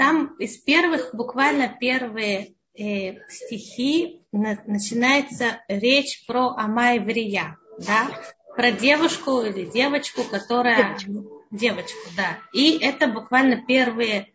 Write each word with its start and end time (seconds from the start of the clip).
там 0.00 0.34
из 0.38 0.56
первых, 0.56 1.10
буквально 1.14 1.68
первые 1.68 2.54
э, 2.74 3.18
стихи 3.28 4.22
на, 4.32 4.58
начинается 4.66 5.60
речь 5.68 6.24
про 6.26 6.54
Амай 6.56 6.98
да, 7.78 8.08
про 8.56 8.72
девушку 8.72 9.42
или 9.42 9.66
девочку, 9.66 10.24
которая... 10.24 10.96
Девочку. 10.96 11.44
девочку, 11.50 12.08
да. 12.16 12.38
И 12.54 12.78
это 12.78 13.08
буквально 13.08 13.62
первые 13.66 14.32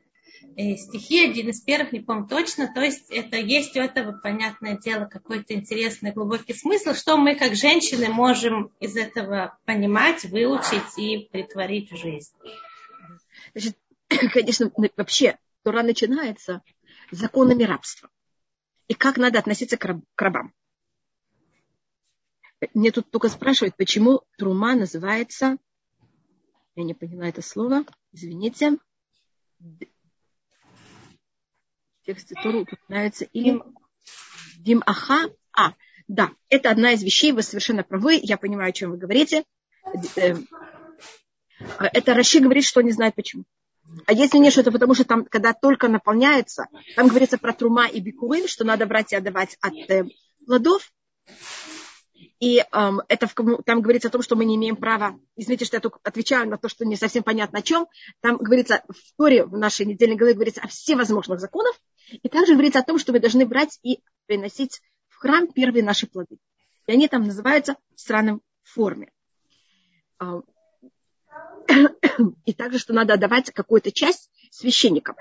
э, 0.56 0.76
стихи, 0.76 1.26
один 1.26 1.50
из 1.50 1.62
первых, 1.62 1.94
не 1.94 2.02
помню 2.02 2.28
точно, 2.28 2.72
то 2.72 2.82
есть 2.82 3.10
это 3.10 3.38
есть 3.38 3.76
у 3.76 3.80
этого, 3.80 4.12
понятное 4.22 4.78
дело, 4.78 5.06
какой-то 5.06 5.56
интересный 5.56 6.12
глубокий 6.12 6.54
смысл, 6.54 6.94
что 6.94 7.18
мы 7.18 7.34
как 7.34 7.56
женщины 7.56 8.10
можем 8.10 8.72
из 8.80 8.96
этого 8.96 9.58
понимать, 9.66 10.26
выучить 10.26 10.96
и 10.98 11.28
притворить 11.32 11.92
в 11.92 11.98
жизнь. 11.98 12.34
Значит, 13.56 13.76
конечно, 14.32 14.72
вообще 14.96 15.40
Тура 15.66 15.82
начинается 15.82 16.62
законами 17.10 17.64
рабства. 17.64 18.12
И 18.88 18.94
как 18.94 19.18
надо 19.18 19.40
относиться 19.40 19.78
к, 19.78 19.86
раб, 19.86 20.04
к 20.14 20.22
рабам. 20.22 20.54
Мне 22.76 22.92
тут 22.92 23.10
только 23.10 23.30
спрашивают, 23.30 23.76
почему 23.76 24.22
трума 24.38 24.76
называется, 24.76 25.58
я 26.76 26.84
не 26.84 26.94
поняла 26.94 27.28
это 27.28 27.42
слово, 27.42 27.84
извините, 28.12 28.78
в 29.60 29.80
тексте 32.06 32.36
Туру 32.44 32.62
упоминается 32.62 33.26
или 33.26 33.60
Димаха. 34.58 35.32
А, 35.52 35.74
да, 36.08 36.32
это 36.50 36.70
одна 36.70 36.92
из 36.92 37.02
вещей, 37.02 37.32
вы 37.32 37.42
совершенно 37.42 37.84
правы, 37.84 38.20
я 38.22 38.38
понимаю, 38.38 38.70
о 38.70 38.74
чем 38.74 38.92
вы 38.92 38.98
говорите. 38.98 39.44
Э, 40.16 40.36
это 41.80 42.14
Раши 42.14 42.40
говорит, 42.40 42.66
что 42.66 42.82
не 42.82 42.92
знает 42.92 43.16
почему. 43.16 43.46
А 44.06 44.14
если 44.14 44.38
нет, 44.38 44.52
что 44.52 44.62
это 44.62 44.72
потому, 44.72 44.94
что 44.94 45.06
там, 45.06 45.26
когда 45.26 45.54
только 45.54 45.88
наполняется, 45.88 46.68
там 46.96 47.08
говорится 47.08 47.38
про 47.38 47.54
трума 47.54 47.88
и 47.88 48.00
бикурин, 48.00 48.48
что 48.48 48.64
надо 48.64 48.86
брать 48.86 49.14
и 49.14 49.16
отдавать 49.16 49.58
от 49.62 49.74
э, 49.90 50.06
плодов. 50.46 50.92
И 52.40 52.64
эм, 52.72 53.02
это 53.08 53.28
в, 53.28 53.34
там 53.64 53.82
говорится 53.82 54.10
о 54.10 54.12
том, 54.12 54.22
что 54.22 54.36
мы 54.36 54.46
не 54.46 54.56
имеем 54.56 54.76
права, 54.76 55.18
извините, 55.36 55.66
что 55.66 55.78
я 55.78 55.82
только 55.82 56.00
отвечаю 56.04 56.50
на 56.50 56.58
то, 56.58 56.68
что 56.68 56.86
не 56.86 56.96
совсем 56.98 57.24
понятно 57.24 57.60
о 57.60 57.62
чем. 57.62 57.88
Там 58.22 58.38
говорится 58.38 58.84
в 58.90 59.18
Торе, 59.18 59.46
в 59.46 59.58
нашей 59.58 59.86
недельной 59.86 60.18
главе 60.18 60.34
говорится 60.34 60.62
о 60.62 60.68
всевозможных 60.68 61.40
законах. 61.40 61.76
И 62.12 62.28
также 62.28 62.54
говорится 62.54 62.80
о 62.80 62.84
том, 62.84 63.00
что 63.00 63.14
мы 63.14 63.20
должны 63.20 63.46
брать 63.46 63.80
и 63.84 64.02
приносить 64.26 64.82
в 65.08 65.16
храм 65.18 65.48
первые 65.48 65.84
наши 65.84 66.08
плоды. 66.08 66.38
И 66.88 66.92
они 66.92 67.08
там 67.08 67.24
называются 67.24 67.78
в 67.96 68.02
странном 68.02 68.42
форме 68.64 69.12
и 72.46 72.54
также, 72.54 72.80
что 72.80 72.94
надо 72.94 73.14
отдавать 73.14 73.52
какую-то 73.52 73.92
часть 73.92 74.30
священникам. 74.52 75.16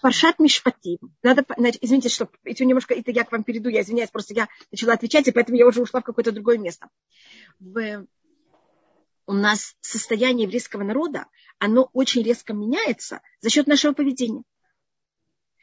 Паршат 0.00 0.38
Мишпатим. 0.38 0.98
Надо, 1.22 1.44
извините, 1.80 2.08
что 2.08 2.28
это 2.44 2.64
немножко, 2.64 2.94
это 2.94 3.10
я 3.10 3.24
к 3.24 3.32
вам 3.32 3.44
перейду, 3.44 3.68
я 3.68 3.82
извиняюсь, 3.82 4.10
просто 4.10 4.34
я 4.34 4.48
начала 4.70 4.94
отвечать, 4.94 5.28
и 5.28 5.32
поэтому 5.32 5.58
я 5.58 5.66
уже 5.66 5.82
ушла 5.82 6.00
в 6.00 6.04
какое-то 6.04 6.32
другое 6.32 6.56
место. 6.56 6.88
В, 7.60 8.06
у 9.26 9.32
нас 9.32 9.76
состояние 9.82 10.46
еврейского 10.46 10.82
народа, 10.84 11.26
оно 11.58 11.90
очень 11.92 12.22
резко 12.22 12.54
меняется 12.54 13.20
за 13.40 13.50
счет 13.50 13.66
нашего 13.66 13.92
поведения. 13.92 14.42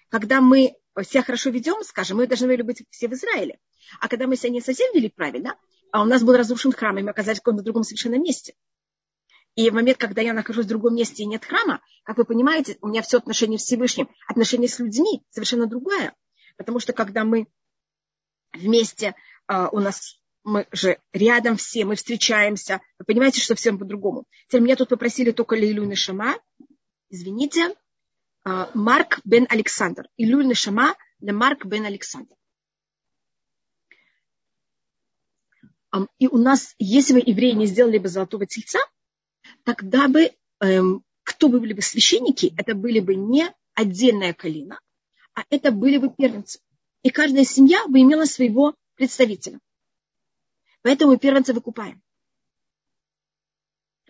Когда 0.09 0.39
мы 0.39 0.75
себя 1.03 1.23
хорошо 1.23 1.49
ведем, 1.49 1.83
скажем, 1.83 2.17
мы 2.17 2.27
должны 2.27 2.47
были 2.47 2.61
быть 2.61 2.83
все 2.91 3.07
в 3.07 3.13
Израиле. 3.13 3.59
А 3.99 4.07
когда 4.07 4.27
мы 4.27 4.35
себя 4.35 4.49
не 4.49 4.61
совсем 4.61 4.93
вели 4.93 5.09
правильно, 5.09 5.57
а 5.91 6.03
у 6.03 6.05
нас 6.05 6.21
был 6.21 6.35
разрушен 6.35 6.71
храм, 6.71 6.97
и 6.99 7.01
мы 7.01 7.09
оказались 7.09 7.39
в 7.39 7.43
каком-то 7.43 7.63
другом 7.63 7.83
совершенно 7.83 8.19
месте– 8.19 8.53
и 9.55 9.69
в 9.69 9.73
момент, 9.73 9.97
когда 9.97 10.21
я 10.21 10.33
нахожусь 10.33 10.65
в 10.65 10.69
другом 10.69 10.95
месте 10.95 11.23
и 11.23 11.25
нет 11.25 11.45
храма, 11.45 11.81
как 12.03 12.17
вы 12.17 12.25
понимаете, 12.25 12.77
у 12.81 12.87
меня 12.87 13.01
все 13.01 13.17
отношение 13.17 13.59
с 13.59 13.63
Всевышним, 13.63 14.09
отношение 14.27 14.69
с 14.69 14.79
людьми 14.79 15.23
совершенно 15.29 15.67
другое. 15.67 16.13
Потому 16.57 16.79
что 16.79 16.93
когда 16.93 17.23
мы 17.23 17.47
вместе, 18.53 19.15
а, 19.47 19.69
у 19.69 19.79
нас 19.79 20.19
мы 20.43 20.67
же 20.71 20.97
рядом 21.13 21.57
все, 21.57 21.85
мы 21.85 21.95
встречаемся. 21.95 22.81
Вы 22.97 23.05
понимаете, 23.05 23.41
что 23.41 23.55
всем 23.55 23.77
по-другому. 23.77 24.25
Теперь 24.47 24.61
меня 24.61 24.75
тут 24.75 24.89
попросили 24.89 25.31
только 25.31 25.53
Лейлю 25.53 25.83
Нишама. 25.83 26.37
Извините. 27.09 27.75
А, 28.43 28.71
Марк 28.73 29.19
бен 29.25 29.45
Александр. 29.49 30.07
Илюль 30.17 30.47
Нишама 30.47 30.95
для 31.19 31.33
Марк 31.33 31.65
бен 31.65 31.85
Александр. 31.85 32.35
И 36.19 36.27
у 36.27 36.37
нас, 36.37 36.75
если 36.77 37.13
бы 37.13 37.19
евреи 37.25 37.51
не 37.51 37.65
сделали 37.65 37.97
бы 37.97 38.07
золотого 38.07 38.45
тельца, 38.45 38.79
тогда 39.69 40.07
бы, 40.07 40.31
эм, 40.61 41.03
кто 41.21 41.47
бы 41.47 41.59
были 41.59 41.73
бы 41.73 41.83
священники, 41.83 42.51
это 42.57 42.73
были 42.73 42.99
бы 42.99 43.13
не 43.13 43.53
отдельная 43.75 44.33
калина, 44.33 44.79
а 45.35 45.43
это 45.51 45.69
были 45.69 45.97
бы 45.97 46.09
первенцы. 46.09 46.59
И 47.03 47.11
каждая 47.11 47.43
семья 47.45 47.87
бы 47.87 47.99
имела 47.99 48.25
своего 48.25 48.73
представителя. 48.95 49.59
Поэтому 50.81 51.17
первенца 51.17 51.53
выкупаем. 51.53 52.01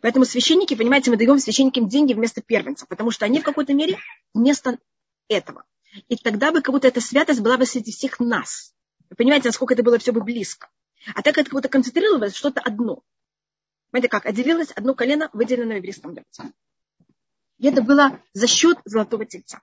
Поэтому 0.01 0.23
священники, 0.23 0.75
понимаете, 0.75 1.11
мы 1.11 1.17
даем 1.17 1.39
священникам 1.39 1.89
деньги 1.89 2.13
вместо 2.13 2.41
первенцев, 2.41 2.87
потому 2.87 3.11
что 3.11 3.25
они 3.25 3.41
в 3.41 3.43
какой-то 3.43 3.73
мере 3.73 3.97
вместо 4.33 4.79
этого. 5.27 5.65
И 6.07 6.15
тогда 6.15 6.53
бы 6.53 6.61
как 6.61 6.73
будто 6.73 6.87
эта 6.87 7.01
святость 7.01 7.41
была 7.41 7.57
бы 7.57 7.65
среди 7.65 7.91
всех 7.91 8.21
нас. 8.21 8.73
Вы 9.09 9.17
понимаете, 9.17 9.49
насколько 9.49 9.73
это 9.73 9.83
было 9.83 9.97
все 9.97 10.13
бы 10.13 10.23
близко. 10.23 10.69
А 11.15 11.21
так 11.21 11.37
это 11.37 11.49
как 11.49 11.53
будто 11.53 11.67
концентрировалось 11.67 12.33
что-то 12.33 12.61
одно. 12.61 13.03
Смотрите, 13.89 14.09
как 14.09 14.25
отделилось 14.25 14.71
одно 14.71 14.93
колено, 14.93 15.29
выделено 15.33 15.73
в 15.73 15.77
еврейском 15.77 16.13
народе. 16.13 16.53
И 17.57 17.67
это 17.67 17.81
было 17.81 18.21
за 18.33 18.47
счет 18.47 18.77
золотого 18.85 19.25
тельца. 19.25 19.61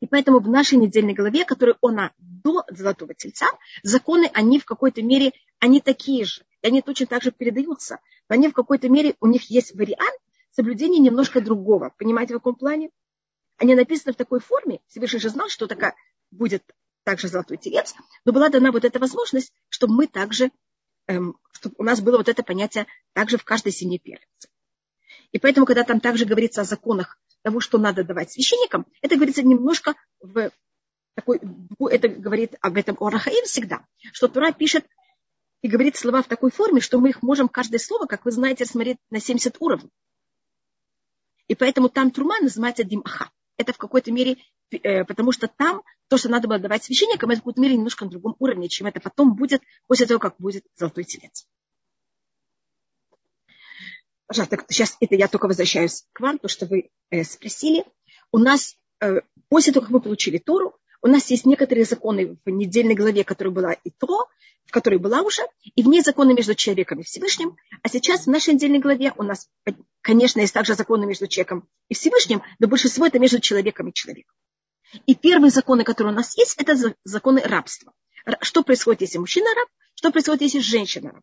И 0.00 0.06
поэтому 0.06 0.40
в 0.40 0.48
нашей 0.48 0.78
недельной 0.78 1.14
главе, 1.14 1.44
которая 1.44 1.76
она 1.82 2.12
до 2.18 2.64
золотого 2.70 3.14
тельца, 3.14 3.46
законы, 3.82 4.30
они 4.32 4.58
в 4.58 4.64
какой-то 4.64 5.02
мере, 5.02 5.32
они 5.58 5.80
такие 5.80 6.24
же. 6.24 6.42
И 6.62 6.66
они 6.66 6.80
точно 6.80 7.06
так 7.06 7.22
же 7.22 7.30
передаются. 7.30 8.00
Но 8.28 8.34
они 8.34 8.48
в 8.48 8.52
какой-то 8.54 8.88
мере, 8.88 9.14
у 9.20 9.26
них 9.26 9.50
есть 9.50 9.74
вариант 9.74 10.18
соблюдения 10.50 10.98
немножко 10.98 11.40
другого. 11.40 11.92
Понимаете, 11.98 12.34
в 12.34 12.38
каком 12.38 12.54
плане? 12.54 12.90
Они 13.58 13.74
написаны 13.74 14.14
в 14.14 14.16
такой 14.16 14.40
форме. 14.40 14.80
Всевышний 14.88 15.20
же 15.20 15.28
знал, 15.28 15.48
что 15.48 15.66
такая 15.66 15.94
будет 16.30 16.64
также 17.04 17.28
золотой 17.28 17.58
телец, 17.58 17.94
но 18.24 18.32
была 18.32 18.48
дана 18.48 18.72
вот 18.72 18.84
эта 18.84 18.98
возможность, 18.98 19.52
чтобы 19.68 19.94
мы 19.94 20.06
также 20.06 20.50
чтобы 21.06 21.74
у 21.78 21.82
нас 21.82 22.00
было 22.00 22.16
вот 22.16 22.28
это 22.28 22.42
понятие 22.42 22.86
также 23.12 23.36
в 23.38 23.44
каждой 23.44 23.72
семье 23.72 23.98
первенца. 23.98 24.48
И 25.32 25.38
поэтому, 25.38 25.66
когда 25.66 25.84
там 25.84 26.00
также 26.00 26.24
говорится 26.24 26.60
о 26.60 26.64
законах 26.64 27.18
того, 27.42 27.60
что 27.60 27.78
надо 27.78 28.04
давать 28.04 28.32
священникам, 28.32 28.86
это 29.02 29.16
говорится 29.16 29.42
немножко 29.42 29.94
в 30.20 30.50
такой, 31.14 31.40
это 31.90 32.08
говорит 32.08 32.54
об 32.60 32.76
этом 32.76 32.96
Орахаим 33.00 33.44
всегда, 33.44 33.86
что 34.12 34.28
Тура 34.28 34.52
пишет 34.52 34.86
и 35.62 35.68
говорит 35.68 35.96
слова 35.96 36.22
в 36.22 36.28
такой 36.28 36.50
форме, 36.50 36.80
что 36.80 36.98
мы 36.98 37.10
их 37.10 37.22
можем 37.22 37.48
каждое 37.48 37.78
слово, 37.78 38.06
как 38.06 38.24
вы 38.24 38.32
знаете, 38.32 38.66
смотреть 38.66 38.98
на 39.10 39.20
70 39.20 39.56
уровней. 39.60 39.90
И 41.48 41.54
поэтому 41.54 41.88
там 41.88 42.10
Трума 42.10 42.40
называется 42.40 42.84
Димаха. 42.84 43.30
Это 43.56 43.72
в 43.72 43.78
какой-то 43.78 44.10
мере, 44.10 44.38
э, 44.70 45.04
потому 45.04 45.32
что 45.32 45.48
там 45.48 45.82
то, 46.08 46.16
что 46.16 46.28
надо 46.28 46.48
было 46.48 46.58
давать 46.58 46.84
священникам, 46.84 47.30
это 47.30 47.40
в 47.40 47.42
какой-то 47.42 47.60
мере 47.60 47.76
немножко 47.76 48.04
на 48.04 48.10
другом 48.10 48.36
уровне, 48.38 48.68
чем 48.68 48.86
это 48.86 49.00
потом 49.00 49.34
будет, 49.34 49.62
после 49.86 50.06
того, 50.06 50.18
как 50.18 50.36
будет 50.38 50.64
золотой 50.76 51.04
телец. 51.04 51.46
Пожалуйста, 54.26 54.64
сейчас 54.68 54.96
это 55.00 55.14
я 55.14 55.28
только 55.28 55.46
возвращаюсь 55.46 56.06
к 56.12 56.20
вам, 56.20 56.38
то, 56.38 56.48
что 56.48 56.66
вы 56.66 56.90
э, 57.10 57.24
спросили. 57.24 57.84
У 58.32 58.38
нас, 58.38 58.76
э, 59.00 59.20
после 59.48 59.72
того, 59.72 59.84
как 59.84 59.92
мы 59.92 60.00
получили 60.00 60.38
Тору, 60.38 60.76
у 61.04 61.06
нас 61.06 61.30
есть 61.30 61.44
некоторые 61.44 61.84
законы 61.84 62.38
в 62.46 62.48
недельной 62.48 62.94
главе, 62.94 63.24
которая 63.24 63.52
была 63.52 63.72
и 63.74 63.90
то, 63.90 64.26
в 64.64 64.70
которой 64.70 64.98
была 64.98 65.20
уже, 65.20 65.42
и 65.74 65.82
в 65.82 65.86
ней 65.86 66.00
законы 66.00 66.32
между 66.32 66.54
человеком 66.54 66.98
и 67.00 67.02
Всевышним. 67.02 67.58
А 67.82 67.90
сейчас 67.90 68.24
в 68.24 68.30
нашей 68.30 68.54
недельной 68.54 68.78
главе 68.78 69.12
у 69.18 69.22
нас, 69.22 69.50
конечно, 70.00 70.40
есть 70.40 70.54
также 70.54 70.74
законы 70.74 71.04
между 71.04 71.26
человеком 71.26 71.68
и 71.90 71.94
Всевышним, 71.94 72.42
но 72.58 72.68
больше 72.68 72.88
всего 72.88 73.04
это 73.04 73.18
между 73.18 73.38
человеком 73.38 73.88
и 73.88 73.92
человеком. 73.92 74.34
И 75.04 75.14
первые 75.14 75.50
законы, 75.50 75.84
которые 75.84 76.14
у 76.14 76.16
нас 76.16 76.38
есть, 76.38 76.54
это 76.56 76.74
законы 77.04 77.42
рабства. 77.42 77.92
Что 78.40 78.62
происходит, 78.62 79.02
если 79.02 79.18
мужчина 79.18 79.54
раб, 79.54 79.68
что 79.96 80.10
происходит, 80.10 80.40
если 80.40 80.60
женщина 80.60 81.12
раб. 81.12 81.22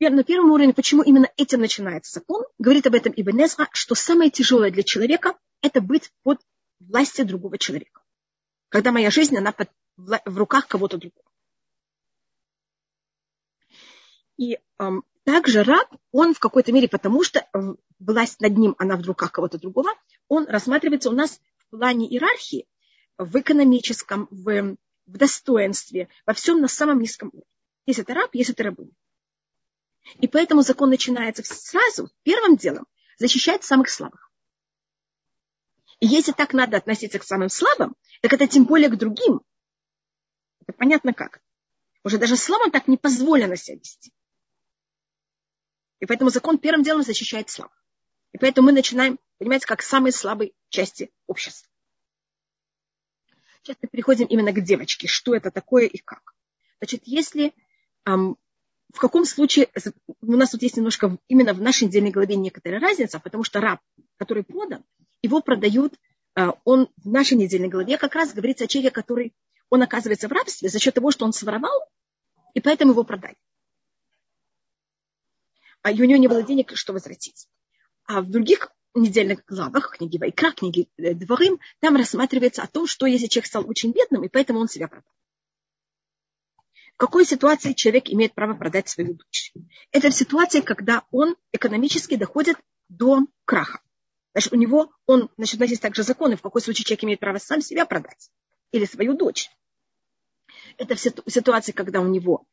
На 0.00 0.24
первом 0.24 0.50
уровне, 0.50 0.74
почему 0.74 1.02
именно 1.02 1.30
этим 1.36 1.60
начинается 1.60 2.14
закон, 2.14 2.42
говорит 2.58 2.88
об 2.88 2.96
этом 2.96 3.12
Ибн 3.14 3.44
Эзра, 3.44 3.68
что 3.72 3.94
самое 3.94 4.32
тяжелое 4.32 4.72
для 4.72 4.82
человека– 4.82 5.38
это 5.62 5.80
быть 5.80 6.10
под 6.24 6.40
властью 6.88 7.26
другого 7.26 7.58
человека. 7.58 8.02
Когда 8.68 8.92
моя 8.92 9.10
жизнь, 9.10 9.36
она 9.36 9.52
под, 9.52 9.70
в 9.96 10.38
руках 10.38 10.66
кого-то 10.66 10.98
другого. 10.98 11.28
И 14.36 14.58
эм, 14.78 15.04
также 15.24 15.62
раб, 15.62 15.88
он 16.10 16.34
в 16.34 16.38
какой-то 16.38 16.72
мере, 16.72 16.88
потому 16.88 17.22
что 17.22 17.46
власть 17.98 18.40
над 18.40 18.56
ним, 18.56 18.74
она 18.78 18.96
в 18.96 19.02
руках 19.02 19.30
кого-то 19.30 19.58
другого, 19.58 19.90
он 20.28 20.46
рассматривается 20.46 21.10
у 21.10 21.12
нас 21.12 21.40
в 21.58 21.76
плане 21.76 22.08
иерархии, 22.08 22.66
в 23.18 23.38
экономическом, 23.38 24.26
в, 24.30 24.76
в 25.06 25.16
достоинстве, 25.16 26.08
во 26.26 26.32
всем 26.32 26.60
на 26.60 26.68
самом 26.68 27.00
низком 27.00 27.28
уровне. 27.28 27.44
Если 27.86 28.02
это 28.02 28.14
раб, 28.14 28.30
если 28.34 28.54
это 28.54 28.64
рабыня. 28.64 28.92
И 30.20 30.26
поэтому 30.26 30.62
закон 30.62 30.90
начинается 30.90 31.42
сразу, 31.44 32.10
первым 32.22 32.56
делом, 32.56 32.86
защищать 33.18 33.62
самых 33.62 33.88
слабых. 33.90 34.31
Если 36.04 36.32
так 36.32 36.52
надо 36.52 36.78
относиться 36.78 37.20
к 37.20 37.22
самым 37.22 37.48
слабым, 37.48 37.94
так 38.22 38.32
это 38.32 38.48
тем 38.48 38.64
более 38.64 38.88
к 38.88 38.96
другим. 38.96 39.40
Это 40.62 40.72
понятно 40.76 41.12
как. 41.14 41.40
Уже 42.02 42.18
даже 42.18 42.36
слабым 42.36 42.72
так 42.72 42.88
не 42.88 42.96
позволено 42.96 43.54
себя 43.54 43.76
вести. 43.76 44.12
И 46.00 46.06
поэтому 46.06 46.30
закон 46.30 46.58
первым 46.58 46.82
делом 46.82 47.04
защищает 47.04 47.50
слабых. 47.50 47.84
И 48.32 48.38
поэтому 48.38 48.66
мы 48.66 48.72
начинаем, 48.72 49.20
понимаете, 49.38 49.66
как 49.66 49.80
самые 49.80 50.10
слабые 50.10 50.50
части 50.70 51.12
общества. 51.28 51.70
Сейчас 53.62 53.76
мы 53.80 53.88
переходим 53.88 54.26
именно 54.26 54.52
к 54.52 54.60
девочке. 54.60 55.06
Что 55.06 55.36
это 55.36 55.52
такое 55.52 55.86
и 55.86 55.98
как. 55.98 56.34
Значит, 56.80 57.02
если 57.04 57.54
эм, 58.06 58.36
в 58.92 58.98
каком 58.98 59.24
случае, 59.24 59.68
у 60.20 60.32
нас 60.32 60.50
тут 60.50 60.62
есть 60.62 60.76
немножко 60.76 61.16
именно 61.28 61.54
в 61.54 61.60
нашей 61.60 61.84
недельной 61.84 62.10
главе 62.10 62.34
некоторая 62.34 62.80
разница, 62.80 63.20
потому 63.20 63.44
что 63.44 63.60
раб, 63.60 63.78
который 64.16 64.42
продан, 64.42 64.84
его 65.22 65.40
продают, 65.40 65.94
э, 66.36 66.48
он 66.64 66.88
в 66.96 67.08
нашей 67.08 67.36
недельной 67.36 67.68
главе 67.68 67.96
как 67.98 68.14
раз 68.14 68.32
говорится 68.34 68.64
о 68.64 68.66
человеке, 68.66 68.94
который, 68.94 69.34
он 69.70 69.82
оказывается 69.82 70.28
в 70.28 70.32
рабстве 70.32 70.68
за 70.68 70.78
счет 70.78 70.94
того, 70.94 71.10
что 71.10 71.24
он 71.24 71.32
своровал, 71.32 71.88
и 72.54 72.60
поэтому 72.60 72.92
его 72.92 73.04
продали. 73.04 73.36
А 75.82 75.90
у 75.90 75.94
него 75.94 76.18
не 76.18 76.28
было 76.28 76.42
денег, 76.42 76.76
что 76.76 76.92
возвратить. 76.92 77.48
А 78.04 78.20
в 78.20 78.30
других 78.30 78.72
недельных 78.94 79.44
главах, 79.46 79.96
книги 79.96 80.18
Вайкра, 80.18 80.52
книги 80.52 80.88
э, 80.98 81.14
Дворым, 81.14 81.58
там 81.80 81.96
рассматривается 81.96 82.62
о 82.62 82.66
том, 82.66 82.86
что 82.86 83.06
если 83.06 83.26
человек 83.26 83.46
стал 83.46 83.68
очень 83.68 83.92
бедным, 83.92 84.24
и 84.24 84.28
поэтому 84.28 84.60
он 84.60 84.68
себя 84.68 84.88
продал. 84.88 85.10
В 86.94 86.98
какой 86.98 87.24
ситуации 87.24 87.72
человек 87.72 88.08
имеет 88.10 88.34
право 88.34 88.54
продать 88.54 88.88
свою 88.88 89.14
дочь? 89.14 89.52
Это 89.90 90.10
в 90.10 90.14
ситуации, 90.14 90.60
когда 90.60 91.04
он 91.10 91.36
экономически 91.50 92.16
доходит 92.16 92.56
до 92.88 93.20
краха. 93.44 93.80
Значит, 94.32 94.52
у 94.52 94.56
него, 94.56 94.92
он, 95.06 95.30
значит, 95.36 95.56
у 95.56 95.60
нас 95.60 95.70
есть 95.70 95.82
также 95.82 96.02
законы, 96.02 96.36
в 96.36 96.42
какой 96.42 96.62
случае 96.62 96.84
человек 96.84 97.04
имеет 97.04 97.20
право 97.20 97.38
сам 97.38 97.60
себя 97.60 97.84
продать 97.84 98.30
или 98.70 98.84
свою 98.86 99.14
дочь. 99.14 99.50
Это 100.78 100.94
в 100.94 101.30
ситуации, 101.30 101.72
когда 101.72 102.00
у 102.00 102.08
него 102.08 102.46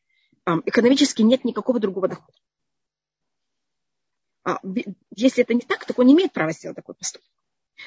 экономически 0.65 1.21
нет 1.21 1.45
никакого 1.45 1.79
другого 1.79 2.07
дохода. 2.07 2.37
А, 4.43 4.59
если 5.15 5.43
это 5.43 5.53
не 5.53 5.61
так, 5.61 5.85
то 5.85 5.93
он 5.95 6.07
не 6.07 6.13
имеет 6.13 6.33
права 6.33 6.51
сделать 6.51 6.75
такой 6.75 6.95
поступок. 6.95 7.29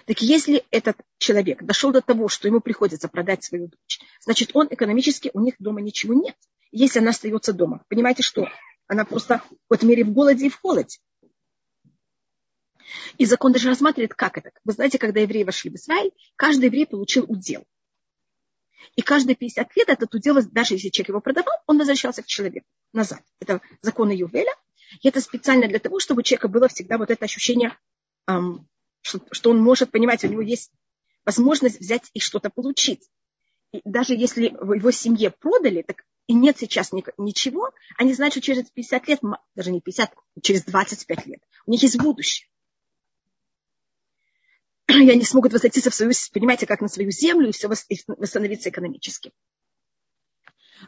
Так 0.06 0.22
если 0.22 0.64
этот 0.70 0.96
человек 1.18 1.62
дошел 1.62 1.92
до 1.92 2.00
того, 2.00 2.28
что 2.28 2.48
ему 2.48 2.60
приходится 2.60 3.08
продать 3.08 3.44
свою 3.44 3.68
дочь, 3.68 4.00
значит, 4.20 4.50
он 4.54 4.68
экономически, 4.70 5.30
у 5.34 5.40
них 5.40 5.56
дома 5.58 5.80
ничего 5.80 6.14
нет. 6.14 6.36
Если 6.70 7.00
она 7.00 7.10
остается 7.10 7.52
дома, 7.52 7.84
понимаете 7.88 8.22
что? 8.22 8.48
Она 8.86 9.04
просто 9.04 9.38
в 9.38 9.48
какой-то 9.68 9.86
мере 9.86 10.04
в 10.04 10.12
голоде 10.12 10.46
и 10.46 10.50
в 10.50 10.58
холоде. 10.60 10.98
И 13.18 13.24
закон 13.24 13.52
даже 13.52 13.68
рассматривает, 13.68 14.14
как 14.14 14.38
это. 14.38 14.50
Вы 14.64 14.72
знаете, 14.72 14.98
когда 14.98 15.20
евреи 15.20 15.44
вошли 15.44 15.70
в 15.70 15.74
Израиль, 15.74 16.12
каждый 16.36 16.66
еврей 16.66 16.86
получил 16.86 17.24
удел. 17.28 17.64
И 18.96 19.02
каждые 19.02 19.36
50 19.36 19.76
лет 19.76 19.88
этот 19.88 20.14
удел, 20.14 20.36
даже 20.50 20.74
если 20.74 20.88
человек 20.88 21.08
его 21.10 21.20
продавал, 21.20 21.54
он 21.66 21.78
возвращался 21.78 22.22
к 22.22 22.26
человеку 22.26 22.66
назад. 22.92 23.22
Это 23.40 23.60
законы 23.80 24.12
Ювеля. 24.12 24.52
И 25.00 25.08
это 25.08 25.20
специально 25.20 25.68
для 25.68 25.78
того, 25.78 26.00
чтобы 26.00 26.20
у 26.20 26.22
человека 26.22 26.48
было 26.48 26.68
всегда 26.68 26.98
вот 26.98 27.10
это 27.10 27.24
ощущение, 27.24 27.76
что, 29.00 29.50
он 29.50 29.62
может 29.62 29.90
понимать, 29.90 30.24
у 30.24 30.28
него 30.28 30.42
есть 30.42 30.70
возможность 31.24 31.80
взять 31.80 32.10
и 32.12 32.20
что-то 32.20 32.50
получить. 32.50 33.08
И 33.72 33.80
даже 33.84 34.14
если 34.14 34.46
его 34.46 34.90
семье 34.90 35.30
продали, 35.30 35.82
так 35.82 36.04
и 36.26 36.34
нет 36.34 36.58
сейчас 36.58 36.92
ничего, 36.92 37.70
они 37.96 38.12
знают, 38.12 38.34
что 38.34 38.42
через 38.42 38.70
50 38.70 39.08
лет, 39.08 39.20
даже 39.54 39.72
не 39.72 39.80
50, 39.80 40.14
через 40.42 40.64
25 40.64 41.26
лет, 41.26 41.40
у 41.66 41.70
них 41.70 41.82
есть 41.82 41.98
будущее. 41.98 42.48
И 45.00 45.10
они 45.10 45.24
смогут 45.24 45.52
возвратиться 45.52 45.90
в 45.90 45.94
свою, 45.94 46.12
понимаете, 46.32 46.66
как 46.66 46.80
на 46.80 46.88
свою 46.88 47.10
землю 47.10 47.48
и 47.48 47.52
все 47.52 47.68
восстановиться 47.68 48.70
экономически. 48.70 49.32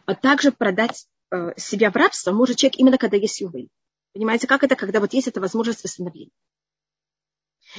А 0.07 0.15
также 0.15 0.53
продать 0.53 1.07
э, 1.31 1.53
себя 1.57 1.91
в 1.91 1.97
рабство 1.97 2.33
может 2.33 2.57
человек 2.57 2.79
именно 2.79 2.99
когда 2.99 3.17
есть 3.17 3.41
ювель. 3.41 3.69
Понимаете, 4.13 4.47
как 4.47 4.63
это, 4.63 4.77
когда 4.77 5.01
вот 5.01 5.13
есть 5.13 5.29
эта 5.29 5.41
возможность 5.41 5.83
восстановления. 5.83 6.31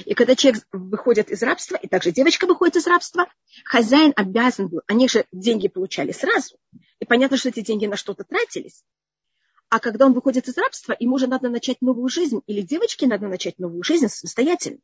И 0.04 0.14
когда 0.14 0.36
человек 0.36 0.64
выходит 0.74 1.30
из 1.30 1.42
рабства, 1.42 1.78
и 1.78 1.88
также 1.88 2.12
девочка 2.12 2.48
выходит 2.48 2.76
из 2.76 2.88
рабства, 2.88 3.28
хозяин 3.64 4.12
обязан 4.16 4.68
был, 4.68 4.82
они 4.88 5.08
же 5.08 5.26
деньги 5.32 5.70
получали 5.70 6.12
сразу, 6.12 6.58
и 7.00 7.06
понятно, 7.06 7.38
что 7.38 7.50
эти 7.50 7.62
деньги 7.62 7.86
на 7.86 7.96
что-то 7.96 8.26
тратились. 8.26 8.84
А 9.70 9.80
когда 9.80 10.06
он 10.06 10.14
выходит 10.14 10.48
из 10.48 10.58
рабства, 10.58 10.96
ему 11.00 11.16
уже 11.16 11.28
надо 11.28 11.50
начать 11.50 11.82
новую 11.82 12.10
жизнь, 12.10 12.42
или 12.46 12.62
девочке 12.62 13.08
надо 13.08 13.28
начать 13.28 13.58
новую 13.58 13.84
жизнь 13.84 14.08
самостоятельно. 14.10 14.80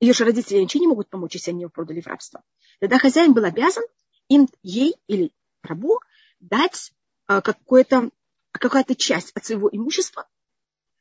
Ее 0.00 0.12
же 0.12 0.24
родители 0.24 0.58
ничего 0.58 0.80
не 0.80 0.88
могут 0.88 1.08
помочь, 1.08 1.34
если 1.34 1.50
они 1.50 1.62
его 1.62 1.70
продали 1.70 2.00
в 2.00 2.06
рабство. 2.06 2.42
Тогда 2.80 2.98
хозяин 2.98 3.32
был 3.32 3.44
обязан 3.44 3.84
им, 4.28 4.48
ей 4.62 4.94
или 5.06 5.32
рабу 5.62 6.00
дать 6.40 6.92
а, 7.26 7.40
какую-то 7.40 8.10
какая-то 8.52 8.94
часть 8.94 9.32
от 9.34 9.44
своего 9.44 9.68
имущества 9.70 10.28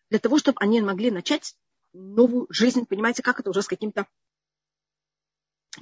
для 0.10 0.20
того, 0.20 0.38
чтобы 0.38 0.58
они 0.60 0.82
могли 0.82 1.12
начать 1.12 1.56
новую 1.94 2.48
жизнь. 2.50 2.86
Понимаете, 2.86 3.24
как 3.24 3.40
это 3.40 3.50
уже 3.50 3.62
с 3.62 3.68
каким-то... 3.68 4.08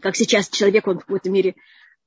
Как 0.02 0.16
сейчас 0.16 0.50
человек, 0.50 0.88
он 0.88 0.98
в 0.98 1.02
какой-то 1.02 1.30
мере... 1.30 1.56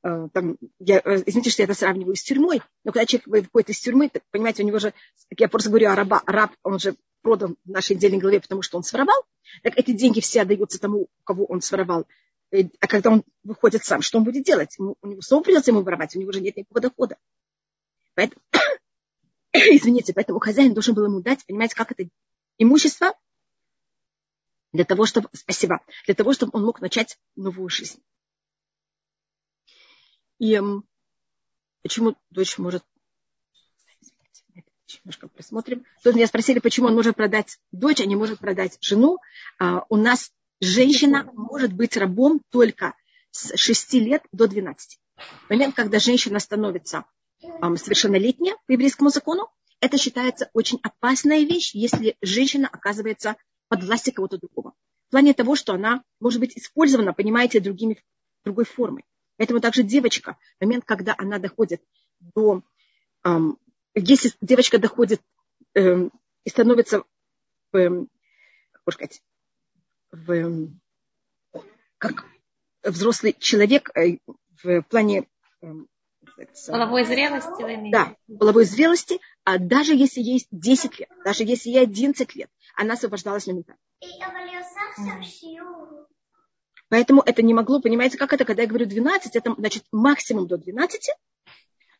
Э, 0.04 0.28
там, 0.34 0.58
я, 0.80 1.00
э, 1.02 1.22
извините, 1.24 1.48
что 1.48 1.62
я 1.62 1.64
это 1.64 1.72
сравниваю 1.72 2.14
с 2.14 2.22
тюрьмой, 2.22 2.60
но 2.84 2.92
когда 2.92 3.06
человек 3.06 3.26
выходит 3.26 3.70
из 3.70 3.80
тюрьмы, 3.80 4.10
так, 4.10 4.22
понимаете, 4.30 4.62
у 4.62 4.66
него 4.66 4.78
же, 4.78 4.92
я 5.38 5.48
просто 5.48 5.70
говорю 5.70 5.88
о 5.88 5.94
раба, 5.94 6.22
раб, 6.26 6.52
он 6.62 6.78
же 6.78 6.94
продан 7.22 7.56
в 7.64 7.70
нашей 7.70 7.96
отдельной 7.96 8.18
главе, 8.18 8.38
потому 8.40 8.60
что 8.60 8.76
он 8.76 8.82
своровал, 8.82 9.24
так 9.62 9.78
эти 9.78 9.92
деньги 9.92 10.20
все 10.20 10.42
отдаются 10.42 10.78
тому, 10.78 11.08
кого 11.24 11.46
он 11.46 11.62
своровал. 11.62 12.06
Э, 12.50 12.64
а 12.80 12.86
когда 12.86 13.12
он 13.12 13.24
выходит 13.44 13.82
сам, 13.82 14.02
что 14.02 14.18
он 14.18 14.24
будет 14.24 14.44
делать? 14.44 14.76
У 14.78 15.06
него 15.06 15.22
снова 15.22 15.42
придется 15.42 15.70
ему 15.70 15.80
воровать, 15.80 16.14
у 16.14 16.20
него 16.20 16.32
же 16.32 16.42
нет 16.42 16.54
никакого 16.54 16.82
дохода. 16.82 17.16
Поэтому, 18.14 18.42
извините, 19.54 20.12
поэтому 20.12 20.38
хозяин 20.38 20.74
должен 20.74 20.94
был 20.94 21.06
ему 21.06 21.22
дать, 21.22 21.46
понимаете, 21.46 21.76
как 21.76 21.92
это 21.92 22.06
имущество 22.58 23.14
для 24.74 24.84
того, 24.84 25.06
чтобы, 25.06 25.30
спасибо, 25.32 25.80
для 26.04 26.14
того, 26.14 26.34
чтобы 26.34 26.50
он 26.52 26.64
мог 26.66 26.82
начать 26.82 27.18
новую 27.36 27.70
жизнь. 27.70 28.02
И 30.44 30.60
почему 31.82 32.16
дочь 32.28 32.58
может 32.58 32.84
немножко 35.02 35.26
просмотрим. 35.28 35.86
Тут 36.02 36.16
меня 36.16 36.26
спросили, 36.26 36.58
почему 36.58 36.88
он 36.88 36.94
может 36.94 37.16
продать 37.16 37.58
дочь, 37.72 38.02
а 38.02 38.04
не 38.04 38.14
может 38.14 38.40
продать 38.40 38.76
жену. 38.82 39.16
А, 39.58 39.86
у 39.88 39.96
нас 39.96 40.32
женщина 40.60 41.30
может 41.32 41.72
быть 41.72 41.96
рабом 41.96 42.42
только 42.50 42.94
с 43.30 43.56
6 43.56 43.94
лет 43.94 44.22
до 44.32 44.46
12. 44.46 45.00
В 45.16 45.50
момент, 45.50 45.74
когда 45.74 45.98
женщина 45.98 46.38
становится 46.40 47.06
совершеннолетняя 47.76 48.56
по 48.66 48.72
еврейскому 48.72 49.08
закону, 49.08 49.48
это 49.80 49.96
считается 49.96 50.50
очень 50.52 50.78
опасная 50.82 51.40
вещь, 51.40 51.74
если 51.74 52.16
женщина 52.20 52.68
оказывается 52.70 53.36
под 53.68 53.82
властью 53.82 54.12
кого-то 54.12 54.36
другого. 54.36 54.74
В 55.08 55.10
плане 55.10 55.32
того, 55.32 55.56
что 55.56 55.72
она 55.72 56.04
может 56.20 56.38
быть 56.38 56.58
использована, 56.58 57.14
понимаете, 57.14 57.60
другими, 57.60 58.04
другой 58.44 58.66
формой. 58.66 59.04
Поэтому 59.36 59.60
также 59.60 59.82
девочка, 59.82 60.36
в 60.58 60.64
момент, 60.64 60.84
когда 60.84 61.14
она 61.18 61.38
доходит 61.38 61.82
до... 62.20 62.62
Эм, 63.24 63.58
если 63.94 64.32
девочка 64.40 64.78
доходит 64.78 65.20
эм, 65.74 66.12
и 66.44 66.50
становится, 66.50 67.02
эм, 67.72 68.08
как 68.72 68.94
сказать, 68.94 69.22
в, 70.12 70.30
эм, 70.30 70.80
как 71.98 72.26
взрослый 72.82 73.34
человек 73.38 73.90
э, 73.96 74.18
в 74.62 74.82
плане 74.82 75.28
эм, 75.62 75.88
Половой 76.66 77.04
зрелости? 77.04 77.90
Да, 77.90 78.16
половой 78.38 78.64
зрелости, 78.64 79.20
а 79.44 79.58
даже 79.58 79.94
если 79.94 80.20
ей 80.20 80.46
10 80.50 80.98
лет, 80.98 81.08
даже 81.24 81.44
если 81.44 81.70
ей 81.70 81.82
11 81.82 82.34
лет, 82.34 82.50
она 82.74 82.94
освобождалась 82.94 83.46
моментально. 83.46 83.78
Поэтому 86.94 87.22
это 87.26 87.42
не 87.42 87.54
могло, 87.54 87.80
понимаете, 87.80 88.16
как 88.16 88.32
это, 88.32 88.44
когда 88.44 88.62
я 88.62 88.68
говорю 88.68 88.86
12, 88.86 89.34
это 89.34 89.52
значит 89.58 89.82
максимум 89.90 90.46
до 90.46 90.58
12, 90.58 91.10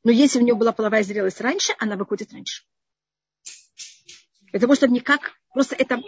но 0.04 0.12
если 0.12 0.38
у 0.38 0.42
нее 0.42 0.54
была 0.54 0.70
половая 0.70 1.02
зрелость 1.02 1.40
раньше, 1.40 1.74
она 1.80 1.96
выходит 1.96 2.32
раньше. 2.32 2.62
Того, 4.52 4.76
чтобы 4.76 4.94
никак, 4.94 5.32
просто 5.52 5.74
это, 5.74 6.00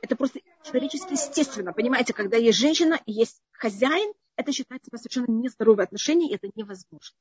это 0.00 0.16
просто 0.16 0.40
человечески 0.64 1.12
естественно, 1.12 1.74
понимаете, 1.74 2.14
когда 2.14 2.38
есть 2.38 2.58
женщина 2.58 2.98
и 3.04 3.12
есть 3.12 3.42
хозяин, 3.50 4.14
это 4.36 4.50
считается 4.50 4.88
совершенно 4.96 5.26
нездоровые 5.28 5.84
отношения, 5.84 6.30
и 6.30 6.34
это 6.34 6.50
невозможно. 6.54 7.14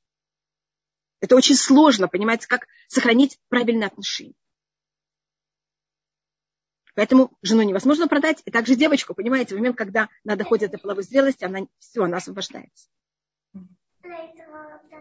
Это 1.19 1.35
очень 1.35 1.55
сложно, 1.55 2.07
понимаете, 2.07 2.47
как 2.47 2.67
сохранить 2.87 3.37
правильные 3.49 3.87
отношения. 3.87 4.35
Поэтому 6.93 7.31
жену 7.41 7.61
невозможно 7.61 8.07
продать, 8.07 8.41
и 8.45 8.51
также 8.51 8.75
девочку, 8.75 9.13
понимаете, 9.13 9.55
в 9.55 9.57
момент, 9.57 9.77
когда 9.77 10.09
она 10.25 10.35
доходит 10.35 10.71
до 10.71 10.77
половой 10.77 11.03
зрелости, 11.03 11.45
она 11.45 11.61
все, 11.79 12.03
она 12.03 12.17
освобождается. 12.17 12.89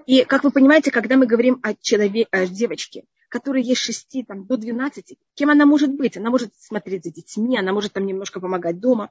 И, 0.06 0.24
как 0.24 0.44
вы 0.44 0.50
понимаете, 0.50 0.90
когда 0.90 1.16
мы 1.16 1.26
говорим 1.26 1.60
о, 1.62 1.74
человеке, 1.74 2.28
о 2.30 2.46
девочке, 2.46 3.04
которая 3.28 3.62
есть 3.62 3.80
6 3.80 4.26
там, 4.26 4.46
до 4.46 4.56
12, 4.56 5.16
кем 5.34 5.50
она 5.50 5.66
может 5.66 5.92
быть? 5.92 6.16
Она 6.16 6.30
может 6.30 6.54
смотреть 6.56 7.04
за 7.04 7.10
детьми, 7.10 7.58
она 7.58 7.72
может 7.72 7.92
там 7.92 8.06
немножко 8.06 8.40
помогать 8.40 8.80
дома. 8.80 9.10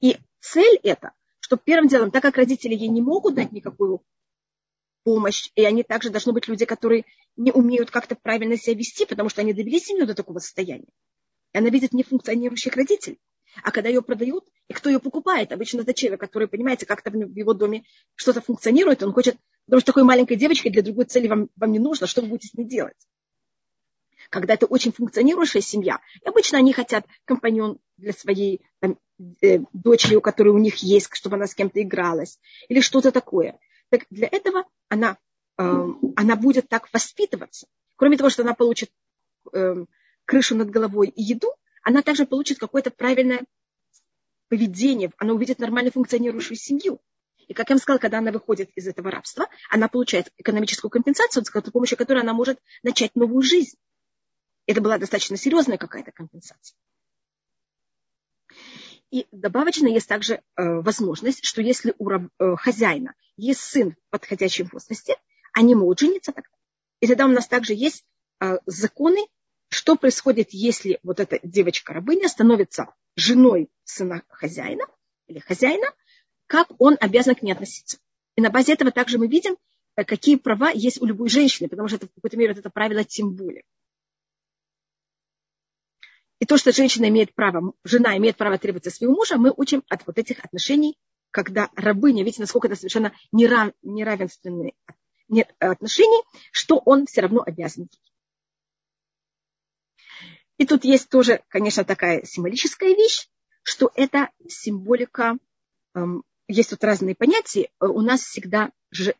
И 0.00 0.18
цель 0.40 0.78
это, 0.82 1.12
что 1.40 1.56
первым 1.56 1.88
делом, 1.88 2.10
так 2.10 2.22
как 2.22 2.36
родители 2.36 2.74
ей 2.74 2.88
не 2.88 3.02
могут 3.02 3.34
дать 3.34 3.52
никакую 3.52 4.02
помощь, 5.02 5.50
и 5.54 5.64
они 5.64 5.82
также 5.82 6.10
должны 6.10 6.32
быть 6.32 6.48
люди, 6.48 6.64
которые 6.64 7.04
не 7.36 7.52
умеют 7.52 7.90
как-то 7.90 8.16
правильно 8.16 8.56
себя 8.56 8.76
вести, 8.76 9.06
потому 9.06 9.28
что 9.28 9.42
они 9.42 9.52
довели 9.52 9.78
семью 9.78 10.06
до 10.06 10.14
такого 10.14 10.38
состояния. 10.38 10.88
И 11.54 11.58
она 11.58 11.70
видит 11.70 11.92
нефункционирующих 11.92 12.74
родителей. 12.74 13.18
А 13.62 13.70
когда 13.70 13.88
ее 13.88 14.02
продают, 14.02 14.44
и 14.68 14.72
кто 14.72 14.90
ее 14.90 14.98
покупает? 14.98 15.52
Обычно 15.52 15.82
это 15.82 15.94
человек, 15.94 16.20
который, 16.20 16.48
понимаете, 16.48 16.84
как-то 16.84 17.10
в 17.10 17.14
его 17.14 17.54
доме 17.54 17.84
что-то 18.16 18.40
функционирует, 18.40 19.04
он 19.04 19.12
хочет, 19.12 19.36
потому 19.66 19.80
что 19.80 19.86
такой 19.92 20.02
маленькой 20.02 20.36
девочкой 20.36 20.72
для 20.72 20.82
другой 20.82 21.04
цели 21.04 21.28
вам, 21.28 21.48
вам 21.54 21.70
не 21.70 21.78
нужно, 21.78 22.08
что 22.08 22.20
вы 22.20 22.28
будете 22.28 22.48
с 22.48 22.54
ней 22.54 22.64
делать? 22.64 22.96
Когда 24.30 24.54
это 24.54 24.66
очень 24.66 24.90
функционирующая 24.90 25.60
семья, 25.60 26.00
и 26.20 26.28
обычно 26.28 26.58
они 26.58 26.72
хотят 26.72 27.06
компаньон 27.24 27.78
для 27.98 28.12
своей 28.12 28.62
там, 28.80 28.98
э, 29.40 29.60
дочери, 29.72 30.16
у 30.16 30.20
которой 30.20 30.48
у 30.48 30.58
них 30.58 30.76
есть, 30.78 31.08
чтобы 31.12 31.36
она 31.36 31.46
с 31.46 31.54
кем-то 31.54 31.80
игралась, 31.80 32.40
или 32.68 32.80
что-то 32.80 33.12
такое. 33.12 33.60
Так 33.90 34.06
для 34.10 34.26
этого 34.26 34.64
она, 34.88 35.18
э, 35.58 35.86
она 36.16 36.34
будет 36.34 36.68
так 36.68 36.92
воспитываться. 36.92 37.68
Кроме 37.94 38.16
того, 38.16 38.30
что 38.30 38.42
она 38.42 38.54
получит 38.54 38.90
э, 39.52 39.84
крышу 40.24 40.56
над 40.56 40.70
головой 40.70 41.08
и 41.08 41.22
еду, 41.22 41.54
она 41.82 42.02
также 42.02 42.26
получит 42.26 42.58
какое-то 42.58 42.90
правильное 42.90 43.44
поведение, 44.48 45.10
она 45.18 45.34
увидит 45.34 45.58
нормально 45.58 45.90
функционирующую 45.90 46.56
семью. 46.56 47.00
И, 47.46 47.52
как 47.52 47.68
я 47.68 47.74
вам 47.74 47.80
сказала, 47.80 47.98
когда 47.98 48.18
она 48.18 48.32
выходит 48.32 48.70
из 48.74 48.86
этого 48.86 49.10
рабства, 49.10 49.48
она 49.68 49.88
получает 49.88 50.32
экономическую 50.38 50.90
компенсацию, 50.90 51.44
с 51.44 51.70
помощью 51.70 51.98
которой 51.98 52.22
она 52.22 52.32
может 52.32 52.58
начать 52.82 53.14
новую 53.14 53.42
жизнь. 53.42 53.76
Это 54.66 54.80
была 54.80 54.96
достаточно 54.96 55.36
серьезная 55.36 55.76
какая-то 55.76 56.10
компенсация. 56.12 56.76
И 59.10 59.26
добавочно 59.30 59.86
есть 59.86 60.08
также 60.08 60.34
э, 60.34 60.40
возможность, 60.56 61.44
что 61.44 61.60
если 61.60 61.94
у 61.98 62.08
раб, 62.08 62.22
э, 62.38 62.56
хозяина 62.56 63.14
есть 63.36 63.60
сын 63.60 63.92
в 63.92 64.10
подходящем 64.10 64.68
возрасте, 64.72 65.16
они 65.52 65.74
могут 65.74 66.00
жениться 66.00 66.32
тогда. 66.32 66.50
И 67.00 67.06
тогда 67.06 67.26
у 67.26 67.28
нас 67.28 67.46
также 67.46 67.74
есть 67.74 68.04
э, 68.40 68.58
законы, 68.66 69.20
что 69.68 69.96
происходит, 69.96 70.50
если 70.50 70.98
вот 71.02 71.20
эта 71.20 71.40
девочка-рабыня 71.42 72.28
становится 72.28 72.94
женой 73.16 73.68
сына 73.84 74.22
хозяина 74.28 74.86
или 75.26 75.38
хозяина, 75.38 75.86
как 76.46 76.68
он 76.78 76.96
обязан 77.00 77.34
к 77.34 77.42
ней 77.42 77.52
относиться. 77.52 77.98
И 78.36 78.40
на 78.40 78.50
базе 78.50 78.74
этого 78.74 78.90
также 78.90 79.18
мы 79.18 79.26
видим, 79.26 79.56
э, 79.96 80.04
какие 80.04 80.36
права 80.36 80.70
есть 80.70 81.00
у 81.00 81.06
любой 81.06 81.28
женщины, 81.28 81.68
потому 81.68 81.88
что 81.88 81.96
это, 81.96 82.06
в 82.06 82.14
какой-то 82.14 82.36
мере 82.36 82.52
вот 82.52 82.60
это 82.60 82.70
правило 82.70 83.04
тем 83.04 83.34
более. 83.34 83.64
И 86.40 86.46
то, 86.46 86.58
что 86.58 86.72
женщина 86.72 87.08
имеет 87.08 87.34
право, 87.34 87.72
жена 87.84 88.16
имеет 88.16 88.36
право 88.36 88.58
требовать 88.58 88.86
от 88.86 88.94
своего 88.94 89.14
мужа, 89.14 89.38
мы 89.38 89.52
учим 89.56 89.82
от 89.88 90.06
вот 90.06 90.18
этих 90.18 90.44
отношений, 90.44 90.98
когда 91.30 91.70
рабыня, 91.74 92.22
видите, 92.22 92.42
насколько 92.42 92.68
это 92.68 92.76
совершенно 92.76 93.12
неравенственные 93.32 94.74
нет 95.28 95.54
отношений, 95.58 96.22
что 96.52 96.78
он 96.84 97.06
все 97.06 97.22
равно 97.22 97.42
обязан 97.44 97.88
И 100.58 100.66
тут 100.66 100.84
есть 100.84 101.08
тоже, 101.08 101.42
конечно, 101.48 101.84
такая 101.84 102.24
символическая 102.24 102.94
вещь, 102.94 103.28
что 103.62 103.90
это 103.94 104.30
символика, 104.48 105.36
эм, 105.94 106.22
есть 106.46 106.70
тут 106.70 106.84
разные 106.84 107.14
понятия. 107.14 107.70
У 107.80 108.00
нас 108.02 108.22
всегда 108.22 108.70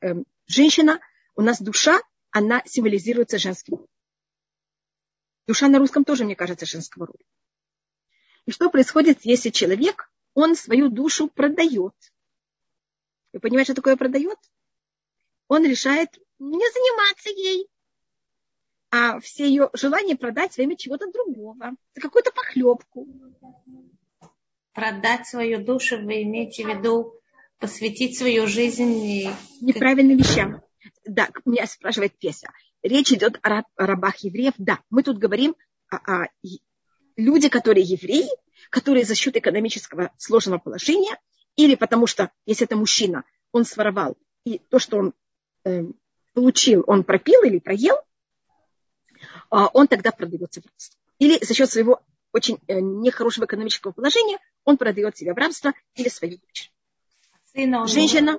эм, 0.00 0.25
женщина, 0.47 1.00
у 1.35 1.43
нас 1.43 1.61
душа, 1.61 2.00
она 2.31 2.62
символизируется 2.67 3.38
женским 3.38 3.87
Душа 5.47 5.69
на 5.69 5.79
русском 5.79 6.05
тоже, 6.05 6.25
мне 6.25 6.37
кажется, 6.37 6.64
женского 6.64 7.07
рода. 7.07 7.25
И 8.47 8.50
что 8.50 8.71
происходит, 8.71 9.21
если 9.25 9.50
человек, 9.50 10.11
он 10.33 10.57
свою 10.57 10.88
душу 10.88 11.29
продает? 11.29 11.95
Вы 13.33 13.41
понимаете, 13.41 13.73
что 13.73 13.83
такое 13.83 13.97
продает? 13.97 14.38
Он 15.49 15.64
решает 15.64 16.11
не 16.38 16.71
заниматься 16.73 17.29
ей, 17.29 17.69
а 18.94 19.18
все 19.18 19.48
ее 19.48 19.70
желания 19.72 20.14
продать 20.14 20.56
во 20.56 20.62
имя 20.62 20.76
чего-то 20.76 21.10
другого, 21.10 21.72
за 21.94 22.00
какую-то 22.00 22.30
похлебку. 22.30 23.08
Продать 24.72 25.26
свою 25.26 25.64
душу, 25.64 25.96
вы 25.96 26.22
имеете 26.22 26.64
в 26.64 26.68
виду 26.68 27.14
посвятить 27.58 28.16
свою 28.16 28.46
жизнь 28.46 29.28
неправильным 29.60 30.18
вещам. 30.18 30.62
Да, 31.04 31.28
меня 31.44 31.66
спрашивает 31.66 32.12
Песя 32.18 32.48
речь 32.84 33.12
идет 33.12 33.40
о 33.42 33.62
рабах 33.76 34.18
евреев. 34.18 34.54
Да, 34.58 34.78
мы 34.90 35.02
тут 35.02 35.18
говорим 35.18 35.56
о, 35.90 35.96
о 35.96 36.28
люди, 37.16 37.48
которые 37.48 37.84
евреи, 37.84 38.28
которые 38.70 39.04
за 39.04 39.16
счет 39.16 39.36
экономического 39.36 40.12
сложного 40.18 40.60
положения, 40.60 41.18
или 41.56 41.74
потому 41.74 42.06
что, 42.06 42.30
если 42.46 42.66
это 42.66 42.76
мужчина, 42.76 43.24
он 43.52 43.64
своровал, 43.64 44.16
и 44.44 44.58
то, 44.58 44.78
что 44.78 44.98
он 44.98 45.14
э, 45.64 45.84
получил, 46.34 46.84
он 46.86 47.04
пропил 47.04 47.42
или 47.42 47.58
проел, 47.58 47.96
он 49.73 49.88
тогда 49.88 50.11
продается 50.11 50.61
в 50.61 50.66
рабство. 50.66 50.99
Или 51.18 51.44
за 51.44 51.54
счет 51.54 51.70
своего 51.70 52.00
очень 52.32 52.58
э, 52.66 52.80
нехорошего 52.80 53.44
экономического 53.44 53.92
положения 53.92 54.38
он 54.64 54.76
продает 54.76 55.16
себя 55.16 55.34
в 55.34 55.37
рабство 55.37 55.73
или 55.94 56.08
свою 56.08 56.38
дочь. 56.38 56.73
Сына 57.52 57.87
Женщина. 57.87 58.38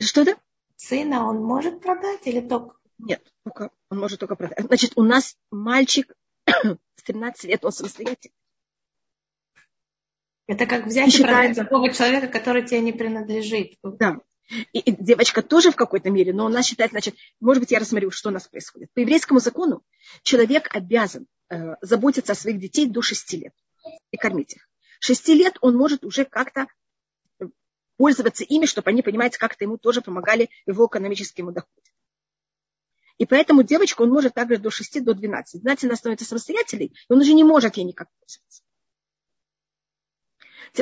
Что-то? 0.00 0.36
Сына 0.76 1.28
он 1.28 1.42
может 1.42 1.80
продать 1.80 2.26
или 2.26 2.40
только 2.40 2.76
нет, 2.98 3.20
только, 3.44 3.70
он 3.90 3.98
может 3.98 4.20
только 4.20 4.36
продать. 4.36 4.60
Значит, 4.60 4.92
у 4.96 5.02
нас 5.02 5.36
мальчик 5.50 6.14
с 6.46 7.02
13 7.04 7.44
лет, 7.44 7.64
он 7.64 7.72
самостоятельный. 7.72 8.34
Это 10.46 10.66
как 10.66 10.86
взять 10.86 11.14
и, 11.14 11.22
продать 11.22 11.56
такого 11.56 11.92
человека, 11.92 12.28
который 12.28 12.64
тебе 12.64 12.80
не 12.80 12.92
принадлежит. 12.92 13.74
Да. 13.82 14.20
И, 14.72 14.92
девочка 14.92 15.42
тоже 15.42 15.70
в 15.70 15.76
какой-то 15.76 16.10
мере, 16.10 16.32
но 16.32 16.46
у 16.46 16.48
нас 16.48 16.66
считает, 16.66 16.90
значит, 16.90 17.14
может 17.40 17.60
быть, 17.60 17.70
я 17.70 17.78
рассмотрю, 17.78 18.10
что 18.10 18.28
у 18.28 18.32
нас 18.32 18.48
происходит. 18.48 18.92
По 18.92 19.00
еврейскому 19.00 19.40
закону 19.40 19.82
человек 20.22 20.68
обязан 20.74 21.26
э, 21.48 21.76
заботиться 21.80 22.32
о 22.32 22.36
своих 22.36 22.58
детей 22.58 22.86
до 22.86 23.02
6 23.02 23.32
лет 23.34 23.54
и 24.10 24.16
кормить 24.16 24.54
их. 24.54 24.68
6 25.00 25.28
лет 25.28 25.58
он 25.60 25.76
может 25.76 26.04
уже 26.04 26.24
как-то 26.24 26.66
пользоваться 27.96 28.44
ими, 28.44 28.66
чтобы 28.66 28.90
они, 28.90 29.02
понимаете, 29.02 29.38
как-то 29.38 29.64
ему 29.64 29.78
тоже 29.78 30.02
помогали 30.02 30.50
его 30.66 30.86
экономическому 30.86 31.52
доходе. 31.52 31.90
И 33.18 33.26
поэтому 33.26 33.62
девочку 33.62 34.02
он 34.02 34.10
может 34.10 34.34
также 34.34 34.58
до 34.58 34.70
6, 34.70 35.04
до 35.04 35.14
12. 35.14 35.60
Знаете, 35.60 35.86
она 35.86 35.96
становится 35.96 36.26
самостоятельной, 36.26 36.86
и 36.86 37.12
он 37.12 37.20
уже 37.20 37.34
не 37.34 37.44
может 37.44 37.76
ей 37.76 37.84
никак 37.84 38.08
пользоваться. 38.18 38.62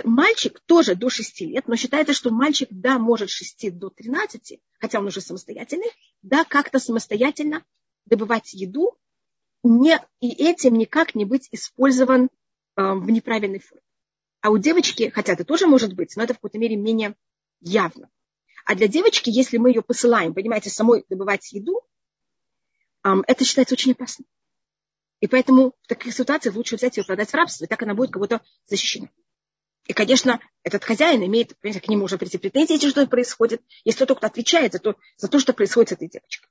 Мальчик 0.05 0.61
тоже 0.67 0.95
до 0.95 1.11
6 1.11 1.41
лет, 1.43 1.67
но 1.67 1.75
считается, 1.75 2.15
что 2.15 2.31
мальчик, 2.31 2.69
да, 2.71 2.99
может 2.99 3.31
6 3.31 3.77
до 3.77 3.91
13, 3.91 4.61
хотя 4.79 4.99
он 5.01 5.07
уже 5.07 5.21
самостоятельный, 5.21 5.91
да, 6.23 6.45
как-то 6.45 6.79
самостоятельно 6.79 7.65
добывать 8.07 8.53
еду, 8.53 8.97
не, 9.63 10.01
и 10.21 10.29
этим 10.29 10.75
никак 10.75 11.15
не 11.15 11.25
быть 11.25 11.49
использован 11.51 12.25
э, 12.25 12.29
в 12.77 13.11
неправильной 13.11 13.59
форме. 13.59 13.83
А 14.41 14.51
у 14.51 14.59
девочки, 14.59 15.11
хотя 15.11 15.33
это 15.33 15.45
тоже 15.45 15.67
может 15.67 15.95
быть, 15.95 16.17
но 16.17 16.23
это 16.23 16.35
в 16.35 16.37
какой-то 16.37 16.59
мере 16.59 16.77
менее 16.77 17.15
явно. 17.61 18.09
А 18.65 18.75
для 18.75 18.89
девочки, 18.89 19.29
если 19.29 19.59
мы 19.59 19.71
ее 19.71 19.83
посылаем, 19.83 20.35
понимаете, 20.35 20.71
самой 20.71 21.05
добывать 21.09 21.53
еду, 21.53 21.83
это 23.03 23.45
считается 23.45 23.75
очень 23.75 23.93
опасно. 23.93 24.25
И 25.21 25.27
поэтому 25.27 25.75
в 25.83 25.89
таких 25.89 26.15
ситуациях 26.15 26.55
лучше 26.55 26.77
взять 26.77 26.97
ее 26.97 27.05
продать 27.05 27.31
в 27.31 27.35
рабство, 27.35 27.65
и 27.65 27.69
так 27.69 27.83
она 27.83 27.95
будет 27.95 28.13
кого-то 28.13 28.41
защищена. 28.67 29.11
И, 29.91 29.93
конечно, 29.93 30.39
этот 30.63 30.85
хозяин 30.85 31.21
имеет, 31.25 31.55
к 31.55 31.89
нему 31.89 32.05
уже 32.05 32.17
прийти 32.17 32.39
претензии, 32.39 32.89
что 32.89 33.05
происходит, 33.09 33.61
если 33.85 34.05
кто-то 34.05 34.25
отвечает 34.25 34.73
за 34.73 34.79
то, 34.79 34.95
за 35.17 35.27
то, 35.27 35.41
что 35.41 35.53
происходит 35.53 35.89
с 35.89 35.93
этой 35.95 36.09
девочкой. 36.09 36.49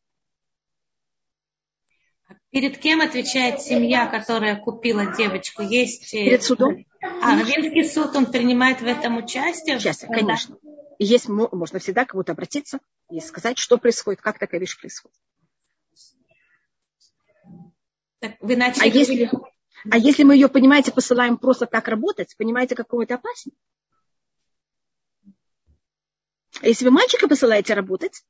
Перед 2.50 2.78
кем 2.80 3.00
отвечает 3.00 3.62
семья, 3.62 4.08
которая 4.08 4.58
купила 4.58 5.16
девочку? 5.16 5.62
Есть... 5.62 6.14
Э, 6.14 6.26
Перед 6.26 6.44
судом. 6.44 6.86
А, 7.02 7.40
Равинский 7.40 7.86
суд, 7.88 8.14
он 8.14 8.26
принимает 8.26 8.82
в 8.82 8.86
этом 8.86 9.16
участие? 9.16 9.78
Участие, 9.78 10.12
конечно. 10.14 10.58
Есть, 10.98 11.30
можно 11.30 11.80
всегда 11.80 12.04
к 12.04 12.10
кому-то 12.10 12.34
обратиться 12.34 12.80
и 13.10 13.22
сказать, 13.22 13.58
что 13.58 13.78
происходит, 13.78 14.20
как 14.20 14.38
такая 14.38 14.60
вещь 14.60 14.78
происходит. 14.78 15.16
Так 18.20 18.34
вы 18.42 18.58
начали 18.58 18.84
а, 18.84 18.88
если, 18.88 19.32
а 19.90 19.98
если 19.98 20.24
мы 20.24 20.36
ее, 20.36 20.50
понимаете, 20.50 20.92
посылаем 20.92 21.38
просто 21.38 21.66
так 21.66 21.88
работать, 21.88 22.36
понимаете, 22.38 22.76
какого 22.76 23.04
это 23.04 23.16
опасно? 23.16 23.52
А 26.62 26.68
если 26.68 26.86
вы 26.86 26.92
мальчика 26.92 27.28
посылаете 27.28 27.74
работать, 27.74 28.24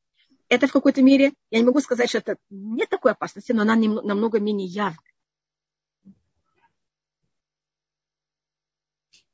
это 0.50 0.68
в 0.68 0.72
какой-то 0.72 1.01
мере, 1.01 1.34
я 1.51 1.60
не 1.60 1.65
могу 1.65 1.79
сказать, 1.79 2.10
что 2.10 2.20
это 2.20 2.38
нет 2.50 2.89
такой 2.89 3.12
опасности, 3.12 3.51
но 3.51 3.62
она 3.62 3.75
намного 3.75 4.39
менее 4.39 4.68
явная. 4.68 5.00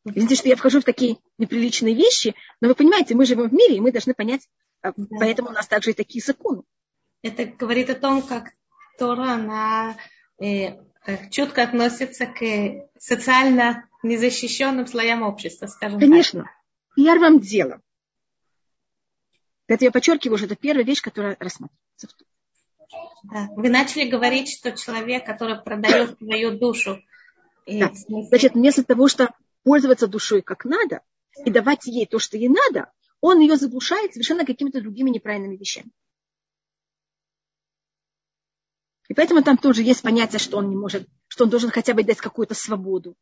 Видите, 0.05 0.35
что 0.35 0.49
я 0.49 0.55
вхожу 0.55 0.81
в 0.81 0.83
такие 0.83 1.17
неприличные 1.39 1.95
вещи, 1.95 2.35
но 2.61 2.67
вы 2.67 2.75
понимаете, 2.75 3.15
мы 3.15 3.25
живем 3.25 3.49
в 3.49 3.53
мире, 3.53 3.77
и 3.77 3.79
мы 3.79 3.91
должны 3.91 4.13
понять, 4.13 4.47
да. 4.83 4.93
поэтому 5.19 5.49
у 5.49 5.51
нас 5.51 5.67
также 5.67 5.91
и 5.91 5.93
такие 5.93 6.23
законы. 6.23 6.61
Это 7.23 7.45
говорит 7.45 7.89
о 7.89 7.95
том, 7.95 8.21
как 8.21 8.51
Тора, 8.99 9.31
она 9.31 9.97
э, 10.39 10.77
четко 11.31 11.63
относится 11.63 12.25
к 12.25 12.89
социально 12.99 13.87
незащищенным 14.03 14.87
слоям 14.87 15.23
общества, 15.23 15.67
скажем 15.67 15.99
Конечно. 15.99 16.43
так. 16.43 16.51
первым 16.95 17.39
делом. 17.39 17.81
Это 19.67 19.85
я 19.85 19.91
подчеркиваю, 19.91 20.37
что 20.37 20.45
это 20.45 20.55
первая 20.55 20.85
вещь, 20.85 21.01
которая 21.01 21.35
рассматривается. 21.39 22.07
Да. 23.23 23.47
Вы 23.55 23.69
начали 23.69 24.07
говорить, 24.07 24.49
что 24.49 24.71
человек, 24.71 25.25
который 25.25 25.59
продает 25.59 26.17
свою 26.19 26.57
душу. 26.57 27.01
Да. 27.65 27.91
Значит, 28.29 28.53
вместо 28.53 28.83
того, 28.83 29.07
что 29.07 29.33
пользоваться 29.63 30.07
душой 30.07 30.43
как 30.43 30.65
надо 30.65 31.01
и 31.43 31.49
давать 31.49 31.87
ей 31.87 32.05
то, 32.05 32.19
что 32.19 32.37
ей 32.37 32.49
надо, 32.49 32.91
он 33.21 33.39
ее 33.39 33.57
заглушает 33.57 34.13
совершенно 34.13 34.45
какими-то 34.45 34.81
другими 34.81 35.09
неправильными 35.09 35.57
вещами. 35.57 35.89
И 39.07 39.13
поэтому 39.13 39.43
там 39.43 39.57
тоже 39.57 39.83
есть 39.83 40.01
понятие, 40.01 40.39
что 40.39 40.57
он 40.57 40.69
не 40.69 40.75
может, 40.75 41.07
что 41.27 41.43
он 41.43 41.49
должен 41.49 41.69
хотя 41.69 41.93
бы 41.93 42.03
дать 42.03 42.17
какую-то 42.17 42.55
свободу. 42.55 43.15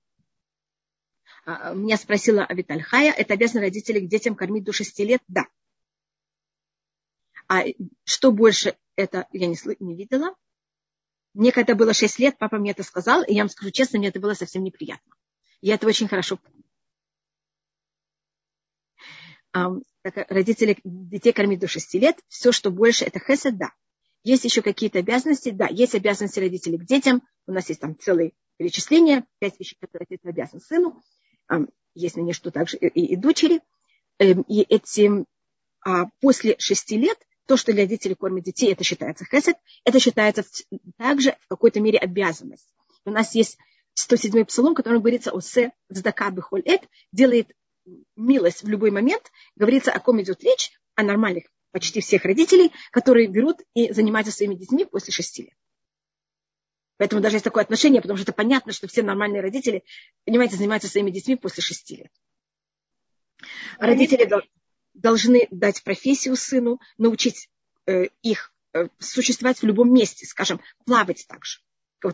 А, 1.46 1.74
меня 1.74 1.98
спросила 1.98 2.46
Авиталь 2.46 2.82
Хая, 2.82 3.12
это 3.12 3.34
обязаны 3.34 3.62
родители 3.62 4.00
к 4.00 4.08
детям 4.08 4.36
кормить 4.36 4.64
до 4.64 4.72
6 4.72 5.00
лет? 5.00 5.22
Да. 5.28 5.46
А 7.48 7.64
что 8.06 8.32
больше, 8.32 8.78
это 8.96 9.28
я 9.34 9.48
не, 9.48 9.58
не 9.80 9.96
видела. 9.96 10.36
Мне 11.34 11.52
когда 11.52 11.76
было 11.76 11.94
6 11.94 12.20
лет, 12.20 12.38
папа 12.38 12.58
мне 12.58 12.72
это 12.72 12.84
сказал, 12.84 13.24
и 13.24 13.34
я 13.34 13.42
вам 13.42 13.50
скажу 13.50 13.72
честно, 13.72 14.00
мне 14.00 14.08
это 14.08 14.20
было 14.20 14.34
совсем 14.36 14.64
неприятно. 14.64 15.14
Я 15.62 15.76
это 15.76 15.88
очень 15.88 16.08
хорошо 16.08 16.38
помню. 16.38 16.64
Родители 20.04 20.80
детей 20.84 21.34
кормить 21.34 21.60
до 21.60 21.68
6 21.68 21.94
лет, 21.96 22.20
все, 22.28 22.52
что 22.52 22.72
больше, 22.72 23.06
это 23.06 23.20
хесед, 23.20 23.58
да. 23.58 23.74
Есть 24.24 24.46
еще 24.46 24.62
какие-то 24.62 25.00
обязанности, 25.00 25.50
да, 25.50 25.68
есть 25.68 25.96
обязанности 25.96 26.40
родителей 26.40 26.78
к 26.78 26.86
детям. 26.86 27.24
У 27.46 27.52
нас 27.52 27.68
есть 27.70 27.82
там 27.82 27.98
целые 28.00 28.34
перечисления, 28.58 29.26
пять 29.40 29.60
вещей, 29.60 29.78
которые 29.80 30.08
отец 30.10 30.20
обязан 30.24 30.62
сыну. 30.62 31.02
Есть 31.94 32.16
на 32.16 32.22
ней 32.22 32.34
что 32.34 32.50
также 32.52 32.78
и, 32.78 32.88
и 32.88 33.16
дочери. 33.16 33.62
Эм, 34.20 34.42
и 34.44 34.62
эти 34.62 35.26
а 35.86 36.06
после 36.22 36.56
шести 36.60 36.98
лет 36.98 37.18
то, 37.46 37.58
что 37.58 37.74
для 37.74 37.84
родителей 37.84 38.16
кормят 38.16 38.46
детей, 38.46 38.72
это 38.72 38.84
считается 38.86 39.26
хесед, 39.26 39.58
это 39.84 40.00
считается 40.00 40.46
также 40.98 41.36
в 41.42 41.48
какой-то 41.48 41.82
мере 41.82 42.00
обязанность. 42.00 42.74
У 43.06 43.12
нас 43.12 43.36
есть 43.36 43.58
107-й 44.00 44.46
псалом, 44.46 44.74
в 44.74 44.78
котором 44.78 45.00
говорится 45.00 45.32
о 45.32 45.42
се 45.42 45.72
цдака 45.92 46.32
бихоль 46.32 46.62
эт, 46.62 46.88
делает 47.12 47.52
милость 48.16 48.64
в 48.64 48.70
любой 48.70 48.92
момент, 48.92 49.30
говорится, 49.56 49.92
о 49.92 50.00
ком 50.00 50.22
идет 50.22 50.42
речь, 50.44 50.72
о 50.96 51.04
нормальных 51.04 51.46
почти 51.74 52.00
всех 52.00 52.24
родителей, 52.24 52.72
которые 52.92 53.28
берут 53.28 53.58
и 53.74 53.92
занимаются 53.92 54.32
своими 54.32 54.56
детьми 54.56 54.86
после 54.86 55.12
шести 55.12 55.44
лет. 55.44 55.58
Поэтому 56.98 57.22
даже 57.22 57.36
есть 57.36 57.44
такое 57.44 57.64
отношение, 57.64 58.02
потому 58.02 58.18
что 58.18 58.24
это 58.24 58.34
понятно, 58.34 58.72
что 58.72 58.88
все 58.88 59.02
нормальные 59.02 59.42
родители, 59.42 59.84
понимаете, 60.24 60.56
занимаются 60.56 60.88
своими 60.88 61.10
детьми 61.10 61.36
после 61.36 61.62
шести 61.62 61.98
лет. 61.98 62.12
Родители 63.80 64.30
должны 64.94 65.48
дать 65.50 65.84
профессию 65.84 66.36
сыну, 66.36 66.80
научить 66.98 67.50
э, 67.88 68.06
их 68.22 68.54
э, 68.74 68.88
существовать 69.00 69.60
в 69.60 69.66
любом 69.66 69.92
месте, 69.92 70.28
скажем, 70.28 70.62
плавать 70.86 71.26
также. 71.28 71.60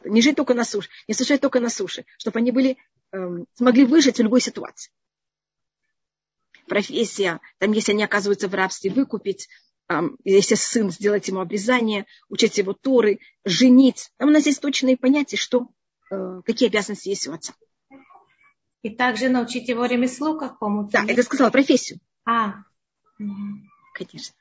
Не 0.06 0.22
жить 0.22 0.38
только 0.38 0.54
на 0.54 0.64
суше, 0.64 0.90
не 1.08 1.14
существовать 1.14 1.42
только 1.42 1.60
на 1.60 1.70
суше, 1.70 2.06
чтобы 2.18 2.40
они 2.40 2.52
были, 2.52 2.78
эм, 3.12 3.46
смогли 3.56 3.86
выжить 3.86 4.18
в 4.18 4.24
любой 4.24 4.40
ситуации. 4.40 4.92
Профессия, 6.70 7.42
там, 7.58 7.72
если 7.74 7.92
они 7.92 8.04
оказываются 8.04 8.48
в 8.48 8.54
рабстве, 8.54 8.92
выкупить, 8.92 9.50
если 10.24 10.56
сын, 10.56 10.92
сделать 10.92 11.28
ему 11.28 11.42
обрезание, 11.42 12.06
учить 12.30 12.58
его 12.58 12.74
туры, 12.74 13.20
женить. 13.44 14.12
Там 14.18 14.30
у 14.30 14.32
нас 14.32 14.46
есть 14.46 14.62
точные 14.62 14.98
понятия, 14.98 15.36
что, 15.36 15.68
э, 16.12 16.42
какие 16.46 16.70
обязанности 16.70 17.10
есть 17.10 17.28
у 17.28 17.34
отца. 17.34 17.54
И 18.84 18.92
также 18.92 19.30
научить 19.30 19.68
его 19.68 19.86
ремеслу 19.86 20.38
какому-то. 20.38 20.92
Да, 20.92 21.12
это 21.12 21.24
сказала 21.24 21.50
профессию. 21.50 22.00
А, 22.24 22.64
Конечно. 23.94 24.36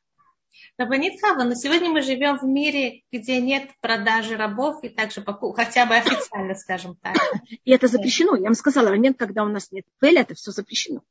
Рабанитхава, 0.76 1.42
но 1.42 1.54
сегодня 1.54 1.90
мы 1.90 2.02
живем 2.02 2.38
в 2.38 2.44
мире, 2.44 3.02
где 3.10 3.40
нет 3.40 3.70
продажи 3.80 4.36
рабов 4.36 4.82
и 4.84 4.88
также 4.88 5.24
хотя 5.24 5.86
бы 5.86 5.96
официально, 5.96 6.54
скажем 6.54 6.96
так. 6.96 7.16
И 7.64 7.70
это 7.70 7.88
запрещено. 7.88 8.36
Я 8.36 8.44
вам 8.44 8.54
сказала, 8.54 8.90
момент, 8.90 9.18
когда 9.18 9.44
у 9.44 9.48
нас 9.48 9.72
нет 9.72 9.84
пеля, 9.98 10.20
это 10.20 10.34
все 10.34 10.52
запрещено. 10.52 11.02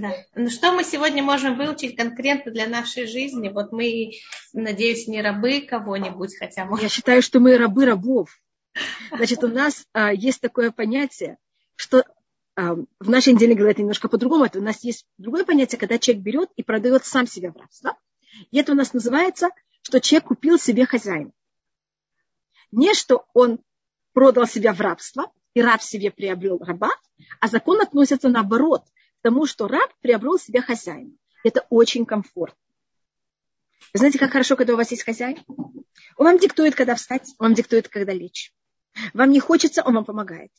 Да. 0.00 0.12
Ну 0.34 0.50
что 0.50 0.72
мы 0.72 0.84
сегодня 0.84 1.22
можем 1.22 1.56
выучить 1.56 1.96
конкретно 1.96 2.52
для 2.52 2.66
нашей 2.66 3.06
жизни? 3.06 3.48
Вот 3.48 3.72
мы, 3.72 4.12
надеюсь, 4.52 5.08
не 5.08 5.22
рабы 5.22 5.62
кого-нибудь, 5.62 6.36
хотя 6.38 6.66
мы... 6.66 6.80
Я 6.80 6.88
считаю, 6.88 7.22
что 7.22 7.40
мы 7.40 7.56
рабы 7.56 7.86
рабов. 7.86 8.38
Значит, 9.10 9.42
у 9.42 9.48
нас 9.48 9.86
а, 9.94 10.12
есть 10.12 10.42
такое 10.42 10.70
понятие, 10.70 11.38
что 11.76 12.04
в 12.56 13.10
нашей 13.10 13.34
неделе 13.34 13.54
говорят 13.54 13.76
немножко 13.76 14.08
по-другому. 14.08 14.46
Это 14.46 14.58
у 14.58 14.62
нас 14.62 14.82
есть 14.82 15.04
другое 15.18 15.44
понятие, 15.44 15.78
когда 15.78 15.98
человек 15.98 16.24
берет 16.24 16.50
и 16.56 16.62
продает 16.62 17.04
сам 17.04 17.26
себя 17.26 17.52
в 17.52 17.56
рабство. 17.56 17.98
И 18.50 18.58
это 18.58 18.72
у 18.72 18.74
нас 18.74 18.94
называется, 18.94 19.50
что 19.82 20.00
человек 20.00 20.28
купил 20.28 20.58
себе 20.58 20.86
хозяина. 20.86 21.32
Не 22.72 22.94
что 22.94 23.26
он 23.34 23.60
продал 24.14 24.46
себя 24.46 24.72
в 24.72 24.80
рабство, 24.80 25.30
и 25.52 25.60
раб 25.60 25.82
себе 25.82 26.10
приобрел 26.10 26.58
раба, 26.58 26.90
а 27.40 27.48
закон 27.48 27.80
относится 27.80 28.28
наоборот 28.28 28.84
тому, 29.26 29.44
что 29.44 29.66
раб 29.66 29.92
приобрел 30.02 30.38
себе 30.38 30.60
хозяина. 30.60 31.10
Это 31.42 31.66
очень 31.68 32.06
комфортно. 32.06 32.62
Вы 33.92 33.98
знаете, 33.98 34.20
как 34.20 34.30
хорошо, 34.30 34.54
когда 34.54 34.74
у 34.74 34.76
вас 34.76 34.92
есть 34.92 35.02
хозяин? 35.02 35.42
Он 36.16 36.26
вам 36.26 36.38
диктует, 36.38 36.76
когда 36.76 36.94
встать, 36.94 37.28
он 37.38 37.48
вам 37.48 37.54
диктует, 37.54 37.88
когда 37.88 38.12
лечь. 38.12 38.54
Вам 39.14 39.30
не 39.30 39.40
хочется, 39.40 39.82
он 39.82 39.96
вам 39.96 40.04
помогает. 40.04 40.52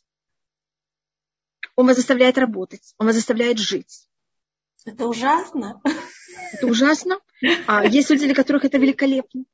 Он 1.78 1.88
вас 1.88 1.96
заставляет 1.96 2.38
работать, 2.38 2.94
он 2.98 3.08
вас 3.08 3.16
заставляет 3.16 3.58
жить. 3.58 4.10
Это 4.84 5.08
ужасно. 5.08 5.82
Это 6.52 6.68
ужасно. 6.68 7.20
А 7.68 7.86
есть 7.86 8.10
люди, 8.10 8.26
для 8.26 8.36
которых 8.36 8.66
это 8.66 8.78
великолепно. 8.78 9.46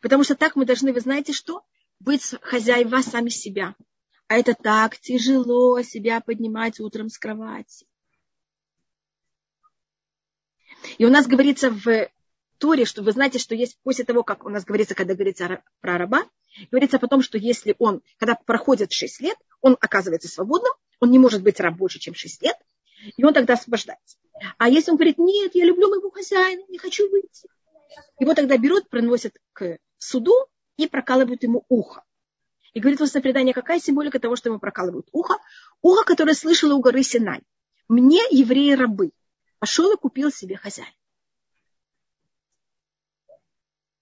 Потому 0.00 0.24
что 0.24 0.36
так 0.36 0.56
мы 0.56 0.64
должны, 0.64 0.94
вы 0.94 1.00
знаете 1.00 1.34
что? 1.34 1.66
Быть 2.00 2.34
хозяева 2.40 3.02
сами 3.02 3.28
себя. 3.28 3.74
А 4.32 4.36
это 4.36 4.54
так 4.54 4.98
тяжело 4.98 5.82
себя 5.82 6.22
поднимать 6.22 6.80
утром 6.80 7.10
с 7.10 7.18
кровати. 7.18 7.84
И 10.96 11.04
у 11.04 11.10
нас 11.10 11.26
говорится 11.26 11.70
в 11.70 12.08
Торе, 12.56 12.86
что 12.86 13.02
вы 13.02 13.12
знаете, 13.12 13.38
что 13.38 13.54
есть 13.54 13.78
после 13.82 14.06
того, 14.06 14.22
как 14.22 14.46
у 14.46 14.48
нас 14.48 14.64
говорится, 14.64 14.94
когда 14.94 15.12
говорится 15.12 15.62
про 15.82 15.98
раба, 15.98 16.24
говорится 16.70 16.98
потом, 16.98 17.20
что 17.20 17.36
если 17.36 17.76
он, 17.78 18.00
когда 18.16 18.34
проходит 18.34 18.90
6 18.90 19.20
лет, 19.20 19.36
он 19.60 19.76
оказывается 19.78 20.28
свободным, 20.28 20.72
он 20.98 21.10
не 21.10 21.18
может 21.18 21.42
быть 21.42 21.60
раб 21.60 21.76
больше, 21.76 21.98
чем 21.98 22.14
6 22.14 22.40
лет, 22.40 22.56
и 23.14 23.22
он 23.22 23.34
тогда 23.34 23.52
освобождается. 23.52 24.16
А 24.56 24.70
если 24.70 24.92
он 24.92 24.96
говорит, 24.96 25.18
нет, 25.18 25.54
я 25.54 25.66
люблю 25.66 25.90
моего 25.90 26.10
хозяина, 26.10 26.62
не 26.70 26.78
хочу 26.78 27.06
выйти, 27.10 27.50
его 28.18 28.32
тогда 28.32 28.56
берут, 28.56 28.88
приносят 28.88 29.36
к 29.52 29.76
суду 29.98 30.32
и 30.78 30.86
прокалывают 30.86 31.42
ему 31.42 31.66
ухо. 31.68 32.02
И 32.72 32.80
говорит 32.80 33.00
в 33.00 33.20
предание, 33.20 33.52
какая 33.52 33.80
символика 33.80 34.18
того, 34.18 34.36
что 34.36 34.48
ему 34.48 34.58
прокалывают 34.58 35.08
ухо? 35.12 35.36
Ухо, 35.82 36.04
которое 36.04 36.34
слышало 36.34 36.74
у 36.74 36.80
горы 36.80 37.02
Синай. 37.02 37.42
Мне 37.88 38.22
евреи 38.30 38.72
рабы. 38.72 39.12
Пошел 39.58 39.92
и 39.92 39.96
купил 39.96 40.30
себе 40.30 40.56
хозяин. 40.56 40.92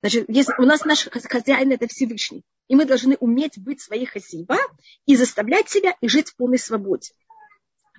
Значит, 0.03 0.27
если 0.29 0.55
у 0.59 0.63
нас 0.63 0.85
наш 0.85 1.09
хозяин 1.09 1.73
это 1.73 1.87
Всевышний, 1.87 2.45
и 2.69 2.77
мы 2.77 2.87
должны 2.87 3.17
уметь 3.17 3.59
быть 3.59 3.81
своей 3.81 4.07
хозяева 4.07 4.57
и 5.05 5.17
заставлять 5.17 5.69
себя 5.69 5.95
и 6.01 6.09
жить 6.09 6.31
в 6.31 6.37
полной 6.37 6.59
свободе. 6.59 7.13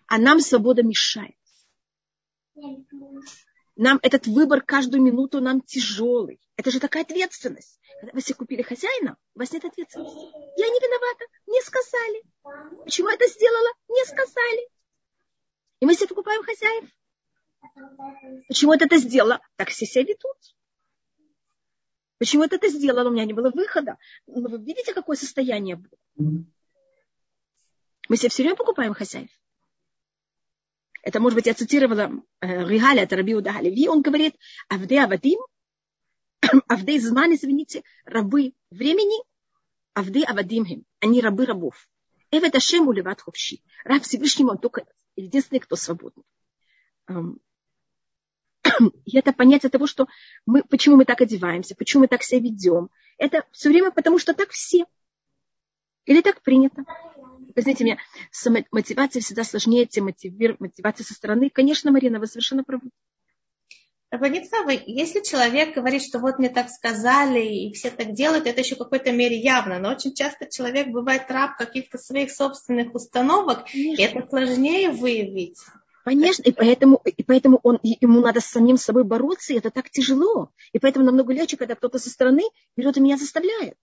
А 0.07 0.17
нам 0.17 0.39
свобода 0.39 0.81
мешает. 0.81 1.35
Нам 3.75 3.99
этот 4.01 4.27
выбор 4.27 4.61
каждую 4.61 5.01
минуту 5.01 5.39
нам 5.39 5.61
тяжелый. 5.61 6.39
Это 6.57 6.71
же 6.71 6.79
такая 6.79 7.03
ответственность. 7.03 7.79
Когда 7.99 8.13
вы 8.13 8.21
себе 8.21 8.35
купили 8.35 8.61
хозяина, 8.61 9.17
у 9.35 9.39
вас 9.39 9.51
нет 9.51 9.63
ответственности. 9.63 10.17
Я 10.57 10.67
не 10.67 10.79
виновата, 10.79 11.25
не 11.47 11.61
сказали. 11.61 12.83
Почему 12.83 13.09
это 13.09 13.27
сделала? 13.27 13.69
Не 13.89 14.05
сказали. 14.05 14.69
И 15.79 15.85
мы 15.85 15.95
себе 15.95 16.07
покупаем 16.07 16.43
хозяев. 16.43 16.89
Почему 18.47 18.73
это 18.73 18.97
сделала? 18.97 19.39
Так 19.55 19.69
все 19.69 19.85
себя 19.85 20.03
ведут. 20.03 20.55
Почему 22.17 22.43
это 22.43 22.59
ты 22.59 22.69
сделала? 22.69 23.09
У 23.09 23.11
меня 23.11 23.25
не 23.25 23.33
было 23.33 23.49
выхода. 23.49 23.97
Но 24.27 24.47
вы 24.49 24.59
видите, 24.59 24.93
какое 24.93 25.15
состояние 25.15 25.77
было? 25.77 26.43
Мы 28.09 28.17
себе 28.17 28.29
все 28.29 28.43
время 28.43 28.57
покупаем 28.57 28.93
хозяев. 28.93 29.29
Это, 31.03 31.19
может 31.19 31.35
быть, 31.35 31.47
я 31.47 31.53
цитировала 31.53 32.11
э, 32.41 32.67
Ригаля, 32.67 33.03
это 33.03 33.15
Раби 33.15 33.35
Удагалеви, 33.35 33.87
он 33.87 34.01
говорит, 34.01 34.35
Авдей 34.69 34.99
Авадим, 34.99 35.39
Авдей 36.67 36.99
Зман, 36.99 37.33
извините, 37.33 37.83
рабы 38.05 38.53
времени, 38.69 39.23
Авдей 39.93 40.23
Авадимхим, 40.23 40.85
они 40.99 41.21
рабы 41.21 41.45
рабов. 41.45 41.89
Эвет 42.29 42.55
Ашем 42.55 42.87
уливат 42.87 43.21
ховши. 43.21 43.59
Раб 43.83 44.03
Всевышнему, 44.03 44.51
он 44.51 44.57
только 44.57 44.85
единственный, 45.15 45.59
кто 45.59 45.75
свободный. 45.75 46.23
И 49.05 49.17
это 49.17 49.33
понятие 49.33 49.69
того, 49.69 49.87
что 49.87 50.07
мы, 50.45 50.63
почему 50.63 50.95
мы 50.95 51.05
так 51.05 51.19
одеваемся, 51.21 51.75
почему 51.75 52.01
мы 52.01 52.07
так 52.07 52.23
себя 52.23 52.41
ведем. 52.41 52.89
Это 53.17 53.43
все 53.51 53.69
время 53.69 53.91
потому, 53.91 54.17
что 54.17 54.33
так 54.33 54.51
все. 54.51 54.85
Или 56.05 56.21
так 56.21 56.41
принято. 56.41 56.85
Знаете, 57.55 57.83
меня 57.83 57.97
мотивация 58.71 59.21
всегда 59.21 59.43
сложнее, 59.43 59.87
чем 59.87 60.05
мотивация 60.05 61.03
со 61.03 61.13
стороны. 61.13 61.49
Конечно, 61.49 61.91
Марина, 61.91 62.19
вы 62.19 62.27
совершенно 62.27 62.63
правы. 62.63 62.89
Рабанитхава, 64.11 64.71
если 64.71 65.21
человек 65.21 65.73
говорит, 65.73 66.03
что 66.03 66.19
вот 66.19 66.37
мне 66.37 66.49
так 66.49 66.69
сказали, 66.69 67.45
и 67.45 67.73
все 67.73 67.91
так 67.91 68.11
делают, 68.13 68.45
это 68.45 68.59
еще 68.59 68.75
в 68.75 68.79
какой-то 68.79 69.13
мере 69.13 69.39
явно. 69.39 69.79
Но 69.79 69.89
очень 69.91 70.13
часто 70.13 70.49
человек 70.51 70.89
бывает 70.89 71.23
раб 71.29 71.57
каких-то 71.57 71.97
своих 71.97 72.29
собственных 72.29 72.93
установок, 72.93 73.65
Конечно. 73.71 74.01
и 74.01 74.03
это 74.03 74.27
сложнее 74.27 74.89
выявить. 74.89 75.59
Конечно, 76.03 76.43
и 76.43 76.51
поэтому, 76.51 77.01
и 77.05 77.23
поэтому 77.23 77.61
он, 77.63 77.79
ему 77.83 78.19
надо 78.19 78.41
с 78.41 78.47
самим 78.47 78.75
собой 78.75 79.05
бороться, 79.05 79.53
и 79.53 79.57
это 79.57 79.69
так 79.69 79.89
тяжело. 79.89 80.49
И 80.73 80.79
поэтому 80.79 81.05
намного 81.05 81.31
легче, 81.31 81.55
когда 81.55 81.75
кто-то 81.75 81.97
со 81.97 82.09
стороны 82.09 82.43
берет 82.75 82.97
и 82.97 82.99
меня 82.99 83.15
заставляет. 83.17 83.77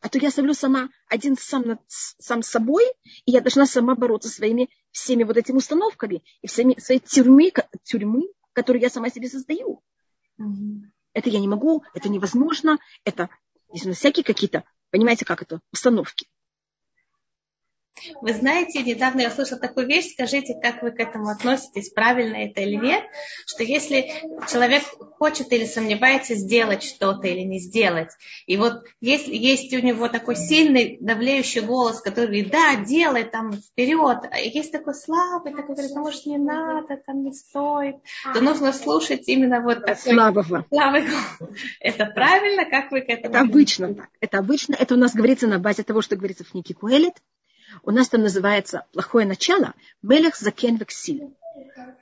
А 0.00 0.08
то 0.08 0.18
я 0.18 0.30
ставлю 0.30 0.54
сама 0.54 0.90
один 1.08 1.36
сам, 1.36 1.62
над, 1.62 1.80
сам 1.88 2.42
собой, 2.42 2.84
и 3.24 3.32
я 3.32 3.40
должна 3.40 3.66
сама 3.66 3.94
бороться 3.94 4.28
своими 4.28 4.68
всеми 4.92 5.24
вот 5.24 5.36
этими 5.36 5.56
установками 5.56 6.22
и 6.40 6.46
всеми 6.46 6.78
своей 6.78 7.00
тюрьмы, 7.00 7.52
тюрьмы 7.82 8.28
которую 8.58 8.82
я 8.82 8.90
сама 8.90 9.08
себе 9.08 9.28
создаю. 9.28 9.84
Mm-hmm. 10.40 10.80
Это 11.12 11.30
я 11.30 11.38
не 11.38 11.46
могу, 11.46 11.84
это 11.94 12.08
невозможно, 12.08 12.78
это 13.04 13.30
есть 13.72 13.86
у 13.86 13.88
нас 13.90 13.98
всякие 13.98 14.24
какие-то, 14.24 14.64
понимаете, 14.90 15.24
как 15.24 15.42
это, 15.42 15.60
установки. 15.72 16.26
Вы 18.20 18.32
знаете, 18.32 18.82
недавно 18.82 19.22
я 19.22 19.28
услышала 19.28 19.60
такую 19.60 19.86
вещь, 19.86 20.12
скажите, 20.12 20.54
как 20.60 20.82
вы 20.82 20.90
к 20.90 21.00
этому 21.00 21.28
относитесь, 21.28 21.90
правильно 21.90 22.36
это 22.36 22.60
или 22.60 22.76
нет, 22.76 23.04
что 23.46 23.62
если 23.62 24.12
человек 24.50 24.82
хочет 25.18 25.52
или 25.52 25.64
сомневается 25.64 26.34
сделать 26.34 26.82
что-то 26.82 27.26
или 27.28 27.40
не 27.40 27.58
сделать, 27.58 28.10
и 28.46 28.56
вот 28.56 28.84
если 29.00 29.34
есть 29.34 29.72
у 29.74 29.80
него 29.80 30.08
такой 30.08 30.36
сильный 30.36 30.98
давлеющий 31.00 31.60
голос, 31.60 32.00
который 32.00 32.26
говорит, 32.26 32.50
да, 32.50 32.76
делай 32.76 33.24
там 33.24 33.52
вперед, 33.52 34.18
а 34.30 34.38
есть 34.38 34.72
такой 34.72 34.94
слабый, 34.94 35.52
такой 35.52 35.74
говорит, 35.74 35.92
ну 35.94 36.00
может 36.02 36.26
не 36.26 36.38
надо, 36.38 36.96
там 37.06 37.22
не 37.22 37.32
стоит, 37.32 37.96
то 38.32 38.40
нужно 38.40 38.72
слушать 38.72 39.28
именно 39.28 39.60
вот 39.60 39.84
такой 39.84 40.12
слабого. 40.12 40.64
слабый 40.68 41.02
голос. 41.02 41.52
Это 41.80 42.06
правильно, 42.06 42.64
как 42.64 42.90
вы 42.90 43.02
к 43.02 43.08
этому? 43.08 43.34
Это 43.34 43.40
обычно 43.40 43.94
так. 43.94 44.08
Это 44.20 44.38
обычно, 44.38 44.74
это 44.74 44.94
у 44.94 44.98
нас 44.98 45.14
говорится 45.14 45.46
на 45.46 45.58
базе 45.58 45.82
того, 45.82 46.02
что 46.02 46.16
говорится 46.16 46.44
в 46.44 46.50
книге 46.50 46.74
Куэлит, 46.74 47.14
у 47.82 47.90
нас 47.90 48.08
там 48.08 48.22
называется 48.22 48.86
плохое 48.92 49.26
начало. 49.26 49.74
Мелех 50.02 50.36
закен 50.36 50.76
вексиль. 50.76 51.34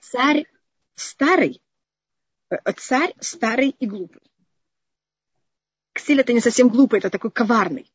Царь 0.01 0.47
старый, 0.95 1.62
э, 2.51 2.57
царь 2.77 3.15
старый 3.21 3.71
и 3.71 3.87
глупый. 3.87 4.23
Ксиль 5.93 6.21
это 6.21 6.33
не 6.33 6.41
совсем 6.41 6.69
глупый, 6.69 6.99
это 6.99 7.11
такой 7.11 7.31
коварный. 7.31 7.91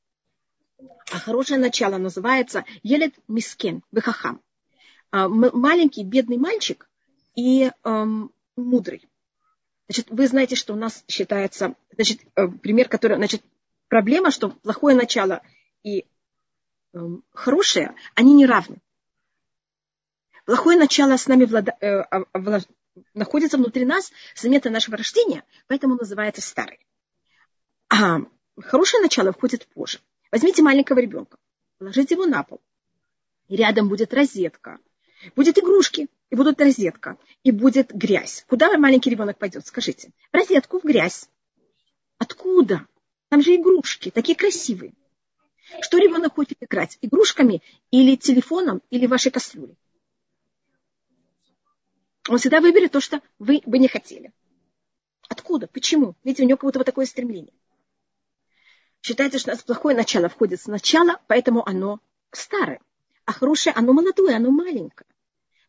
А 1.11 1.19
хорошее 1.19 1.59
начало 1.59 1.97
называется 1.97 2.65
Елет 2.83 3.13
Мискен, 3.27 3.83
Вехахам. 3.91 4.41
А, 5.11 5.27
маленький 5.27 6.03
бедный 6.03 6.37
мальчик 6.37 6.89
и 7.35 7.71
эм, 7.83 8.31
мудрый. 8.55 9.07
Значит, 9.87 10.07
вы 10.09 10.27
знаете, 10.27 10.55
что 10.55 10.73
у 10.73 10.77
нас 10.77 11.03
считается, 11.07 11.75
значит, 11.93 12.21
э, 12.35 12.47
пример, 12.47 12.87
который, 12.87 13.17
значит, 13.17 13.43
проблема, 13.89 14.31
что 14.31 14.49
плохое 14.49 14.95
начало 14.95 15.41
и 15.83 16.05
хорошее, 17.33 17.95
они 18.15 18.33
не 18.33 18.45
равны. 18.45 18.81
Плохое 20.45 20.77
начало 20.77 21.17
с 21.17 21.27
нами 21.27 21.45
влада, 21.45 21.75
э, 21.79 21.87
а, 21.87 22.25
влад, 22.33 22.67
находится 23.13 23.57
внутри 23.57 23.85
нас 23.85 24.11
с 24.35 24.43
момента 24.43 24.69
нашего 24.69 24.97
рождения, 24.97 25.43
поэтому 25.67 25.95
называется 25.95 26.41
старый. 26.41 26.79
А 27.89 28.19
хорошее 28.59 29.01
начало 29.01 29.31
входит 29.31 29.67
позже. 29.67 29.99
Возьмите 30.31 30.61
маленького 30.61 30.99
ребенка, 30.99 31.37
положите 31.77 32.15
его 32.15 32.25
на 32.25 32.43
пол, 32.43 32.61
и 33.47 33.55
рядом 33.55 33.89
будет 33.89 34.13
розетка, 34.13 34.79
будет 35.35 35.57
игрушки, 35.57 36.07
и 36.29 36.35
будет 36.35 36.59
розетка, 36.59 37.17
и 37.43 37.51
будет 37.51 37.91
грязь. 37.93 38.45
Куда 38.47 38.75
маленький 38.77 39.09
ребенок 39.09 39.37
пойдет, 39.37 39.67
скажите? 39.67 40.11
В 40.31 40.35
розетку, 40.35 40.79
в 40.79 40.83
грязь. 40.83 41.29
Откуда? 42.17 42.87
Там 43.29 43.41
же 43.41 43.55
игрушки, 43.55 44.09
такие 44.09 44.37
красивые. 44.37 44.93
Что 45.79 45.97
ребенок 45.97 46.35
хочет 46.35 46.57
играть? 46.61 46.97
Игрушками 47.01 47.61
или 47.91 48.15
телефоном, 48.15 48.81
или 48.89 49.05
вашей 49.07 49.31
кастрюлей? 49.31 49.77
Он 52.29 52.37
всегда 52.37 52.59
выберет 52.59 52.91
то, 52.91 52.99
что 52.99 53.21
вы 53.39 53.61
бы 53.65 53.79
не 53.79 53.87
хотели. 53.87 54.31
Откуда? 55.29 55.67
Почему? 55.67 56.15
Видите, 56.23 56.43
у 56.43 56.47
него 56.47 56.57
как 56.57 56.65
будто 56.65 56.79
вот 56.79 56.85
такое 56.85 57.05
стремление. 57.05 57.53
Считается, 59.01 59.39
что 59.39 59.51
у 59.51 59.53
нас 59.55 59.63
плохое 59.63 59.95
начало 59.95 60.29
входит 60.29 60.61
сначала, 60.61 61.19
поэтому 61.27 61.67
оно 61.67 61.99
старое. 62.31 62.81
А 63.25 63.33
хорошее, 63.33 63.73
оно 63.75 63.93
молодое, 63.93 64.35
оно 64.35 64.51
маленькое. 64.51 65.07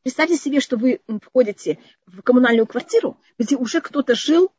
Представьте 0.03 0.37
себе, 0.37 0.61
что 0.61 0.77
вы 0.77 1.01
входите 1.23 1.79
в 2.07 2.23
коммунальную 2.23 2.67
квартиру, 2.67 3.19
где 3.39 3.57
уже 3.57 3.81
кто-то 3.81 4.15
жил 4.15 4.53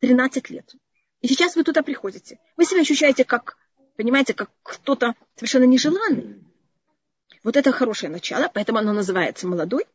13 0.00 0.50
лет. 0.50 0.74
И 1.20 1.26
сейчас 1.26 1.56
вы 1.56 1.64
туда 1.64 1.82
приходите. 1.82 2.38
Вы 2.56 2.64
себя 2.64 2.82
ощущаете 2.82 3.24
как 3.24 3.56
понимаете, 3.98 4.32
как 4.32 4.50
кто-то 4.62 5.14
совершенно 5.34 5.64
нежеланный. 5.64 6.40
Вот 7.42 7.56
это 7.56 7.72
хорошее 7.72 8.10
начало, 8.10 8.48
поэтому 8.54 8.78
оно 8.78 8.92
называется 8.92 9.48
молодой. 9.48 9.86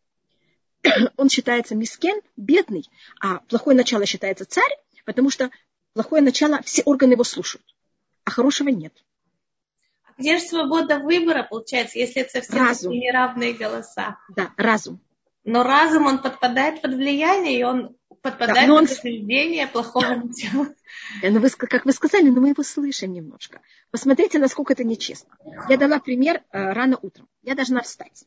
Он 1.17 1.29
считается 1.29 1.73
мискен, 1.73 2.19
бедный, 2.35 2.85
а 3.21 3.39
плохое 3.47 3.77
начало 3.77 4.05
считается 4.05 4.45
царь, 4.45 4.77
потому 5.05 5.29
что 5.29 5.49
плохое 5.93 6.21
начало, 6.21 6.61
все 6.63 6.83
органы 6.83 7.13
его 7.13 7.23
слушают, 7.23 7.65
а 8.25 8.31
хорошего 8.31 8.67
нет. 8.67 8.93
А 10.03 10.11
где 10.17 10.37
же 10.37 10.43
свобода 10.43 10.99
выбора 10.99 11.47
получается, 11.49 11.97
если 11.97 12.23
это 12.23 12.41
все 12.41 12.57
разум. 12.57 12.91
неравные 12.91 13.53
голоса? 13.53 14.17
Да, 14.35 14.51
разум. 14.57 14.99
Но 15.45 15.63
разум, 15.63 16.07
он 16.07 16.21
подпадает 16.21 16.81
под 16.81 16.95
влияние, 16.95 17.59
и 17.59 17.63
он 17.63 17.95
подпадает 18.21 18.67
да, 18.67 18.73
он... 18.73 18.87
под 18.87 19.01
поведение 19.01 19.67
плохого 19.67 20.15
начала. 20.15 20.73
Ну, 21.21 21.39
вы, 21.39 21.49
как 21.49 21.85
вы 21.85 21.91
сказали, 21.91 22.29
но 22.29 22.41
мы 22.41 22.49
его 22.49 22.63
слышим 22.63 23.13
немножко. 23.13 23.61
Посмотрите, 23.91 24.39
насколько 24.39 24.73
это 24.73 24.83
нечестно. 24.83 25.35
Я 25.69 25.77
дала 25.77 25.99
пример 25.99 26.43
э, 26.51 26.71
рано 26.73 26.97
утром. 27.01 27.27
Я 27.41 27.55
должна 27.55 27.81
встать. 27.81 28.25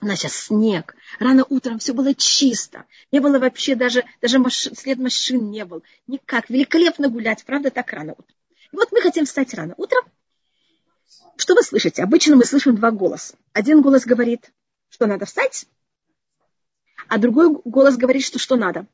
У 0.00 0.06
нас 0.06 0.18
сейчас 0.18 0.34
снег. 0.34 0.96
Рано 1.18 1.46
утром 1.48 1.78
все 1.78 1.94
было 1.94 2.14
чисто. 2.14 2.84
Не 3.10 3.20
было 3.20 3.38
вообще 3.38 3.74
даже, 3.74 4.04
даже 4.20 4.38
машин, 4.38 4.74
след 4.74 4.98
машин 4.98 5.50
не 5.50 5.64
был. 5.64 5.82
Никак. 6.06 6.50
Великолепно 6.50 7.08
гулять. 7.08 7.44
Правда, 7.44 7.70
так 7.70 7.92
рано 7.92 8.12
утром. 8.12 8.36
И 8.72 8.76
вот 8.76 8.92
мы 8.92 9.00
хотим 9.00 9.24
встать 9.24 9.54
рано 9.54 9.74
утром. 9.76 10.04
Что 11.36 11.54
вы 11.54 11.62
слышите? 11.62 12.02
Обычно 12.02 12.36
мы 12.36 12.44
слышим 12.44 12.76
два 12.76 12.90
голоса. 12.90 13.34
Один 13.52 13.82
голос 13.82 14.04
говорит, 14.04 14.52
что 14.88 15.06
надо 15.06 15.26
встать, 15.26 15.66
а 17.08 17.18
другой 17.18 17.50
голос 17.64 17.96
говорит, 17.96 18.24
что 18.24 18.38
что 18.38 18.56
надо. 18.56 18.86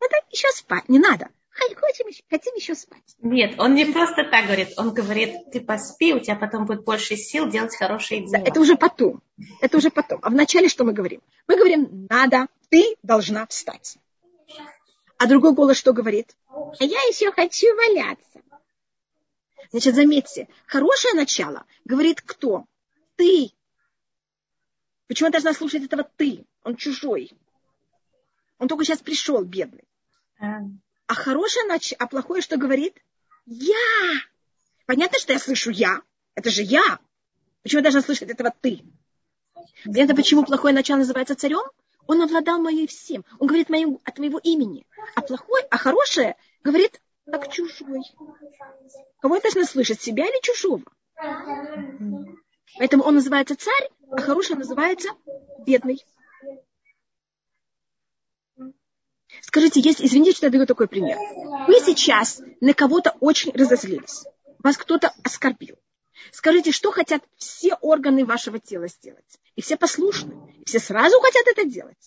Надо 0.00 0.16
еще 0.30 0.48
спать, 0.52 0.88
не 0.88 0.98
надо. 0.98 1.28
Хотим 1.50 2.06
еще, 2.06 2.22
хотим 2.30 2.54
еще 2.54 2.74
спать. 2.74 3.16
Нет, 3.20 3.58
он 3.58 3.74
не 3.74 3.84
просто 3.86 4.24
так 4.30 4.46
говорит. 4.46 4.68
Он 4.76 4.94
говорит, 4.94 5.50
ты 5.52 5.60
поспи, 5.60 6.14
у 6.14 6.20
тебя 6.20 6.36
потом 6.36 6.64
будет 6.64 6.84
больше 6.84 7.16
сил 7.16 7.48
делать 7.50 7.76
хорошие 7.76 8.20
дела. 8.20 8.42
Да, 8.42 8.50
это 8.50 8.60
уже 8.60 8.76
потом. 8.76 9.20
Это 9.60 9.76
уже 9.76 9.90
потом. 9.90 10.20
А 10.22 10.30
вначале 10.30 10.68
что 10.68 10.84
мы 10.84 10.92
говорим? 10.92 11.20
Мы 11.48 11.56
говорим, 11.56 12.06
надо, 12.08 12.46
ты 12.70 12.96
должна 13.02 13.46
встать. 13.46 13.98
А 15.18 15.26
другой 15.26 15.52
голос 15.52 15.76
что 15.76 15.92
говорит? 15.92 16.34
А 16.48 16.84
я 16.84 17.00
еще 17.02 17.30
хочу 17.32 17.66
валяться. 17.76 18.40
Значит, 19.70 19.94
заметьте, 19.94 20.48
хорошее 20.66 21.14
начало 21.14 21.64
говорит 21.84 22.22
кто? 22.22 22.64
Ты. 23.16 23.50
Почему 25.10 25.26
я 25.26 25.32
должна 25.32 25.52
слушать 25.54 25.82
этого 25.82 26.08
ты? 26.16 26.46
Он 26.62 26.76
чужой. 26.76 27.32
Он 28.58 28.68
только 28.68 28.84
сейчас 28.84 29.00
пришел, 29.00 29.42
бедный. 29.42 29.82
А, 30.38 30.60
а 31.08 31.14
хорошее, 31.14 31.64
а 31.98 32.06
плохое 32.06 32.42
что 32.42 32.56
говорит? 32.56 32.96
Я. 33.44 33.74
Понятно, 34.86 35.18
что 35.18 35.32
я 35.32 35.40
слышу 35.40 35.70
я. 35.70 36.02
Это 36.36 36.48
же 36.50 36.62
я. 36.62 37.00
Почему 37.64 37.80
я 37.80 37.82
должна 37.82 38.02
слышать 38.02 38.30
этого 38.30 38.54
ты? 38.60 38.84
Это 39.84 40.14
почему 40.14 40.44
плохое 40.44 40.72
начало 40.72 40.98
называется 40.98 41.34
царем? 41.34 41.68
Он 42.06 42.22
обладал 42.22 42.60
моей 42.60 42.86
всем. 42.86 43.24
Он 43.40 43.48
говорит 43.48 43.68
моим, 43.68 43.98
от 44.04 44.20
моего 44.20 44.38
имени. 44.38 44.86
А 45.16 45.22
плохое, 45.22 45.66
а 45.72 45.76
хорошее 45.76 46.36
говорит 46.62 47.00
как 47.28 47.50
чужой. 47.50 48.02
Кого 49.20 49.34
я 49.34 49.40
должна 49.40 49.64
слышать, 49.64 50.00
себя 50.00 50.24
или 50.24 50.40
чужого? 50.40 50.84
Поэтому 52.78 53.04
он 53.04 53.16
называется 53.16 53.56
царь, 53.56 53.90
а 54.10 54.20
хороший 54.20 54.56
называется 54.56 55.08
бедный. 55.66 56.04
Скажите, 59.42 59.80
есть, 59.80 60.02
извините, 60.02 60.36
что 60.36 60.46
я 60.46 60.52
даю 60.52 60.66
такой 60.66 60.88
пример. 60.88 61.18
Вы 61.66 61.74
сейчас 61.80 62.40
на 62.60 62.74
кого-то 62.74 63.16
очень 63.20 63.52
разозлились. 63.52 64.24
Вас 64.58 64.76
кто-то 64.76 65.12
оскорбил. 65.24 65.76
Скажите, 66.32 66.72
что 66.72 66.92
хотят 66.92 67.22
все 67.36 67.74
органы 67.80 68.24
вашего 68.24 68.58
тела 68.58 68.88
сделать? 68.88 69.40
И 69.56 69.62
все 69.62 69.76
послушны. 69.76 70.54
И 70.60 70.64
все 70.66 70.78
сразу 70.78 71.18
хотят 71.20 71.46
это 71.46 71.64
делать. 71.64 72.06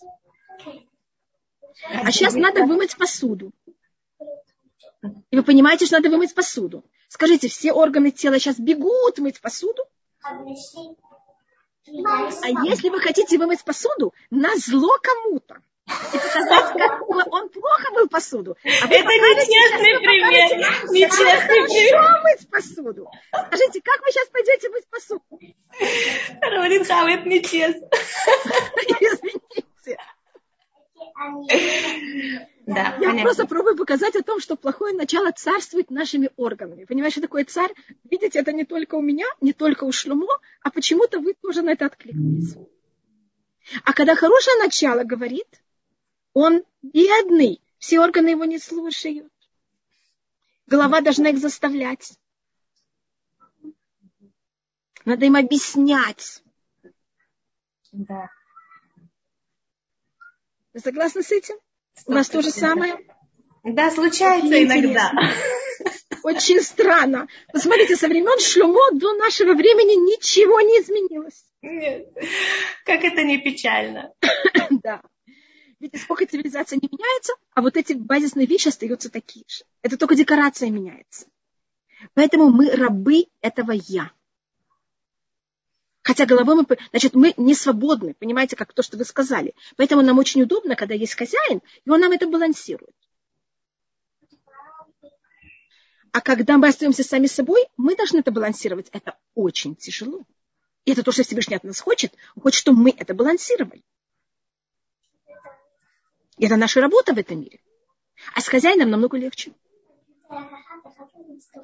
А 1.89 2.11
сейчас 2.11 2.35
надо 2.35 2.65
вымыть 2.65 2.95
посуду. 2.95 3.51
И 5.31 5.35
вы 5.35 5.43
понимаете, 5.43 5.85
что 5.85 5.95
надо 5.95 6.09
вымыть 6.09 6.35
посуду. 6.35 6.85
Скажите, 7.07 7.47
все 7.47 7.73
органы 7.73 8.11
тела 8.11 8.39
сейчас 8.39 8.59
бегут 8.59 9.17
мыть 9.19 9.41
посуду? 9.41 9.83
А 10.23 10.33
если 12.65 12.89
вы 12.89 12.99
хотите 13.01 13.37
вымыть 13.37 13.63
посуду, 13.63 14.13
на 14.29 14.55
зло 14.55 14.97
кому-то, 15.01 15.61
и 15.85 16.17
показать, 16.17 16.77
как 16.77 17.09
он 17.09 17.49
плохо 17.49 17.91
мыл 17.91 18.07
посуду. 18.07 18.55
А 18.63 18.67
Это 18.67 18.85
нечестный 18.87 19.99
пример. 19.99 20.59
Нечестный 20.91 21.63
пример. 21.67 22.21
мыть 22.23 22.49
посуду. 22.49 23.11
Скажите, 23.47 23.81
как 23.81 24.01
вы 24.01 24.11
сейчас 24.11 24.29
пойдете 24.29 24.69
мыть 24.69 24.87
посуду? 24.87 25.23
Равлин 26.41 26.85
Хава, 26.85 27.09
это 27.09 27.27
нечестно. 27.27 27.85
Извините. 29.01 29.97
Да, 32.65 32.95
Я 32.95 33.09
понятно. 33.09 33.23
просто 33.23 33.45
пробую 33.45 33.75
показать 33.75 34.15
о 34.15 34.23
том, 34.23 34.39
что 34.39 34.55
плохое 34.55 34.95
начало 34.95 35.31
царствует 35.31 35.91
нашими 35.91 36.29
органами. 36.37 36.85
Понимаешь, 36.85 37.11
что 37.11 37.21
такое 37.21 37.43
царь? 37.43 37.73
Видите, 38.09 38.39
это 38.39 38.53
не 38.53 38.63
только 38.63 38.95
у 38.95 39.01
меня, 39.01 39.25
не 39.41 39.51
только 39.51 39.83
у 39.83 39.91
Шлюмо, 39.91 40.39
а 40.61 40.71
почему-то 40.71 41.19
вы 41.19 41.33
тоже 41.33 41.61
на 41.61 41.71
это 41.71 41.87
откликнулись. 41.87 42.55
А 43.83 43.91
когда 43.91 44.15
хорошее 44.15 44.57
начало 44.59 45.03
говорит, 45.03 45.47
он 46.33 46.63
бедный, 46.81 47.61
все 47.79 47.99
органы 47.99 48.29
его 48.29 48.45
не 48.45 48.59
слушают. 48.59 49.31
Голова 50.67 51.01
должна 51.01 51.31
их 51.31 51.39
заставлять. 51.39 52.17
Надо 55.03 55.25
им 55.25 55.35
объяснять. 55.35 56.41
Да. 57.91 58.29
Вы 60.73 60.79
согласны 60.79 61.21
с 61.21 61.31
этим? 61.31 61.55
У 62.07 62.13
вас 62.13 62.29
то 62.29 62.41
же 62.41 62.49
самое? 62.49 62.95
Да, 63.63 63.91
случается 63.91 64.47
Очень 64.47 64.65
иногда. 64.65 65.11
Очень 66.23 66.61
странно. 66.61 67.27
Посмотрите, 67.51 67.95
со 67.95 68.07
времен 68.07 68.39
Шлюмо 68.39 68.91
до 68.97 69.13
нашего 69.13 69.53
времени 69.53 69.95
ничего 69.95 70.59
не 70.61 70.81
изменилось. 70.81 71.45
Нет. 71.61 72.07
Как 72.85 73.03
это 73.03 73.23
не 73.23 73.37
печально. 73.37 74.13
да. 74.83 75.01
Видите, 75.79 76.01
сколько 76.01 76.25
цивилизация 76.25 76.79
не 76.81 76.89
меняется, 76.89 77.33
а 77.53 77.61
вот 77.61 77.77
эти 77.77 77.93
базисные 77.93 78.47
вещи 78.47 78.69
остаются 78.69 79.09
такие 79.09 79.45
же. 79.47 79.65
Это 79.81 79.97
только 79.97 80.15
декорация 80.15 80.69
меняется. 80.69 81.27
Поэтому 82.13 82.49
мы 82.49 82.71
рабы 82.71 83.25
этого 83.41 83.71
я. 83.71 84.11
Хотя 86.03 86.25
головой 86.25 86.55
мы, 86.55 86.77
значит, 86.91 87.15
мы 87.15 87.33
не 87.37 87.55
свободны, 87.55 88.13
понимаете, 88.13 88.57
как 88.57 88.73
то, 88.73 88.83
что 88.83 88.97
вы 88.97 89.05
сказали. 89.05 89.55
Поэтому 89.77 90.01
нам 90.01 90.19
очень 90.19 90.41
удобно, 90.41 90.75
когда 90.75 90.93
есть 90.93 91.15
хозяин, 91.15 91.61
и 91.85 91.89
он 91.89 92.01
нам 92.01 92.11
это 92.11 92.27
балансирует. 92.27 92.93
А 96.11 96.21
когда 96.21 96.57
мы 96.57 96.67
остаемся 96.67 97.03
сами 97.03 97.25
собой, 97.25 97.65
мы 97.77 97.95
должны 97.95 98.19
это 98.19 98.31
балансировать. 98.31 98.89
Это 98.91 99.17
очень 99.33 99.75
тяжело. 99.75 100.21
И 100.85 100.91
это 100.91 101.01
то, 101.01 101.11
что 101.11 101.23
Всевышний 101.23 101.55
от 101.55 101.63
нас 101.63 101.79
хочет. 101.79 102.13
Он 102.35 102.43
хочет, 102.43 102.59
чтобы 102.59 102.81
мы 102.81 102.93
это 102.95 103.13
балансировали. 103.15 103.81
И 106.37 106.45
это 106.45 106.57
наша 106.57 106.81
работа 106.81 107.13
в 107.13 107.17
этом 107.17 107.39
мире. 107.39 107.61
А 108.35 108.41
с 108.41 108.47
хозяином 108.47 108.91
намного 108.91 109.17
легче. 109.17 109.53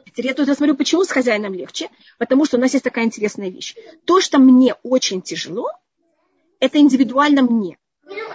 Теперь 0.06 0.34
я 0.38 0.56
смотрю, 0.56 0.76
почему 0.76 1.04
с 1.04 1.10
хозяином 1.10 1.54
легче. 1.54 1.90
Потому 2.18 2.46
что 2.46 2.58
у 2.58 2.60
нас 2.60 2.74
есть 2.74 2.84
такая 2.84 3.06
интересная 3.06 3.50
вещь. 3.50 3.76
То, 4.06 4.22
что 4.22 4.40
мне 4.40 4.76
очень 4.84 5.22
тяжело, 5.22 5.70
это 6.60 6.80
индивидуально 6.80 7.42
мне. 7.42 7.78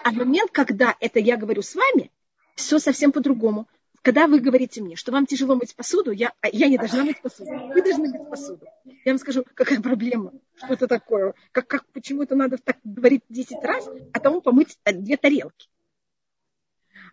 А 0.03 0.13
момент, 0.13 0.51
когда 0.51 0.97
это 1.01 1.19
я 1.19 1.37
говорю 1.37 1.63
с 1.63 1.75
вами, 1.75 2.11
все 2.55 2.79
совсем 2.79 3.13
по-другому. 3.13 3.67
Когда 4.03 4.27
вы 4.27 4.39
говорите 4.39 4.83
мне, 4.83 4.97
что 4.97 5.13
вам 5.13 5.25
тяжело 5.25 5.57
мыть 5.57 5.75
посуду, 5.75 6.11
я, 6.11 6.35
а 6.43 6.49
я 6.49 6.69
не 6.69 6.77
должна 6.77 7.05
мыть 7.05 7.23
посуду. 7.23 7.51
Вы 7.51 7.81
должны 7.81 8.09
мыть 8.11 8.29
посуду. 8.29 8.67
Я 8.85 9.13
вам 9.13 9.19
скажу, 9.19 9.45
какая 9.55 9.81
проблема, 9.81 10.33
что 10.57 10.75
это 10.75 10.87
такое, 10.87 11.35
как, 11.53 11.67
как, 11.67 11.87
почему 11.87 12.23
это 12.23 12.35
надо 12.35 12.59
так 12.59 12.77
говорить 12.85 13.23
10 13.31 13.63
раз, 13.63 13.89
а 14.13 14.21
тому 14.21 14.43
помыть 14.43 14.79
две 14.85 15.17
тарелки. 15.17 15.69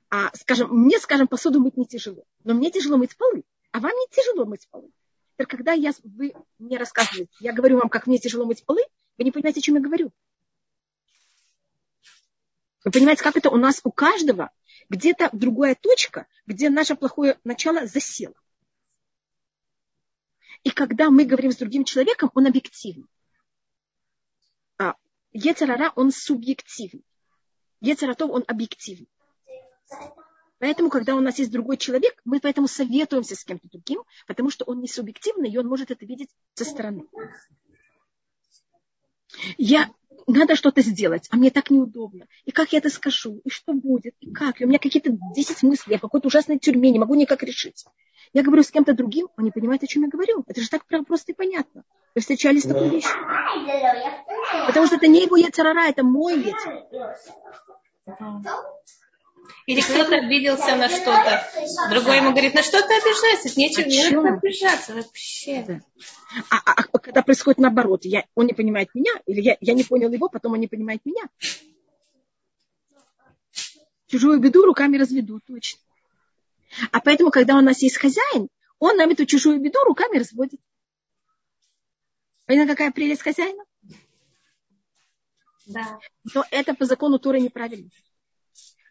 А, 0.10 0.32
скажем, 0.36 0.70
мне, 0.70 1.00
скажем, 1.00 1.30
посуду 1.30 1.62
мыть 1.62 1.78
не 1.78 1.86
тяжело, 1.86 2.26
но 2.44 2.54
мне 2.54 2.70
тяжело 2.70 2.98
мыть 2.98 3.16
полы, 3.16 3.46
а 3.72 3.80
вам 3.80 3.92
не 3.92 4.08
тяжело 4.12 4.46
мыть 4.46 4.68
полы. 4.70 4.92
Теперь, 5.34 5.48
когда 5.48 5.74
я, 5.74 5.92
вы 6.04 6.34
мне 6.60 6.78
рассказываете, 6.78 7.32
я 7.40 7.54
говорю 7.54 7.80
вам, 7.80 7.90
как 7.90 8.08
мне 8.08 8.18
тяжело 8.18 8.46
мыть 8.46 8.66
полы, 8.66 8.82
вы 9.18 9.24
не 9.24 9.32
понимаете, 9.32 9.60
о 9.60 9.64
чем 9.64 9.76
я 9.76 9.82
говорю. 9.82 10.12
Вы 12.84 12.92
понимаете, 12.92 13.24
как 13.24 13.38
это 13.38 13.50
у 13.50 13.58
нас 13.58 13.82
у 13.84 13.92
каждого 13.92 14.52
где-то 14.90 15.30
другая 15.32 15.76
точка, 15.76 16.28
где 16.46 16.70
наше 16.70 16.96
плохое 16.96 17.40
начало 17.44 17.86
засело. 17.86 18.34
И 20.64 20.70
когда 20.70 21.10
мы 21.10 21.26
говорим 21.26 21.52
с 21.52 21.58
другим 21.58 21.86
человеком, 21.86 22.32
он 22.36 22.48
объективен. 22.48 23.08
А 24.78 24.96
Ецарара, 25.32 25.92
он 25.96 26.12
субъективен. 26.12 27.04
Ецаратов, 27.80 28.30
он 28.32 28.44
объективен. 28.48 29.08
Поэтому, 30.62 30.92
когда 30.92 31.16
у 31.16 31.22
нас 31.22 31.40
есть 31.40 31.52
другой 31.52 31.78
человек, 31.78 32.22
мы 32.24 32.40
поэтому 32.40 32.68
советуемся 32.68 33.36
с 33.36 33.44
кем-то 33.44 33.68
другим, 33.68 34.04
потому 34.28 34.52
что 34.52 34.64
он 34.66 34.80
не 34.80 34.88
субъективный, 34.88 35.50
и 35.50 35.58
он 35.58 35.66
может 35.66 35.90
это 35.90 36.06
видеть 36.06 36.30
со 36.54 36.66
стороны. 36.66 37.06
Я, 39.58 39.90
надо 40.28 40.56
что-то 40.56 40.84
сделать, 40.84 41.28
а 41.32 41.38
мне 41.38 41.50
так 41.50 41.72
неудобно. 41.72 42.28
И 42.46 42.52
как 42.52 42.74
я 42.74 42.78
это 42.78 42.92
скажу? 42.92 43.42
И 43.44 43.50
что 43.50 43.74
будет? 43.74 44.14
И 44.20 44.32
как? 44.32 44.62
И 44.62 44.66
у 44.66 44.68
меня 44.68 44.78
какие-то 44.78 45.18
10 45.36 45.64
мыслей, 45.64 45.94
я 45.94 45.98
в 45.98 46.02
какой-то 46.02 46.28
ужасной 46.28 46.60
тюрьме, 46.60 46.92
не 46.92 47.00
могу 47.00 47.16
никак 47.16 47.42
решить. 47.42 47.84
Я 48.32 48.44
говорю 48.44 48.62
с 48.62 48.70
кем-то 48.70 48.94
другим, 48.94 49.30
он 49.38 49.46
не 49.46 49.52
понимает, 49.52 49.82
о 49.82 49.88
чем 49.88 50.04
я 50.04 50.10
говорю. 50.10 50.44
Это 50.46 50.62
же 50.62 50.70
так 50.70 50.86
просто 50.86 51.32
и 51.32 51.36
понятно. 51.36 51.86
Вы 52.14 52.22
встречались 52.22 52.66
с 52.66 52.68
такой 52.68 52.88
вещью. 52.88 53.18
Потому 54.68 54.86
что 54.86 54.98
это 54.98 55.08
не 55.08 55.24
его 55.24 55.38
яцерара, 55.38 55.90
это 55.90 56.04
мой 56.04 56.38
яцерара. 56.40 57.18
Или 59.66 59.82
кто-то 59.82 60.16
обиделся 60.16 60.76
на 60.76 60.90
что-то. 60.90 61.48
Другой 61.90 62.18
ему 62.18 62.32
говорит, 62.32 62.54
на 62.54 62.64
что 62.64 62.82
ты 62.82 62.94
обижаешься? 62.94 63.60
Нечего 63.60 63.86
не 63.86 64.30
обижаться 64.30 64.96
вообще. 64.96 65.64
Да. 65.68 65.82
А, 66.50 66.58
а, 66.66 66.86
а 66.92 67.00
когда 67.00 67.22
происходит 67.22 67.60
наоборот, 67.60 68.06
я, 68.06 68.26
он 68.36 68.48
не 68.48 68.54
понимает 68.54 68.90
меня, 68.94 69.12
или 69.26 69.42
я, 69.42 69.58
я 69.60 69.74
не 69.74 69.84
понял 69.84 70.12
его, 70.12 70.30
потом 70.30 70.54
он 70.54 70.60
не 70.60 70.68
понимает 70.68 71.02
меня. 71.06 71.24
Чужую 74.08 74.40
беду 74.40 74.66
руками 74.66 74.98
разведу, 74.98 75.40
точно. 75.46 75.80
А 76.92 77.00
поэтому, 77.02 77.32
когда 77.32 77.56
у 77.58 77.62
нас 77.62 77.82
есть 77.82 77.98
хозяин, 77.98 78.50
он 78.80 78.98
нам 78.98 79.10
эту 79.10 79.26
чужую 79.26 79.60
беду 79.60 79.84
руками 79.84 80.18
разводит. 80.18 80.60
Понятно, 82.46 82.74
какая 82.74 82.92
прелесть 82.92 83.22
хозяина? 83.22 83.64
Да. 85.68 86.00
Но 86.34 86.44
это 86.52 86.74
по 86.74 86.86
закону 86.86 87.20
Торы 87.20 87.40
неправильно 87.40 87.90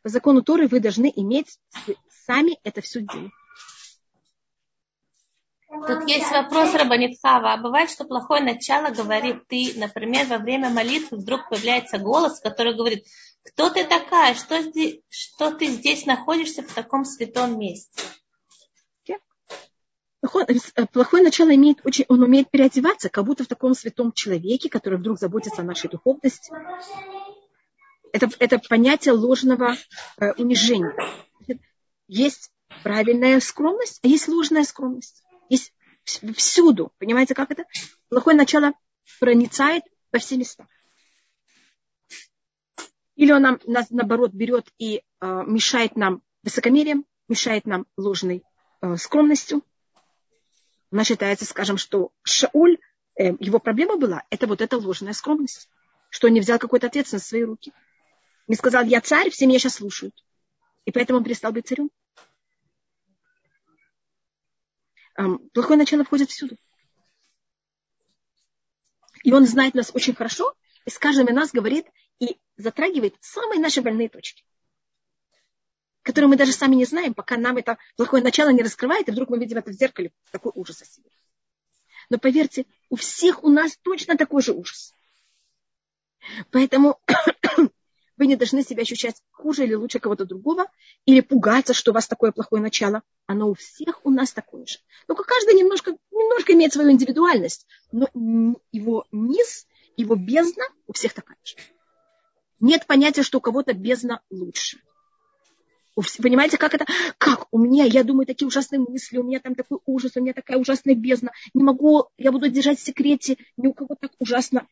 по 0.02 0.08
закону 0.08 0.42
Торы 0.42 0.68
вы 0.68 0.80
должны 0.80 1.12
иметь 1.14 1.58
сами 2.26 2.58
это 2.62 2.80
все 2.80 3.00
делать. 3.00 3.32
Тут 5.68 6.08
есть 6.08 6.30
вопрос 6.30 6.74
Рабанитхава. 6.74 7.52
А 7.52 7.56
бывает, 7.56 7.90
что 7.90 8.04
плохое 8.04 8.42
начало 8.42 8.90
говорит 8.92 9.46
ты, 9.46 9.72
например, 9.76 10.26
во 10.26 10.38
время 10.38 10.68
молитвы 10.68 11.18
вдруг 11.18 11.48
появляется 11.48 11.98
голос, 11.98 12.40
который 12.40 12.74
говорит, 12.74 13.06
кто 13.44 13.70
ты 13.70 13.84
такая, 13.84 14.34
что, 14.34 14.60
здесь, 14.62 15.00
что 15.08 15.52
ты 15.52 15.66
здесь 15.66 16.06
находишься 16.06 16.62
в 16.62 16.72
таком 16.74 17.04
святом 17.04 17.58
месте? 17.58 18.02
Плохое 20.20 21.24
начало 21.24 21.54
имеет 21.54 21.78
очень, 21.84 22.04
он 22.08 22.22
умеет 22.22 22.50
переодеваться, 22.50 23.08
как 23.08 23.24
будто 23.24 23.44
в 23.44 23.46
таком 23.46 23.74
святом 23.74 24.12
человеке, 24.12 24.68
который 24.68 24.98
вдруг 24.98 25.18
заботится 25.18 25.62
о 25.62 25.64
нашей 25.64 25.88
духовности 25.88 26.52
это, 28.12 28.28
это 28.38 28.58
понятие 28.58 29.14
ложного 29.14 29.76
э, 30.18 30.32
унижения. 30.32 30.94
Есть 32.08 32.50
правильная 32.82 33.40
скромность, 33.40 34.00
а 34.02 34.08
есть 34.08 34.28
ложная 34.28 34.64
скромность. 34.64 35.22
Есть 35.48 35.72
всюду. 36.36 36.92
Понимаете, 36.98 37.34
как 37.34 37.50
это? 37.50 37.64
Плохое 38.08 38.36
начало 38.36 38.72
проницает 39.18 39.84
во 40.12 40.18
все 40.18 40.36
места. 40.36 40.66
Или 43.16 43.32
он 43.32 43.42
нам, 43.42 43.60
нас, 43.66 43.90
наоборот, 43.90 44.32
берет 44.32 44.72
и 44.78 45.02
э, 45.20 45.42
мешает 45.46 45.94
нам 45.96 46.22
высокомерием, 46.42 47.04
мешает 47.28 47.66
нам 47.66 47.86
ложной 47.96 48.42
э, 48.80 48.96
скромностью. 48.96 49.62
У 50.90 50.96
нас 50.96 51.06
считается, 51.06 51.44
скажем, 51.44 51.76
что 51.76 52.12
Шауль, 52.22 52.78
э, 53.16 53.32
его 53.38 53.58
проблема 53.58 53.96
была, 53.96 54.24
это 54.30 54.46
вот 54.46 54.62
эта 54.62 54.78
ложная 54.78 55.12
скромность, 55.12 55.68
что 56.08 56.28
он 56.28 56.32
не 56.32 56.40
взял 56.40 56.58
какой-то 56.58 56.86
ответственность 56.86 57.26
в 57.26 57.28
свои 57.28 57.44
руки. 57.44 57.72
Не 58.50 58.56
сказал, 58.56 58.82
я 58.82 59.00
царь, 59.00 59.30
все 59.30 59.46
меня 59.46 59.60
сейчас 59.60 59.74
слушают. 59.74 60.12
И 60.84 60.90
поэтому 60.90 61.20
он 61.20 61.24
перестал 61.24 61.52
быть 61.52 61.68
царем. 61.68 61.88
Плохое 65.54 65.78
начало 65.78 66.02
входит 66.02 66.30
всюду. 66.30 66.56
И 69.22 69.32
он 69.32 69.46
знает 69.46 69.74
нас 69.74 69.92
очень 69.94 70.16
хорошо, 70.16 70.52
и 70.84 70.90
с 70.90 70.98
каждым 70.98 71.28
из 71.28 71.34
нас 71.36 71.52
говорит 71.52 71.86
и 72.18 72.40
затрагивает 72.56 73.14
самые 73.20 73.60
наши 73.60 73.82
больные 73.82 74.08
точки, 74.08 74.44
которые 76.02 76.30
мы 76.30 76.36
даже 76.36 76.50
сами 76.50 76.74
не 76.74 76.86
знаем, 76.86 77.14
пока 77.14 77.36
нам 77.36 77.56
это 77.56 77.78
плохое 77.94 78.20
начало 78.20 78.48
не 78.48 78.64
раскрывает, 78.64 79.06
и 79.06 79.12
вдруг 79.12 79.30
мы 79.30 79.38
видим 79.38 79.58
это 79.58 79.70
в 79.70 79.74
зеркале, 79.74 80.10
такой 80.32 80.50
ужас 80.56 80.82
о 80.82 80.86
себе. 80.86 81.08
Но 82.08 82.18
поверьте, 82.18 82.66
у 82.88 82.96
всех 82.96 83.44
у 83.44 83.48
нас 83.48 83.76
точно 83.76 84.16
такой 84.16 84.42
же 84.42 84.54
ужас. 84.54 84.92
Поэтому 86.50 87.00
вы 88.20 88.26
не 88.26 88.36
должны 88.36 88.62
себя 88.62 88.82
ощущать 88.82 89.16
хуже 89.30 89.64
или 89.64 89.72
лучше 89.72 89.98
кого-то 89.98 90.26
другого, 90.26 90.66
или 91.06 91.22
пугаться, 91.22 91.72
что 91.72 91.90
у 91.90 91.94
вас 91.94 92.06
такое 92.06 92.32
плохое 92.32 92.62
начало. 92.62 93.02
Оно 93.26 93.48
у 93.48 93.54
всех 93.54 94.04
у 94.04 94.10
нас 94.10 94.30
такое 94.32 94.66
же. 94.66 94.76
Только 95.08 95.24
каждый 95.24 95.54
немножко, 95.54 95.96
немножко 96.12 96.52
имеет 96.52 96.74
свою 96.74 96.90
индивидуальность, 96.90 97.66
но 97.92 98.08
его 98.72 99.06
низ, 99.10 99.66
его 99.96 100.16
бездна 100.16 100.64
у 100.86 100.92
всех 100.92 101.14
такая 101.14 101.38
же. 101.42 101.56
Нет 102.60 102.86
понятия, 102.86 103.22
что 103.22 103.38
у 103.38 103.40
кого-то 103.40 103.72
бездна 103.72 104.20
лучше. 104.28 104.76
Понимаете, 106.22 106.58
как 106.58 106.74
это? 106.74 106.84
Как? 107.16 107.46
У 107.50 107.58
меня, 107.58 107.84
я 107.84 108.04
думаю, 108.04 108.26
такие 108.26 108.46
ужасные 108.46 108.80
мысли, 108.80 109.16
у 109.16 109.22
меня 109.22 109.40
там 109.40 109.54
такой 109.54 109.78
ужас, 109.86 110.12
у 110.16 110.20
меня 110.20 110.34
такая 110.34 110.58
ужасная 110.58 110.94
бездна. 110.94 111.32
Не 111.54 111.64
могу, 111.64 112.08
я 112.18 112.32
буду 112.32 112.50
держать 112.50 112.78
в 112.78 112.84
секрете, 112.84 113.38
ни 113.56 113.66
у 113.66 113.72
кого 113.72 113.96
так 113.98 114.12
ужасно. 114.18 114.66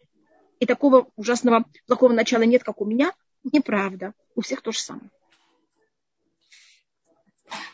И 0.60 0.66
такого 0.66 1.10
ужасного, 1.16 1.64
плохого 1.86 2.12
начала 2.12 2.42
нет, 2.42 2.62
как 2.62 2.82
у 2.82 2.84
меня. 2.84 3.14
Неправда. 3.44 4.14
У 4.34 4.40
всех 4.40 4.62
то 4.62 4.72
же 4.72 4.78
самое. 4.78 5.10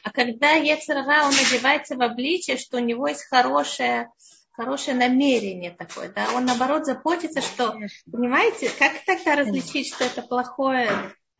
А 0.02 0.10
когда 0.10 0.52
Ецерара, 0.52 1.26
он 1.26 1.32
одевается 1.32 1.96
в 1.96 2.02
обличие, 2.02 2.56
что 2.56 2.76
у 2.76 2.80
него 2.80 3.08
есть 3.08 3.24
хорошее, 3.28 4.10
хорошее 4.52 4.96
намерение 4.96 5.72
такое, 5.72 6.10
да, 6.10 6.28
он 6.34 6.44
наоборот 6.44 6.84
заботится, 6.86 7.40
что, 7.40 7.72
Конечно. 7.72 8.12
понимаете, 8.12 8.70
как 8.78 8.92
тогда 9.04 9.34
различить, 9.34 9.92
что 9.92 10.04
это 10.04 10.22
плохое, 10.22 10.88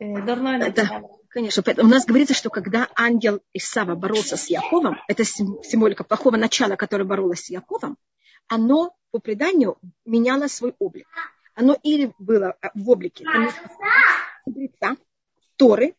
э, 0.00 0.20
дурное 0.22 0.58
начало? 0.58 1.00
Да. 1.00 1.02
Конечно, 1.28 1.64
у 1.78 1.87
нас 1.87 2.06
говорится, 2.06 2.32
что 2.32 2.48
когда 2.48 2.88
ангел 2.96 3.40
Исава 3.52 3.96
боролся 3.96 4.37
с 4.37 4.46
Яковом, 4.46 5.00
это 5.08 5.24
символика 5.24 6.04
плохого 6.04 6.37
начала, 6.37 6.76
которое 6.76 7.04
боролось 7.04 7.40
с 7.40 7.50
Яковом, 7.50 7.96
оно 8.46 8.94
по 9.10 9.18
преданию 9.18 9.76
меняло 10.04 10.46
свой 10.46 10.74
облик. 10.78 11.08
Оно 11.56 11.76
или 11.82 12.12
было 12.18 12.56
э, 12.62 12.68
в 12.74 12.88
облике 12.90 13.24
мудреца, 14.46 14.96
Торы, 15.57 15.94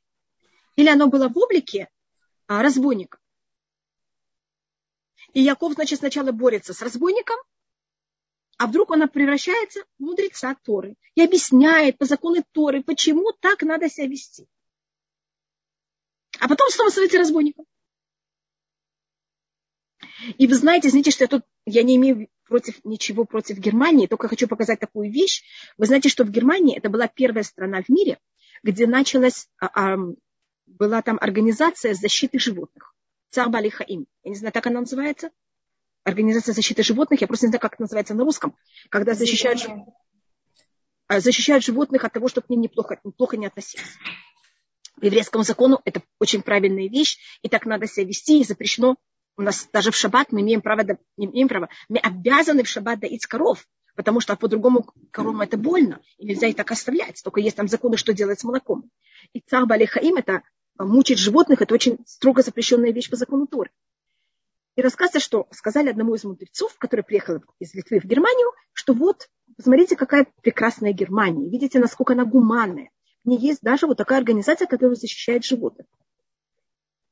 или 0.76 0.90
оно 0.90 1.08
было 1.08 1.30
в 1.30 1.38
облике 1.38 1.90
а, 2.48 2.62
разбойника. 2.62 3.20
И 5.34 5.42
Яков, 5.42 5.74
значит, 5.74 6.00
сначала 6.00 6.32
борется 6.32 6.74
с 6.74 6.82
разбойником, 6.82 7.38
а 8.58 8.68
вдруг 8.68 8.92
она 8.92 9.08
превращается 9.08 9.84
в 9.98 10.04
мудреца 10.04 10.56
Торы 10.64 10.96
и 11.16 11.22
объясняет 11.22 11.98
по 11.98 12.06
закону 12.06 12.44
Торы, 12.52 12.84
почему 12.84 13.34
так 13.40 13.64
надо 13.64 13.90
себя 13.90 14.08
вести. 14.08 14.48
А 16.40 16.48
потом 16.48 16.70
снова 16.70 16.90
становится 16.90 17.18
разбойником. 17.18 17.66
И 20.38 20.48
вы 20.48 20.56
знаете, 20.56 20.88
извините, 20.88 21.12
что 21.12 21.26
я 21.26 21.28
тут, 21.28 21.44
я 21.66 21.84
не 21.84 21.98
имею 21.98 22.30
против, 22.46 22.84
ничего 22.86 23.26
против 23.26 23.58
Германии, 23.58 24.08
только 24.08 24.28
хочу 24.28 24.48
показать 24.48 24.80
такую 24.80 25.12
вещь. 25.12 25.44
Вы 25.78 25.86
знаете, 25.88 26.10
что 26.10 26.24
в 26.24 26.30
Германии 26.30 26.78
это 26.78 26.90
была 26.90 27.08
первая 27.08 27.44
страна 27.44 27.82
в 27.82 27.90
мире, 27.90 28.20
где 28.66 28.88
началась, 28.88 29.48
а, 29.60 29.94
а, 29.94 29.98
была 30.66 31.02
там 31.02 31.18
организация 31.22 31.94
защиты 31.94 32.40
животных. 32.40 32.94
Цар 33.30 33.50
Бали 33.50 33.70
Хаим. 33.70 34.08
Я 34.24 34.32
не 34.32 34.36
знаю, 34.36 34.52
как 34.52 34.66
она 34.66 34.80
называется. 34.82 35.30
Организация 36.04 36.54
защиты 36.54 36.84
животных. 36.84 37.22
Я 37.22 37.28
просто 37.28 37.46
не 37.46 37.52
знаю, 37.52 37.62
как 37.62 37.74
это 37.74 37.84
называется 37.84 38.16
на 38.16 38.24
русском. 38.24 38.56
Когда 38.90 39.14
защищают, 39.14 39.62
защищают 41.08 41.64
животных 41.64 42.04
от 42.04 42.14
того, 42.14 42.28
чтобы 42.28 42.48
к 42.48 42.50
ним 42.50 42.62
неплохо, 42.62 43.00
неплохо 43.04 43.38
не 43.38 43.46
относились 43.46 43.98
по 45.00 45.06
еврейскому 45.06 45.44
закону 45.44 45.82
это 45.86 46.02
очень 46.20 46.42
правильная 46.42 46.88
вещь, 46.90 47.18
и 47.42 47.50
так 47.50 47.66
надо 47.66 47.86
себя 47.88 48.06
вести, 48.06 48.40
и 48.40 48.44
запрещено. 48.44 48.96
У 49.38 49.42
нас 49.42 49.68
даже 49.74 49.92
в 49.92 49.96
шаббат 49.96 50.32
мы 50.32 50.42
имеем 50.42 50.62
право, 50.62 50.98
имеем 51.18 51.50
права, 51.50 51.70
мы 51.90 52.00
обязаны 52.00 52.64
в 52.64 52.70
шаббат 52.70 53.00
доить 53.00 53.26
коров, 53.26 53.68
потому 53.96 54.20
что 54.20 54.36
по-другому 54.36 54.86
коровам 55.12 55.42
это 55.42 55.58
больно, 55.58 56.02
и 56.18 56.26
нельзя 56.26 56.48
их 56.48 56.56
так 56.56 56.70
оставлять. 56.72 57.22
Только 57.24 57.40
есть 57.40 57.56
там 57.56 57.68
законы, 57.68 57.98
что 57.98 58.14
делать 58.14 58.40
с 58.40 58.44
молоком. 58.44 58.90
И 59.34 59.40
цар 59.40 59.66
Балихаим, 59.66 60.18
это 60.18 60.44
мучить 60.78 61.20
животных, 61.20 61.62
это 61.62 61.74
очень 61.74 62.00
строго 62.06 62.42
запрещенная 62.42 62.92
вещь 62.92 63.10
по 63.10 63.16
закону 63.16 63.48
Торы. 63.48 63.72
И 64.76 64.82
рассказывается, 64.82 65.22
что 65.22 65.48
сказали 65.52 65.90
одному 65.90 66.16
из 66.16 66.26
мудрецов, 66.26 66.78
который 66.78 67.04
приехал 67.04 67.40
из 67.60 67.74
Литвы 67.74 68.00
в 68.02 68.06
Германию, 68.06 68.52
что 68.74 68.94
вот, 68.94 69.30
посмотрите, 69.56 69.96
какая 69.96 70.28
прекрасная 70.42 70.92
Германия. 70.92 71.50
Видите, 71.50 71.80
насколько 71.80 72.14
она 72.14 72.26
гуманная 72.26 72.90
не 73.26 73.38
есть 73.38 73.62
даже 73.62 73.88
вот 73.88 73.98
такая 73.98 74.20
организация, 74.20 74.68
которая 74.68 74.96
защищает 74.96 75.44
животных. 75.44 75.88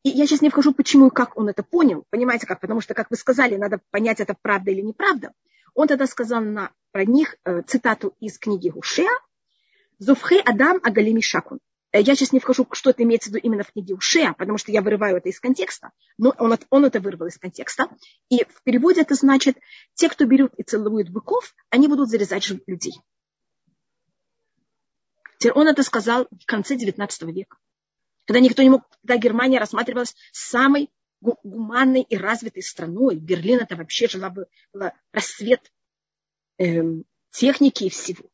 И 0.03 0.09
я 0.09 0.27
сейчас 0.27 0.41
не 0.41 0.49
вхожу, 0.49 0.73
почему 0.73 1.07
и 1.07 1.13
как 1.13 1.37
он 1.37 1.49
это 1.49 1.63
понял. 1.63 2.05
Понимаете 2.09 2.45
как? 2.45 2.59
Потому 2.59 2.81
что, 2.81 2.93
как 2.93 3.09
вы 3.09 3.15
сказали, 3.15 3.55
надо 3.55 3.79
понять, 3.89 4.19
это 4.19 4.35
правда 4.39 4.71
или 4.71 4.81
неправда. 4.81 5.31
Он 5.73 5.87
тогда 5.87 6.07
сказал 6.07 6.41
на, 6.41 6.71
про 6.91 7.05
них 7.05 7.35
э, 7.43 7.61
цитату 7.63 8.15
из 8.19 8.37
книги 8.37 8.69
Гушея. 8.69 9.11
«Зуфхе 9.99 10.39
Адам 10.41 10.79
Агалими 10.83 11.21
Шакун». 11.21 11.59
Э, 11.93 12.01
я 12.01 12.15
сейчас 12.15 12.33
не 12.33 12.39
вхожу, 12.39 12.67
что 12.71 12.89
это 12.89 13.03
имеется 13.03 13.29
в 13.29 13.33
виду 13.33 13.45
именно 13.45 13.63
в 13.63 13.71
книге 13.71 13.95
Ушея, 13.95 14.33
потому 14.33 14.57
что 14.57 14.71
я 14.71 14.81
вырываю 14.81 15.17
это 15.17 15.29
из 15.29 15.39
контекста, 15.39 15.91
но 16.17 16.33
он, 16.37 16.57
он 16.69 16.85
это 16.85 16.99
вырвал 16.99 17.27
из 17.27 17.37
контекста. 17.37 17.87
И 18.29 18.43
в 18.43 18.63
переводе 18.63 19.01
это 19.01 19.15
значит, 19.15 19.57
те, 19.93 20.09
кто 20.09 20.25
берут 20.25 20.53
и 20.57 20.63
целуют 20.63 21.09
быков, 21.09 21.53
они 21.69 21.87
будут 21.87 22.09
зарезать 22.09 22.51
людей. 22.67 22.99
Он 25.53 25.67
это 25.67 25.83
сказал 25.83 26.27
в 26.31 26.45
конце 26.45 26.75
XIX 26.75 27.09
века, 27.31 27.57
когда 28.25 28.39
никто 28.39 28.63
не 28.63 28.69
мог, 28.69 28.83
когда 29.01 29.17
Германия 29.17 29.59
рассматривалась 29.59 30.15
самой 30.31 30.89
гуманной 31.23 32.01
и 32.01 32.17
развитой 32.17 32.63
страной. 32.63 33.15
Берлин 33.15 33.59
это 33.59 33.75
вообще 33.75 34.07
жила 34.07 34.29
бы 34.29 34.47
была 34.71 34.93
рассвет 35.11 35.71
эм, 36.57 37.05
техники 37.31 37.85
и 37.85 37.89
всего. 37.89 38.29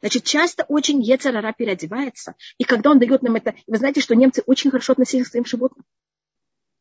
Значит, 0.00 0.24
часто 0.24 0.64
очень 0.64 1.00
Ецарара 1.00 1.52
переодевается. 1.52 2.34
И 2.58 2.64
когда 2.64 2.90
он 2.90 2.98
дает 2.98 3.22
нам 3.22 3.36
это... 3.36 3.54
Вы 3.68 3.76
знаете, 3.76 4.00
что 4.00 4.16
немцы 4.16 4.42
очень 4.46 4.70
хорошо 4.70 4.94
относились 4.94 5.28
к 5.28 5.30
своим 5.30 5.44
животным 5.44 5.84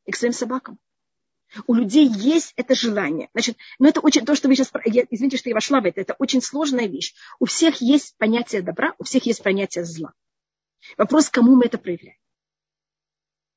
и 0.05 0.11
к 0.11 0.15
своим 0.15 0.33
собакам. 0.33 0.79
У 1.67 1.75
людей 1.75 2.07
есть 2.07 2.53
это 2.55 2.73
желание. 2.73 3.29
Значит, 3.33 3.57
но 3.77 3.89
это 3.89 3.99
очень, 3.99 4.25
то, 4.25 4.35
что 4.35 4.47
вы 4.47 4.55
сейчас, 4.55 4.71
я, 4.85 5.05
извините, 5.09 5.37
что 5.37 5.49
я 5.49 5.55
вошла 5.55 5.81
в 5.81 5.85
это, 5.85 6.01
это 6.01 6.15
очень 6.17 6.41
сложная 6.41 6.87
вещь. 6.87 7.13
У 7.39 7.45
всех 7.45 7.81
есть 7.81 8.15
понятие 8.17 8.61
добра, 8.61 8.95
у 8.97 9.03
всех 9.03 9.25
есть 9.25 9.43
понятие 9.43 9.83
зла. 9.83 10.13
Вопрос, 10.97 11.29
кому 11.29 11.55
мы 11.55 11.65
это 11.65 11.77
проявляем. 11.77 12.17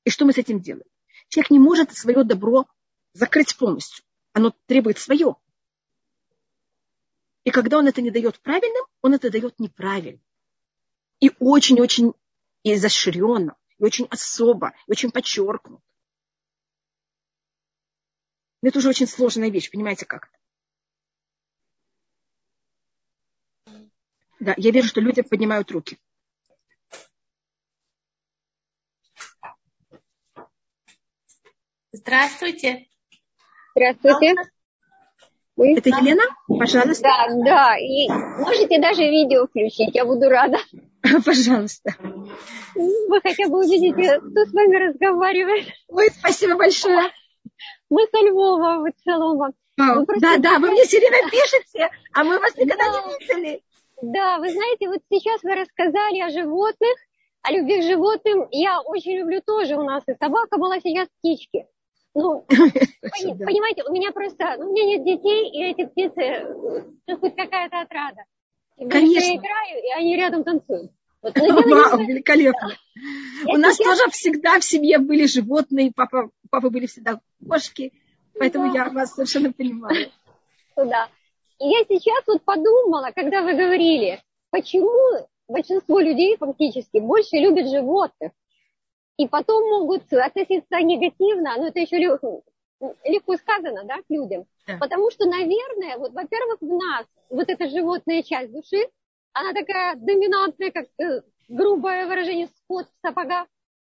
И 0.05 0.11
что 0.11 0.25
мы 0.25 0.33
с 0.33 0.39
этим 0.39 0.61
делаем? 0.61 0.87
Человек 1.29 1.51
не 1.51 1.59
может 1.59 1.97
свое 1.97 2.25
добро 2.25 2.67
закрыть 3.13 3.57
полностью. 3.57 4.05
Оно 4.33 4.55
требует 4.67 4.99
свое. 4.99 5.37
И 7.45 7.51
когда 7.51 7.79
он 7.79 7.87
это 7.87 8.03
не 8.03 8.11
дает 8.11 8.41
правильным, 8.41 8.85
он 9.03 9.15
это 9.15 9.31
дает 9.31 9.59
неправильно. 9.59 10.21
И 11.21 11.31
очень-очень 11.39 12.15
изощренно, 12.63 13.57
и 13.79 13.85
очень 13.85 14.07
особо, 14.07 14.75
и 14.87 14.91
очень 14.91 15.11
подчеркнуто. 15.11 15.83
Но 18.63 18.69
это 18.69 18.79
уже 18.79 18.89
очень 18.89 19.07
сложная 19.07 19.51
вещь, 19.51 19.71
понимаете, 19.71 20.07
как 20.07 20.31
Да, 24.41 24.55
я 24.59 24.73
вижу, 24.73 24.89
что 24.89 25.01
люди 25.01 25.23
поднимают 25.23 25.71
руки. 25.71 25.99
Здравствуйте. 31.95 32.87
Здравствуйте. 33.77 34.35
Вы? 35.55 35.75
Это 35.79 35.91
Елена? 35.91 36.25
Пожалуйста. 36.49 37.05
Да, 37.05 37.29
да. 37.45 37.77
И 37.79 38.09
можете 38.09 38.81
даже 38.81 39.03
видео 39.03 39.47
включить, 39.47 39.95
я 39.95 40.05
буду 40.05 40.29
рада. 40.29 40.59
Пожалуйста. 41.25 41.95
Вы 42.75 43.21
хотя 43.23 43.47
бы 43.49 43.59
увидите, 43.59 44.19
кто 44.19 44.45
с 44.45 44.53
вами 44.53 44.89
разговаривает. 44.89 45.69
Ой, 45.87 46.09
спасибо 46.11 46.57
большое. 46.57 47.13
Мы 47.89 48.05
со 48.11 48.27
Львова, 48.27 48.79
вы 48.81 48.91
целом 49.05 49.39
вам. 49.39 49.53
Вы 49.77 50.19
да, 50.19 50.39
да, 50.39 50.59
вы 50.59 50.73
мне 50.73 50.85
все 50.85 50.99
время 50.99 51.31
пишете, 51.31 51.91
а 52.13 52.25
мы 52.25 52.41
вас 52.41 52.57
никогда 52.57 52.91
да. 52.91 53.03
не 53.03 53.19
видели. 53.21 53.63
Да, 54.03 54.39
вы 54.39 54.51
знаете, 54.51 54.89
вот 54.89 55.01
сейчас 55.09 55.45
вы 55.45 55.55
рассказали 55.55 56.19
о 56.19 56.31
животных, 56.31 56.97
о 57.43 57.53
любви 57.53 57.81
к 57.81 57.85
животным. 57.85 58.49
Я 58.51 58.81
очень 58.81 59.17
люблю 59.19 59.41
тоже 59.47 59.77
у 59.77 59.85
нас 59.85 60.03
и 60.09 60.15
собака 60.15 60.59
была, 60.59 60.81
сейчас 60.81 61.07
птички. 61.21 61.67
Ну, 62.15 62.43
понимаете, 62.49 63.83
у 63.89 63.93
меня 63.93 64.13
просто, 64.13 64.57
ну, 64.59 64.69
у 64.69 64.73
меня 64.73 64.85
нет 64.85 65.05
детей, 65.05 65.51
и 65.51 65.65
эти 65.65 65.85
птицы, 65.87 66.47
ну, 67.09 67.19
хоть 67.19 67.35
какая-то 67.35 67.81
отрада. 67.81 68.23
Конечно. 68.77 69.27
Я 69.27 69.35
играю, 69.35 69.83
и 69.83 69.91
они 69.99 70.17
рядом 70.17 70.45
танцуют. 70.45 70.93
Вот, 71.23 71.37
Вау, 71.37 72.05
великолепно. 72.07 72.77
У 73.47 73.57
нас 73.57 73.79
тоже 73.79 74.11
всегда 74.11 74.61
в 74.61 74.65
семье 74.65 74.99
были 74.99 75.27
животные, 75.27 75.93
папа, 75.95 76.31
папа 76.51 76.71
были 76.71 76.87
всегда 76.87 77.19
кошки, 77.49 77.93
поэтому 78.39 78.73
я 78.73 78.91
вас 78.91 79.15
совершенно 79.15 79.53
понимаю. 79.53 80.11
Да. 80.77 81.09
И 81.61 81.69
я 81.69 81.85
сейчас 81.89 82.25
вот 82.27 82.43
подумала, 82.43 83.13
когда 83.15 83.43
вы 83.43 83.55
говорили, 83.55 84.21
почему 84.51 85.25
большинство 85.47 86.01
людей 86.01 86.37
фактически 86.37 86.99
больше 86.99 87.37
любят 87.37 87.71
животных, 87.71 88.33
и 89.17 89.29
потом 89.29 89.69
могут 89.69 90.13
относиться 90.13 90.81
негативно, 90.81 91.57
но 91.57 91.69
это 91.69 91.81
еще 91.81 91.99
легко, 91.99 92.43
легко 93.05 93.37
сказано, 93.37 93.85
да, 93.85 93.97
к 93.97 94.05
людям. 94.09 94.47
Да. 94.67 94.79
Потому 94.79 95.11
что, 95.11 95.27
наверное, 95.27 95.99
вот, 95.99 96.13
во-первых, 96.13 96.59
в 96.61 96.67
нас 96.67 97.07
вот 97.31 97.49
эта 97.49 97.69
животная 97.69 98.23
часть 98.23 98.53
души, 98.53 98.89
она 99.33 99.53
такая 99.53 99.97
доминантная, 99.97 100.71
как 100.71 100.87
э, 100.99 101.23
грубое 101.49 102.07
выражение, 102.07 102.49
скот 102.57 102.87
в 102.87 103.07
сапогах. 103.07 103.47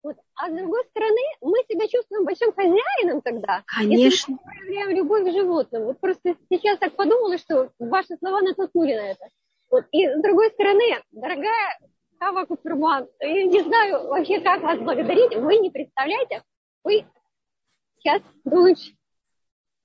Вот. 0.03 0.17
А 0.37 0.51
с 0.51 0.55
другой 0.55 0.85
стороны, 0.85 1.21
мы 1.41 1.59
себя 1.69 1.89
чувствуем 1.89 2.25
большим 2.25 2.53
хозяином 2.53 3.23
тогда. 3.23 3.65
Конечно. 3.67 4.03
Если 4.05 4.33
мы 4.33 4.39
проявляем 4.39 4.91
любовь 4.91 5.25
к 5.25 5.33
животным. 5.33 5.85
Вот 5.85 5.99
просто 5.99 6.37
сейчас 6.49 6.79
так 6.79 6.95
подумала, 6.95 7.39
что 7.39 7.71
ваши 7.79 8.17
слова 8.19 8.41
натолкнули 8.41 8.95
на 8.95 9.11
это. 9.11 9.29
Вот. 9.71 9.85
И 9.91 10.07
с 10.07 10.23
другой 10.23 10.51
стороны, 10.51 11.03
дорогая 11.11 11.79
Хава 12.19 12.45
Куперман, 12.47 13.09
я 13.21 13.45
не 13.45 13.63
знаю 13.63 14.09
вообще, 14.09 14.41
как 14.41 14.63
вас 14.63 14.79
благодарить. 14.79 15.37
Вы 15.37 15.59
не 15.59 15.71
представляете, 15.71 16.43
вы 16.83 17.05
сейчас 17.99 18.23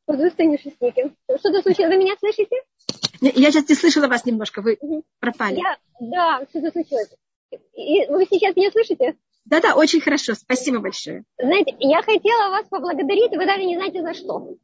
подустанешь 0.05 0.61
с 0.61 0.81
неким. 0.81 1.15
Что-то 1.37 1.61
случилось, 1.61 1.93
вы 1.93 1.97
меня 1.97 2.15
слышите? 2.19 2.55
Я 3.21 3.51
сейчас 3.51 3.69
не 3.69 3.75
слышала 3.75 4.07
вас 4.07 4.25
немножко, 4.25 4.61
вы 4.61 4.77
пропали. 5.19 5.57
Я, 5.57 5.77
да, 5.99 6.45
что-то 6.49 6.71
случилось. 6.71 7.09
И 7.73 8.07
вы 8.07 8.25
сейчас 8.29 8.55
меня 8.55 8.71
слышите? 8.71 9.15
Да-да, 9.45 9.75
очень 9.75 10.01
хорошо. 10.01 10.33
Спасибо 10.35 10.79
большое. 10.79 11.23
Знаете, 11.37 11.75
я 11.79 12.01
хотела 12.01 12.49
вас 12.49 12.67
поблагодарить, 12.69 13.31
вы 13.31 13.45
даже 13.45 13.63
не 13.63 13.75
знаете 13.75 14.01
за 14.01 14.13
что. 14.13 14.55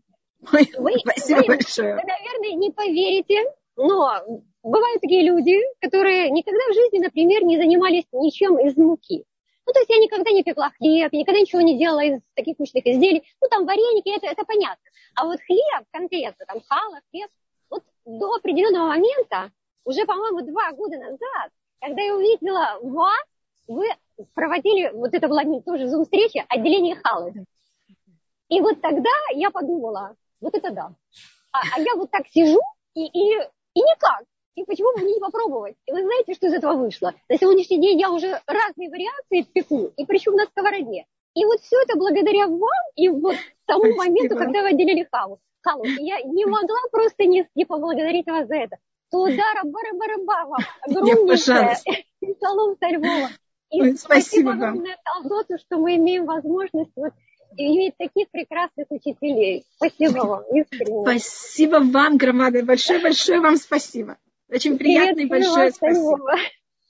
Ой, 0.54 0.72
вы, 0.78 0.94
спасибо 1.00 1.40
вы, 1.40 1.48
большое. 1.48 1.96
Вы, 1.96 2.02
наверное, 2.04 2.52
не 2.58 2.72
поверите, 2.72 3.44
но 3.76 4.24
бывают 4.68 5.02
такие 5.02 5.24
люди, 5.24 5.56
которые 5.80 6.30
никогда 6.30 6.64
в 6.70 6.74
жизни, 6.74 7.00
например, 7.00 7.44
не 7.44 7.58
занимались 7.58 8.06
ничем 8.12 8.60
из 8.60 8.76
муки. 8.78 9.24
Ну, 9.66 9.74
то 9.74 9.80
есть 9.80 9.90
я 9.90 9.98
никогда 9.98 10.32
не 10.32 10.44
пекла 10.44 10.72
хлеб, 10.78 11.12
никогда 11.12 11.42
ничего 11.42 11.62
не 11.62 11.78
делала 11.78 12.04
из 12.04 12.22
таких 12.36 12.58
мучных 12.58 12.86
изделий. 12.86 13.24
Ну, 13.42 13.50
там 13.50 13.66
вареники, 13.66 14.16
это, 14.16 14.28
это 14.28 14.46
понятно. 14.46 14.84
А 15.16 15.26
вот 15.26 15.40
хлеб 15.42 15.86
конкретно, 15.92 16.46
там 16.46 16.62
хала, 16.68 17.00
хлеб, 17.12 17.30
вот 17.70 17.84
до 18.06 18.36
определенного 18.36 18.88
момента, 18.88 19.52
уже, 19.84 20.06
по-моему, 20.06 20.42
два 20.42 20.72
года 20.72 20.98
назад, 20.98 21.52
когда 21.82 22.02
я 22.02 22.16
увидела 22.16 22.80
вас, 22.82 23.26
вы 23.68 23.88
проводили, 24.34 24.90
вот 24.94 25.14
это 25.14 25.28
была 25.28 25.44
тоже 25.66 25.88
зум-встреча, 25.88 26.46
отделение 26.48 26.96
халы. 26.96 27.34
И 28.50 28.62
вот 28.62 28.80
тогда 28.82 29.10
я 29.34 29.52
подумала, 29.52 30.16
вот 30.40 30.56
это 30.56 30.72
да. 30.72 30.92
А, 31.52 31.60
а 31.76 31.80
я 31.82 31.96
вот 31.96 32.10
так 32.10 32.28
сижу 32.28 32.60
и, 32.94 33.06
и, 33.06 33.34
и 33.74 33.80
никак. 33.80 34.24
И 34.58 34.64
почему 34.64 34.92
бы 34.96 35.04
мне 35.04 35.14
не 35.14 35.20
попробовать? 35.20 35.76
И 35.86 35.92
вы 35.92 36.02
знаете, 36.02 36.34
что 36.34 36.48
из 36.48 36.54
этого 36.54 36.74
вышло? 36.74 37.14
На 37.30 37.38
сегодняшний 37.38 37.80
день 37.80 38.00
я 38.00 38.10
уже 38.10 38.42
разные 38.48 38.90
вариации 38.90 39.44
пеку, 39.54 39.92
и 39.96 40.04
причем 40.04 40.34
на 40.34 40.46
сковороде. 40.46 41.06
И 41.36 41.46
вот 41.46 41.62
все 41.62 41.80
это 41.84 41.96
благодаря 41.96 42.48
вам 42.48 42.84
и 42.96 43.08
вот 43.10 43.36
тому 43.68 43.82
Спасибо. 43.82 43.98
моменту, 43.98 44.36
когда 44.36 44.64
вы 44.64 44.70
отделили 44.70 45.08
халу. 45.12 45.40
халу. 45.62 45.86
Я 45.86 46.22
не 46.24 46.46
могла 46.46 46.80
просто 46.92 47.26
не, 47.26 47.48
не 47.54 47.66
поблагодарить 47.66 48.26
вас 48.26 48.48
за 48.48 48.56
это. 48.56 48.78
То 49.12 49.26
удара 49.26 49.62
бара-бара-ба 49.64 50.46
вам. 50.48 50.62
Огромнейшее. 50.82 51.78
Салон 52.42 52.76
со 52.80 52.88
Львова. 52.88 53.30
И 53.70 53.80
Ой, 53.80 53.96
спасибо, 53.96 54.54
спасибо 54.54 54.60
вам. 54.60 54.84
Талдоту, 55.04 55.60
что 55.60 55.78
мы 55.78 55.98
имеем 55.98 56.26
возможность 56.26 56.94
вот 56.96 57.14
иметь 57.58 57.96
таких 57.98 58.32
прекрасных 58.32 58.88
учителей. 58.90 59.66
Спасибо 59.76 60.26
вам, 60.26 60.44
искренне. 60.52 61.04
Спасибо 61.04 61.76
вам, 61.76 62.18
громадное, 62.18 62.64
большое-большое 62.64 63.40
вам 63.40 63.58
спасибо. 63.58 64.18
Очень 64.50 64.78
приятно 64.78 65.22
и 65.22 65.26
большое 65.26 65.72
спасибо. 65.72 66.36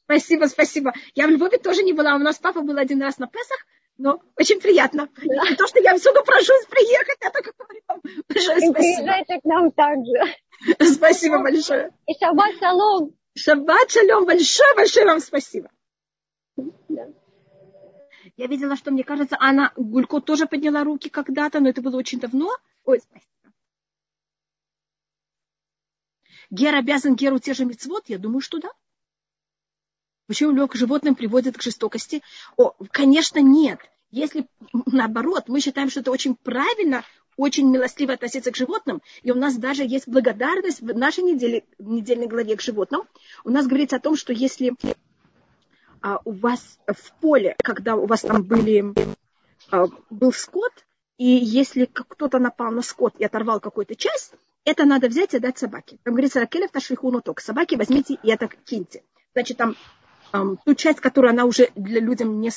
Спасибо, 0.04 0.46
спасибо. 0.46 0.94
Я 1.16 1.28
в 1.28 1.32
Львове 1.32 1.58
тоже 1.58 1.84
не 1.84 1.92
была. 1.94 2.16
У 2.16 2.20
нас 2.20 2.38
папа 2.38 2.62
был 2.62 2.78
один 2.78 3.02
раз 3.02 3.18
на 3.18 3.28
Песах, 3.28 3.58
но 3.98 4.22
очень 4.38 4.62
приятно. 4.62 5.10
Да. 5.18 5.50
И 5.50 5.56
то, 5.56 5.68
что 5.68 5.80
я 5.80 5.94
отсюда 5.94 6.22
прожусь 6.24 6.66
приехать, 6.70 7.18
это 7.20 7.42
как 7.42 7.56
Большое 8.30 8.58
спасибо. 8.58 8.74
Приезжайте 8.74 9.40
к 9.42 9.44
нам 9.44 9.72
также. 9.72 10.94
Спасибо 10.96 11.40
большое. 11.40 11.92
И 12.08 12.14
шаббат 12.20 12.56
шалом. 12.60 13.16
Шаббат 13.36 13.92
шалом. 13.92 14.26
Большое-большое 14.26 15.06
вам 15.06 15.20
спасибо. 15.20 15.70
Да. 16.56 17.08
Я 18.36 18.48
видела, 18.48 18.76
что, 18.76 18.92
мне 18.92 19.04
кажется, 19.04 19.38
Анна 19.40 19.74
Гулько 19.76 20.22
тоже 20.22 20.46
подняла 20.46 20.84
руки 20.84 21.10
когда-то, 21.10 21.60
но 21.60 21.70
это 21.70 21.82
было 21.82 21.98
очень 21.98 22.20
давно. 22.20 22.56
Ой, 22.86 23.00
спасибо. 23.00 23.32
Гер 26.50 26.76
обязан 26.76 27.16
Геру 27.16 27.40
те 27.40 27.54
же 27.54 27.66
мецвод? 27.66 28.04
Я 28.08 28.18
думаю, 28.18 28.42
что 28.42 28.60
да. 28.60 28.70
Почему 30.28 30.52
любовь 30.52 30.72
к 30.72 30.76
животным 30.76 31.16
приводит 31.16 31.58
к 31.58 31.62
жестокости? 31.62 32.22
О, 32.58 32.74
конечно, 32.92 33.40
нет. 33.40 33.80
Если 34.12 34.48
наоборот, 34.86 35.46
мы 35.48 35.60
считаем, 35.60 35.90
что 35.90 36.02
это 36.02 36.12
очень 36.12 36.36
правильно, 36.36 37.04
очень 37.36 37.70
милостливо 37.70 38.14
относиться 38.14 38.52
к 38.52 38.56
животным, 38.56 39.02
и 39.22 39.32
у 39.32 39.36
нас 39.36 39.56
даже 39.58 39.84
есть 39.84 40.08
благодарность 40.08 40.82
в 40.82 40.98
нашей 40.98 41.24
неделе, 41.24 41.66
недельной 41.78 42.28
главе 42.28 42.56
к 42.56 42.62
животным. 42.62 43.04
У 43.44 43.50
нас 43.50 43.68
говорится 43.68 43.98
о 43.98 44.02
том, 44.02 44.16
что 44.16 44.34
если 44.34 44.74
а, 46.02 46.20
у 46.26 46.32
вас 46.32 46.80
в 46.88 47.14
поле, 47.20 47.56
когда 47.64 47.96
у 47.96 48.06
вас 48.06 48.22
там 48.22 48.44
были, 48.44 48.94
а, 49.72 49.86
был 50.10 50.34
скот, 50.34 50.72
и 51.18 51.26
если 51.26 51.86
кто-то 51.86 52.40
напал 52.40 52.72
на 52.72 52.82
скот 52.82 53.16
и 53.18 53.26
оторвал 53.26 53.60
какую-то 53.60 53.96
часть, 53.96 54.34
это 54.68 54.84
надо 54.84 55.08
взять 55.08 55.34
и 55.34 55.40
дать 55.40 55.58
собаке. 55.58 55.98
Там 56.04 56.14
говорится, 56.14 56.42
ракелев 56.42 56.72
ташлихуну 56.72 57.22
ток. 57.22 57.40
Собаки 57.40 57.76
возьмите 57.76 58.18
и 58.22 58.30
это 58.30 58.50
киньте. 58.66 59.02
Значит, 59.34 59.58
там 59.58 59.78
эм, 60.34 60.58
ту 60.66 60.76
часть, 60.76 61.00
которую 61.00 61.32
она 61.32 61.46
уже 61.46 61.70
для 61.76 62.02
людям 62.02 62.42
не, 62.42 62.52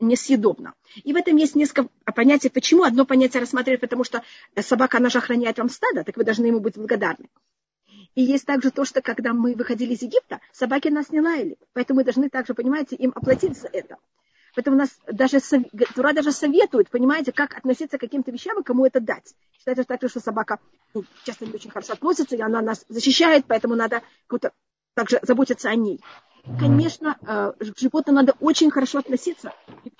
несъедобна. 0.00 0.74
И 1.04 1.12
в 1.12 1.16
этом 1.16 1.36
есть 1.36 1.54
несколько 1.54 1.88
понятий. 2.12 2.48
Почему? 2.48 2.82
Одно 2.82 3.06
понятие 3.06 3.40
рассматривать, 3.40 3.80
потому 3.80 4.02
что 4.02 4.24
собака, 4.60 4.98
она 4.98 5.10
же 5.10 5.18
охраняет 5.18 5.58
вам 5.58 5.68
стадо, 5.68 6.02
так 6.02 6.16
вы 6.16 6.24
должны 6.24 6.46
ему 6.46 6.58
быть 6.58 6.76
благодарны. 6.76 7.28
И 8.16 8.22
есть 8.22 8.46
также 8.46 8.72
то, 8.72 8.84
что 8.84 9.00
когда 9.00 9.32
мы 9.32 9.54
выходили 9.54 9.94
из 9.94 10.02
Египта, 10.02 10.40
собаки 10.52 10.88
нас 10.88 11.10
не 11.10 11.20
лаяли. 11.20 11.56
Поэтому 11.72 12.00
мы 12.00 12.04
должны 12.04 12.30
также, 12.30 12.54
понимаете, 12.54 12.96
им 12.96 13.12
оплатить 13.14 13.56
за 13.56 13.68
это. 13.68 13.96
Поэтому 14.54 14.76
нас 14.76 14.90
даже, 15.10 15.40
Тура 15.94 16.12
даже 16.12 16.30
советует, 16.30 16.88
понимаете, 16.88 17.32
как 17.32 17.56
относиться 17.56 17.98
к 17.98 18.00
каким-то 18.00 18.30
вещам 18.30 18.60
и 18.60 18.62
кому 18.62 18.86
это 18.86 19.00
дать. 19.00 19.34
Считается 19.56 19.84
также, 19.84 20.08
что 20.08 20.20
собака 20.20 20.60
ну, 20.94 21.04
часто 21.24 21.46
не 21.46 21.52
очень 21.52 21.70
хорошо 21.70 21.94
относится, 21.94 22.36
и 22.36 22.40
она 22.40 22.62
нас 22.62 22.84
защищает, 22.88 23.46
поэтому 23.48 23.74
надо 23.74 24.02
как-то 24.26 24.52
также 24.94 25.18
заботиться 25.22 25.70
о 25.70 25.74
ней. 25.74 26.00
Конечно, 26.60 27.16
э, 27.22 27.52
к 27.72 27.78
животным 27.78 28.16
надо 28.16 28.34
очень 28.38 28.70
хорошо 28.70 28.98
относиться. 28.98 29.52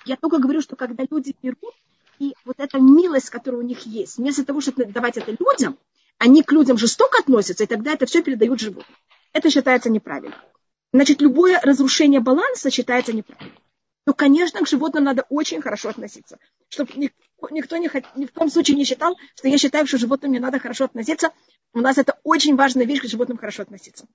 Я 0.05 0.15
только 0.15 0.37
говорю, 0.37 0.61
что 0.61 0.75
когда 0.75 1.03
люди 1.09 1.35
берут, 1.41 1.73
и 2.19 2.33
вот 2.45 2.55
эта 2.59 2.79
милость, 2.79 3.29
которая 3.29 3.61
у 3.61 3.65
них 3.65 3.81
есть, 3.85 4.17
вместо 4.17 4.45
того, 4.45 4.61
чтобы 4.61 4.85
давать 4.85 5.17
это 5.17 5.31
людям, 5.31 5.77
они 6.17 6.43
к 6.43 6.51
людям 6.51 6.77
жестоко 6.77 7.19
относятся, 7.19 7.65
и 7.65 7.67
тогда 7.67 7.93
это 7.93 8.05
все 8.05 8.21
передают 8.21 8.59
животным. 8.59 8.95
Это 9.33 9.49
считается 9.49 9.89
неправильно. 9.89 10.37
Значит, 10.93 11.19
любое 11.19 11.59
разрушение 11.61 12.21
баланса 12.21 12.69
считается 12.69 13.11
неправильным 13.11 13.64
то, 14.05 14.13
конечно, 14.13 14.61
к 14.61 14.67
животным 14.67 15.03
надо 15.03 15.25
очень 15.29 15.61
хорошо 15.61 15.89
относиться. 15.89 16.37
Чтобы 16.69 16.91
никто 17.49 17.77
не, 17.77 17.89
ни 18.15 18.25
в 18.25 18.31
коем 18.31 18.51
случае 18.51 18.77
не 18.77 18.85
считал, 18.85 19.17
что 19.35 19.47
я 19.47 19.57
считаю, 19.57 19.87
что 19.87 19.97
животным 19.97 20.31
не 20.31 20.39
надо 20.39 20.59
хорошо 20.59 20.85
относиться. 20.85 21.31
У 21.73 21.79
нас 21.79 21.97
это 21.97 22.19
очень 22.23 22.55
важная 22.55 22.85
вещь, 22.85 23.01
к 23.01 23.05
животным 23.05 23.37
хорошо 23.37 23.63
относиться. 23.63 24.05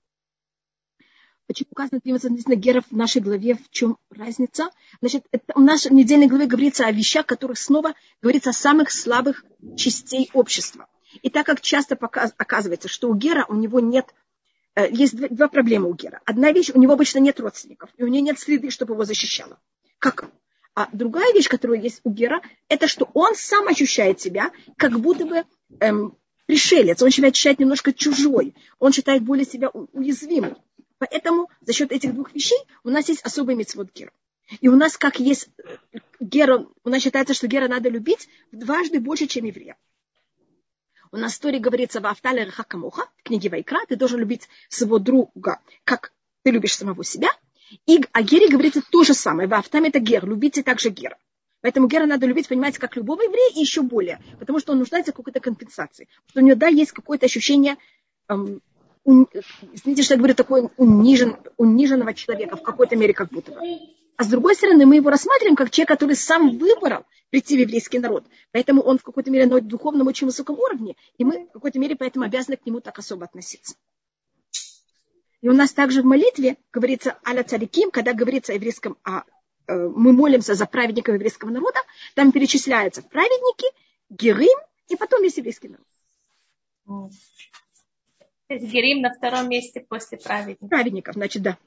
Почему 1.49 1.66
указано 1.72 2.01
13 2.01 2.26
относительно 2.26 2.55
геров 2.55 2.84
в 2.88 2.97
нашей 2.97 3.20
главе, 3.20 3.57
в 3.57 3.68
чем 3.70 3.99
разница? 4.11 4.70
Значит, 5.01 5.26
это, 5.32 5.53
в 5.57 5.61
нашей 5.61 5.91
недельной 5.93 6.28
главе 6.28 6.47
говорится 6.47 6.86
о 6.86 6.93
вещах, 6.93 7.26
которых 7.26 7.59
снова 7.59 7.95
говорится 8.22 8.51
о 8.51 8.53
самых 8.53 8.93
слабых 8.93 9.45
частей 9.76 10.30
общества. 10.32 10.86
И 11.22 11.30
так 11.30 11.47
как 11.47 11.61
часто 11.61 11.97
показ, 11.97 12.32
оказывается, 12.36 12.86
что 12.86 13.11
у 13.11 13.14
Гера 13.16 13.45
у 13.49 13.57
него 13.57 13.80
нет 13.80 14.07
э, 14.76 14.88
есть 14.93 15.16
два, 15.16 15.26
два 15.28 15.49
проблемы 15.49 15.91
у 15.91 15.95
Гера. 15.95 16.20
Одна 16.24 16.53
вещь, 16.53 16.70
у 16.72 16.78
него 16.78 16.93
обычно 16.93 17.18
нет 17.18 17.41
родственников, 17.41 17.91
и 17.97 18.05
у 18.05 18.07
него 18.07 18.24
нет 18.24 18.38
среды, 18.38 18.70
чтобы 18.70 18.95
его 18.95 19.05
защищала 19.05 19.59
как 20.01 20.31
а 20.75 20.89
другая 20.93 21.33
вещь, 21.35 21.49
которая 21.49 21.81
есть 21.81 22.01
у 22.05 22.11
Гера, 22.11 22.41
это 22.69 22.87
что 22.87 23.11
он 23.13 23.35
сам 23.35 23.69
ощущает 23.69 24.21
себя, 24.21 24.53
как 24.77 24.99
будто 24.99 25.27
бы 25.27 25.45
эм, 25.81 26.17
пришелец, 26.47 27.03
он 27.03 27.11
себя 27.11 27.29
ощущает 27.29 27.59
немножко 27.59 27.93
чужой, 27.93 28.55
он 28.79 28.93
считает 28.93 29.23
более 29.23 29.45
себя 29.45 29.69
уязвимым. 29.71 30.57
Поэтому 30.99 31.51
за 31.61 31.73
счет 31.73 31.93
этих 31.93 32.15
двух 32.15 32.33
вещей 32.35 32.59
у 32.85 32.91
нас 32.91 33.09
есть 33.09 33.23
особый 33.23 33.57
мецвод 33.57 33.93
Гера. 33.93 34.13
И 34.61 34.69
у 34.69 34.77
нас, 34.77 34.97
как 34.97 35.19
есть 35.21 35.49
э, 35.59 35.99
Гера, 36.21 36.67
у 36.85 36.89
нас 36.89 37.03
считается, 37.03 37.35
что 37.35 37.47
Гера 37.47 37.69
надо 37.69 37.89
любить 37.89 38.29
дважды 38.53 39.01
больше, 39.01 39.27
чем 39.27 39.45
еврея. 39.45 39.77
У 41.13 41.17
нас 41.17 41.33
в 41.33 41.35
истории 41.35 41.59
говорится 41.59 42.01
в 42.01 42.07
Афтале 42.07 42.45
Рахакамуха, 42.45 43.09
в 43.17 43.23
книге 43.25 43.51
Вайкра, 43.51 43.81
ты 43.89 43.97
должен 43.97 44.21
любить 44.21 44.49
своего 44.69 44.99
друга, 44.99 45.61
как 45.85 46.13
ты 46.43 46.53
любишь 46.53 46.77
самого 46.77 47.03
себя– 47.03 47.31
и 47.87 48.01
о 48.12 48.23
Гере 48.23 48.49
говорится 48.49 48.83
то 48.91 49.05
же 49.05 49.14
самое. 49.14 49.49
В 49.49 49.55
Автаме 49.55 49.89
это 49.89 49.99
Гер, 49.99 50.27
любите 50.27 50.62
также 50.62 50.91
Гера. 50.91 51.16
Поэтому 51.62 51.89
Гера 51.89 52.07
надо 52.07 52.27
любить, 52.27 52.49
понимаете, 52.49 52.79
как 52.79 52.97
любого 52.97 53.23
еврея 53.23 53.51
и 53.55 53.61
еще 53.61 53.83
более. 53.83 54.21
Потому 54.39 54.59
что 54.59 54.73
он 54.73 54.79
нуждается 54.79 55.12
в 55.12 55.14
какой-то 55.14 55.41
компенсации. 55.41 56.09
Потому 56.27 56.31
что 56.31 56.41
у 56.41 56.45
него, 56.45 56.57
да, 56.57 56.68
есть 56.68 56.93
какое-то 56.93 57.27
ощущение, 57.27 57.77
эм, 58.29 58.62
ун, 59.05 59.29
извините, 59.73 60.03
что 60.03 60.14
я 60.14 60.18
говорю, 60.18 60.35
такое 60.35 60.71
унижен, 60.77 61.37
униженного 61.59 62.14
человека 62.14 62.57
в 62.57 62.62
какой-то 62.62 62.97
мере 62.97 63.12
как 63.12 63.31
будто 63.31 63.53
бы. 63.53 63.59
А 64.16 64.25
с 64.25 64.29
другой 64.29 64.55
стороны, 64.55 64.85
мы 64.85 64.97
его 64.97 65.11
рассматриваем 65.11 65.57
как 65.57 65.71
человек, 65.71 65.89
который 65.89 66.16
сам 66.16 66.59
выбрал 66.59 67.05
прийти 67.31 67.57
в 67.57 67.61
еврейский 67.61 67.99
народ. 67.99 68.25
Поэтому 68.53 68.83
он 68.83 68.99
в 68.99 69.03
какой-то 69.03 69.31
мере 69.31 69.47
на 69.47 69.61
духовном 69.61 70.07
очень 70.07 70.27
высоком 70.27 70.59
уровне, 70.59 70.95
и 71.16 71.25
мы 71.25 71.47
в 71.47 71.53
какой-то 71.53 71.79
мере 71.79 71.97
поэтому 71.97 72.25
обязаны 72.25 72.57
к 72.57 72.66
нему 72.66 72.81
так 72.81 72.99
особо 72.99 73.25
относиться. 73.25 73.77
И 75.43 75.49
у 75.49 75.53
нас 75.53 75.72
также 75.72 76.03
в 76.03 76.05
молитве 76.05 76.57
говорится 76.72 77.18
аля 77.26 77.43
цариким, 77.43 77.91
когда 77.91 78.12
говорится 78.12 78.53
о 78.53 78.57
еврейском, 78.57 78.99
а, 79.05 79.24
э, 79.66 79.74
мы 79.74 80.12
молимся 80.12 80.55
за 80.55 80.66
праведников 80.66 81.14
еврейского 81.14 81.51
народа, 81.51 81.78
там 82.14 82.30
перечисляются 82.30 83.03
праведники, 83.03 83.66
герим, 84.11 84.59
и 84.88 84.97
потом 84.97 85.22
есть 85.22 85.38
еврейский 85.38 85.68
народ. 85.68 87.12
Герим 88.49 89.01
на 89.01 89.14
втором 89.14 89.49
месте 89.49 89.80
после 89.80 90.18
праведников. 90.18 90.68
Праведников, 90.68 91.14
значит, 91.14 91.43
да. 91.43 91.59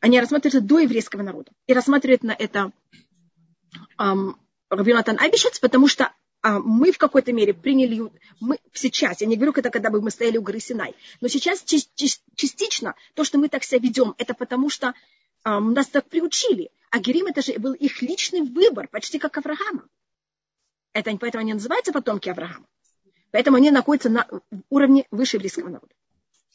Они 0.00 0.20
рассматриваются 0.20 0.60
до 0.60 0.80
еврейского 0.80 1.22
народа. 1.22 1.52
И 1.68 1.72
рассматривают 1.72 2.24
на 2.24 2.32
это 2.32 2.72
эм, 3.98 4.36
Равинатан 4.68 5.18
Абишец, 5.20 5.60
потому 5.60 5.86
что 5.86 6.12
мы 6.42 6.90
в 6.90 6.98
какой-то 6.98 7.32
мере 7.32 7.54
приняли, 7.54 8.10
мы 8.40 8.58
сейчас, 8.72 9.20
я 9.20 9.26
не 9.26 9.36
говорю, 9.36 9.52
это 9.52 9.70
когда 9.70 9.90
бы 9.90 10.00
мы 10.00 10.10
стояли 10.10 10.38
у 10.38 10.42
горы 10.42 10.58
Синай, 10.58 10.94
но 11.20 11.28
сейчас 11.28 11.62
частично 11.64 12.94
то, 13.14 13.24
что 13.24 13.38
мы 13.38 13.48
так 13.48 13.62
себя 13.64 13.78
ведем, 13.78 14.14
это 14.18 14.34
потому 14.34 14.68
что 14.68 14.94
а, 15.44 15.60
нас 15.60 15.86
так 15.88 16.08
приучили. 16.08 16.70
А 16.90 16.98
Герим 16.98 17.26
это 17.26 17.42
же 17.42 17.58
был 17.58 17.72
их 17.72 18.02
личный 18.02 18.42
выбор, 18.42 18.88
почти 18.88 19.18
как 19.18 19.38
Авраама. 19.38 19.88
Это, 20.92 21.16
поэтому 21.16 21.42
они 21.42 21.54
называются 21.54 21.92
потомки 21.92 22.28
Авраама. 22.28 22.66
Поэтому 23.30 23.56
они 23.56 23.70
находятся 23.70 24.10
на 24.10 24.28
уровне 24.68 25.06
выше 25.10 25.36
еврейского 25.36 25.68
народа. 25.68 25.94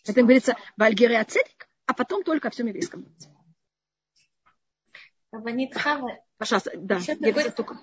Это 0.06 0.22
говорится 0.22 0.56
Вальгере 0.78 1.20
Ацедик, 1.20 1.68
а 1.86 1.94
потом 1.94 2.24
только 2.24 2.50
о 2.50 2.52
всем 2.52 2.68
еврейском 2.68 3.02
народе. 3.02 3.28
Пожалуйста, 6.38 6.72
да. 6.76 7.00
Я 7.20 7.52
только... 7.52 7.80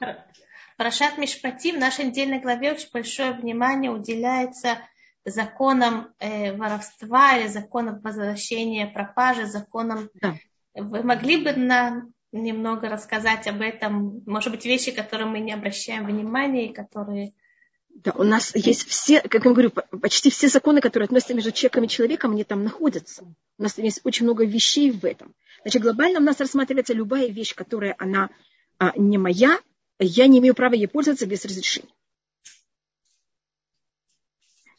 Парашат 0.76 1.18
Мишпати 1.18 1.72
в 1.72 1.78
нашей 1.78 2.06
недельной 2.06 2.40
главе 2.40 2.72
очень 2.72 2.88
большое 2.92 3.32
внимание 3.32 3.90
уделяется 3.90 4.78
законам 5.24 6.12
э, 6.18 6.54
воровства 6.56 7.36
или 7.36 7.46
законам 7.46 8.00
возвращения 8.00 8.86
пропажи, 8.86 9.46
законам... 9.46 10.10
Да. 10.14 10.34
Вы 10.74 11.04
могли 11.04 11.36
бы 11.36 11.52
нам 11.52 12.12
немного 12.32 12.88
рассказать 12.88 13.46
об 13.46 13.60
этом? 13.60 14.22
Может 14.26 14.50
быть, 14.50 14.64
вещи, 14.64 14.90
которые 14.90 15.28
мы 15.28 15.38
не 15.38 15.52
обращаем 15.52 16.06
внимания 16.06 16.68
и 16.68 16.72
которые... 16.72 17.32
Да, 17.90 18.12
у 18.16 18.24
нас 18.24 18.54
есть 18.56 18.88
все, 18.88 19.20
как 19.20 19.44
я 19.44 19.52
говорю, 19.52 19.70
почти 19.70 20.30
все 20.30 20.48
законы, 20.48 20.80
которые 20.80 21.04
относятся 21.04 21.34
между 21.34 21.52
человеком 21.52 21.84
и 21.84 21.88
человеком, 21.88 22.32
они 22.32 22.42
там 22.42 22.64
находятся. 22.64 23.22
У 23.56 23.62
нас 23.62 23.78
есть 23.78 24.00
очень 24.02 24.24
много 24.24 24.44
вещей 24.44 24.90
в 24.90 25.04
этом. 25.04 25.32
Значит, 25.62 25.80
глобально 25.80 26.18
у 26.18 26.22
нас 26.22 26.40
рассматривается 26.40 26.92
любая 26.92 27.28
вещь, 27.28 27.54
которая 27.54 27.94
она 27.98 28.30
а, 28.78 28.92
не 28.96 29.16
моя, 29.16 29.60
я 29.98 30.26
не 30.26 30.38
имею 30.38 30.54
права 30.54 30.74
ей 30.74 30.88
пользоваться 30.88 31.26
без 31.26 31.44
разрешения. 31.44 31.92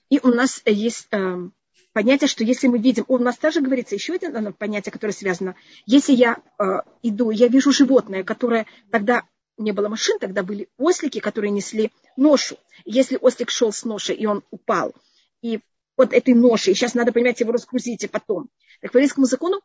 И 0.09 0.20
у 0.20 0.28
нас 0.28 0.61
есть 0.66 1.07
э, 1.11 1.49
понятие, 1.93 2.28
что 2.28 2.43
если 2.43 2.68
мы 2.68 2.78
видим, 2.78 3.05
у 3.07 3.18
нас 3.18 3.38
также 3.38 3.61
говорится 3.61 3.95
еще 3.95 4.16
одно 4.16 4.53
понятие, 4.53 4.91
которое 4.91 5.13
связано, 5.13 5.55
если 5.86 6.13
я 6.13 6.38
э, 6.59 6.63
иду, 7.01 7.32
я 7.32 7.47
вижу 7.47 7.72
животное, 7.72 8.24
которое 8.24 8.68
тогда 8.91 9.24
не 9.57 9.72
было 9.72 9.89
машин, 9.89 10.20
тогда 10.20 10.43
были 10.43 10.70
ослики, 10.78 11.20
которые 11.20 11.51
несли 11.51 11.91
ношу. 12.18 12.57
Если 12.84 13.18
ослик 13.20 13.49
шел 13.49 13.72
с 13.72 13.84
ношей, 13.84 14.16
и 14.16 14.26
он 14.26 14.43
упал, 14.51 14.93
и 15.41 15.59
вот 15.97 16.13
этой 16.13 16.34
ношей, 16.34 16.76
сейчас 16.76 16.93
надо, 16.93 17.11
понимать, 17.11 17.39
его 17.39 17.51
разгрузить 17.51 18.03
и 18.03 18.07
потом. 18.07 18.49
Так 18.82 18.91
по 18.91 18.97
еврейскому 18.97 19.26
закону 19.26 19.61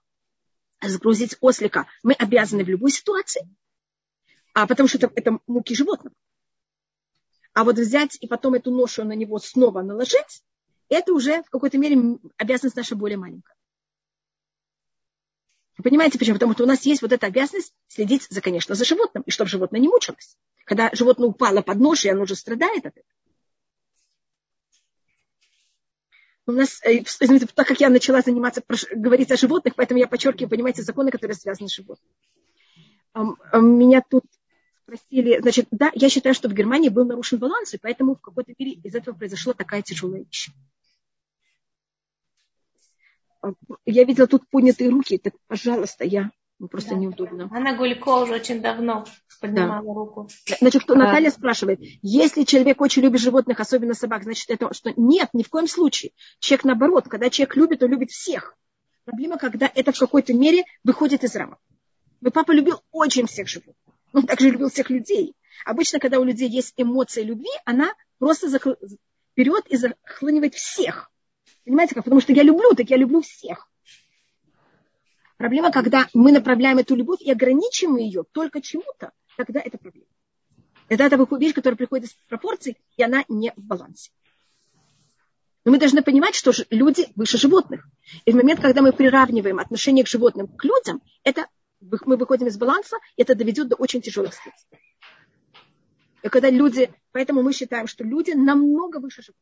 сгрузить 0.81 1.37
ослика 1.41 1.87
мы 2.03 2.13
обязаны 2.15 2.65
в 2.65 2.69
любой 2.69 2.91
ситуации, 2.91 3.49
а 4.55 4.67
потому 4.67 4.89
что 4.89 4.99
это, 4.99 5.11
это 5.15 5.39
муки 5.47 5.75
животного. 5.75 6.15
А 7.53 7.65
вот 7.65 7.77
взять 7.77 8.17
и 8.21 8.27
потом 8.27 8.55
эту 8.55 8.71
ношу 8.71 9.05
на 9.05 9.13
него 9.13 9.39
снова 9.39 9.83
наложить, 9.83 10.43
это 10.89 11.13
уже 11.13 11.43
в 11.43 11.51
какой-то 11.51 11.79
мере 11.79 12.19
обязанность 12.37 12.77
наша 12.77 12.97
более 12.97 13.19
маленькая. 13.19 13.55
Вы 15.79 15.85
понимаете 15.85 16.19
почему? 16.19 16.35
Потому 16.35 16.53
что 16.53 16.65
у 16.65 16.67
нас 16.67 16.85
есть 16.85 17.01
вот 17.01 17.13
эта 17.13 17.27
обязанность 17.27 17.73
следить, 17.89 18.27
за, 18.29 18.41
конечно, 18.41 18.75
за 18.75 18.85
животным, 18.85 19.23
и 19.25 19.31
чтобы 19.31 19.49
животное 19.49 19.81
не 19.81 19.89
мучилось. 19.89 20.37
Когда 20.65 20.91
животное 20.93 21.29
упало 21.29 21.63
под 21.63 21.79
нож, 21.79 22.05
и 22.05 22.11
оно 22.11 22.23
уже 22.23 22.35
страдает 22.35 22.85
от 22.87 22.99
этого. 22.99 23.07
У 26.47 26.53
нас, 26.53 26.81
э, 26.85 26.99
извините, 26.99 27.47
так 27.47 27.67
как 27.67 27.81
я 27.81 27.89
начала 27.89 28.21
заниматься, 28.21 28.63
говорить 28.93 29.31
о 29.31 29.37
животных, 29.37 29.75
поэтому 29.77 30.01
я 30.01 30.09
подчеркиваю, 30.09 30.51
понимаете, 30.51 30.83
законы, 30.83 31.11
которые 31.11 31.37
связаны 31.37 31.69
с 31.69 31.75
животными. 31.75 32.15
Меня 33.15 34.03
тут 34.09 34.25
спросили, 34.91 35.41
значит, 35.41 35.69
да, 35.71 35.91
я 35.95 36.09
считаю, 36.09 36.35
что 36.35 36.49
в 36.49 36.55
Германии 36.55 36.89
был 36.89 37.05
нарушен 37.05 37.39
баланс, 37.39 37.75
и 37.75 37.79
поэтому 37.79 38.17
в 38.17 38.21
какой-то 38.21 38.53
мере 38.59 38.73
из 38.73 38.95
этого 38.95 39.15
произошла 39.15 39.53
такая 39.53 39.83
тяжелая 39.83 40.25
вещь. 40.25 40.51
Я 43.87 44.05
видела 44.05 44.27
тут 44.27 44.49
поднятые 44.51 44.91
руки, 44.91 45.17
так, 45.17 45.35
пожалуйста, 45.47 46.05
я 46.05 46.31
ну, 46.59 46.69
просто 46.69 46.91
да. 46.91 46.97
неудобно. 46.97 47.49
Она 47.51 47.75
Гулько 47.75 48.23
уже 48.23 48.35
очень 48.35 48.61
давно 48.61 49.07
поднимала 49.41 49.83
да. 49.83 49.95
руку. 49.95 50.29
Значит, 50.61 50.83
кто, 50.83 50.95
Наталья 50.95 51.29
а... 51.29 51.33
спрашивает, 51.33 51.79
если 52.03 52.43
человек 52.43 52.81
очень 52.81 53.03
любит 53.03 53.21
животных, 53.21 53.61
особенно 53.61 53.95
собак, 53.95 54.25
значит, 54.25 54.51
это 54.51 54.75
что? 54.75 54.93
Нет, 54.97 55.31
ни 55.33 55.43
в 55.43 55.49
коем 55.49 55.69
случае. 55.69 56.13
Человек 56.39 56.65
наоборот, 56.65 57.09
когда 57.09 57.31
человек 57.31 57.57
любит, 57.57 57.83
он 57.83 57.91
любит 57.91 58.11
всех. 58.11 58.59
Проблема, 59.05 59.39
когда 59.39 59.71
это 59.75 59.93
в 59.93 59.99
какой-то 59.99 60.35
мере 60.35 60.65
выходит 60.85 61.25
из 61.25 61.35
рамок. 61.35 61.59
Мой 62.21 62.31
папа 62.31 62.53
любил 62.53 62.83
очень 62.91 63.27
всех 63.27 63.49
животных. 63.49 63.77
Он 64.13 64.27
также 64.27 64.51
любил 64.51 64.71
всех 64.71 64.91
людей. 64.91 65.35
Обычно, 65.65 65.99
когда 65.99 66.19
у 66.19 66.25
людей 66.25 66.49
есть 66.49 66.75
эмоция 66.77 67.25
любви, 67.25 67.51
она 67.65 67.93
просто 68.19 68.49
захл... 68.49 68.75
вперед 69.33 69.67
и 69.69 69.77
захлынивает 69.77 70.55
всех. 70.55 71.11
Понимаете 71.65 71.95
как? 71.95 72.05
Потому 72.05 72.21
что 72.21 72.33
я 72.33 72.43
люблю, 72.43 72.75
так 72.75 72.89
я 72.91 72.97
люблю 72.97 73.21
всех. 73.21 73.69
Проблема, 75.37 75.71
когда 75.71 76.07
мы 76.13 76.33
направляем 76.33 76.79
эту 76.79 76.95
любовь 76.95 77.21
и 77.23 77.31
ограничиваем 77.31 77.97
ее 77.97 78.25
только 78.33 78.61
чему-то, 78.61 79.13
тогда 79.37 79.61
это 79.61 79.79
проблема. 79.79 80.07
Это 80.89 81.05
это 81.05 81.37
вещь, 81.37 81.55
которая 81.55 81.77
приходит 81.77 82.09
из 82.11 82.15
пропорций, 82.29 82.77
и 82.97 83.03
она 83.03 83.25
не 83.29 83.53
в 83.57 83.63
балансе. 83.63 84.11
Но 85.65 85.73
мы 85.73 85.79
должны 85.79 86.03
понимать, 86.03 86.35
что 86.35 86.53
люди 86.71 87.07
выше 87.17 87.39
животных. 87.39 87.87
И 88.25 88.33
в 88.33 88.35
момент, 88.35 88.61
когда 88.61 88.83
мы 88.83 88.93
приравниваем 88.93 89.59
отношение 89.59 90.05
к 90.05 90.09
животным 90.09 90.49
к 90.49 90.65
людям, 90.65 91.01
это 91.23 91.47
мы 91.81 92.17
выходим 92.17 92.47
из 92.47 92.57
баланса, 92.57 92.97
это 93.17 93.35
доведет 93.35 93.69
до 93.69 93.77
очень 93.77 94.01
тяжелых 94.01 94.35
следствий. 94.35 94.79
И 96.23 96.29
когда 96.29 96.51
люди, 96.51 96.93
поэтому 97.13 97.43
мы 97.43 97.53
считаем, 97.53 97.87
что 97.87 98.05
люди 98.05 98.33
намного 98.33 98.99
выше 98.99 99.23
живут. 99.23 99.39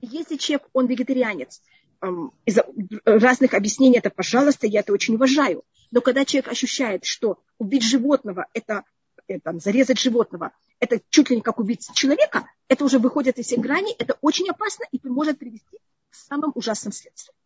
Если 0.00 0.36
человек, 0.36 0.68
он 0.72 0.86
вегетарианец, 0.86 1.62
эм, 2.00 2.32
из-за 2.44 2.66
разных 3.04 3.54
объяснений, 3.54 3.98
это 3.98 4.10
пожалуйста, 4.10 4.66
я 4.66 4.80
это 4.80 4.92
очень 4.92 5.14
уважаю. 5.14 5.64
Но 5.90 6.00
когда 6.00 6.24
человек 6.24 6.48
ощущает, 6.50 7.04
что 7.04 7.42
убить 7.58 7.82
животного, 7.84 8.46
это, 8.54 8.84
это 9.26 9.58
зарезать 9.58 9.98
животного, 9.98 10.52
это 10.80 11.00
чуть 11.10 11.30
ли 11.30 11.36
не 11.36 11.42
как 11.42 11.58
убить 11.58 11.88
человека, 11.94 12.46
это 12.68 12.84
уже 12.84 12.98
выходит 12.98 13.38
из 13.38 13.46
всех 13.46 13.60
граней, 13.60 13.94
это 13.98 14.16
очень 14.20 14.48
опасно 14.48 14.84
и 14.90 15.00
может 15.04 15.38
привести 15.38 15.78
к 16.10 16.14
самым 16.14 16.52
ужасным 16.54 16.92
следствиям. 16.92 17.36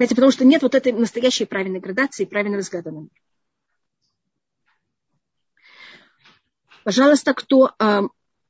Понимаете, 0.00 0.14
потому 0.14 0.32
что 0.32 0.46
нет 0.46 0.62
вот 0.62 0.74
этой 0.74 0.92
настоящей 0.92 1.44
правильной 1.44 1.78
градации, 1.78 2.24
правильного 2.24 2.62
взгляда 2.62 2.90
на 2.90 3.00
мир. 3.00 3.10
Пожалуйста, 6.84 7.34
кто... 7.34 7.74
Э, 7.78 8.00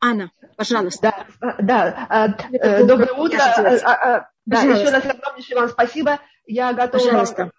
Анна, 0.01 0.30
пожалуйста. 0.57 1.26
Да, 1.40 1.57
да. 1.59 2.36
Э, 2.53 2.84
доброе 2.86 3.14
утро. 3.14 3.40
А, 3.40 4.30
да, 4.46 4.62
еще 4.62 4.90
раз 4.90 5.05
огромнейшее 5.05 5.57
вам 5.57 5.68
спасибо. 5.70 6.20
Я 6.46 6.72
готова 6.72 7.03
пожалуйста. 7.03 7.51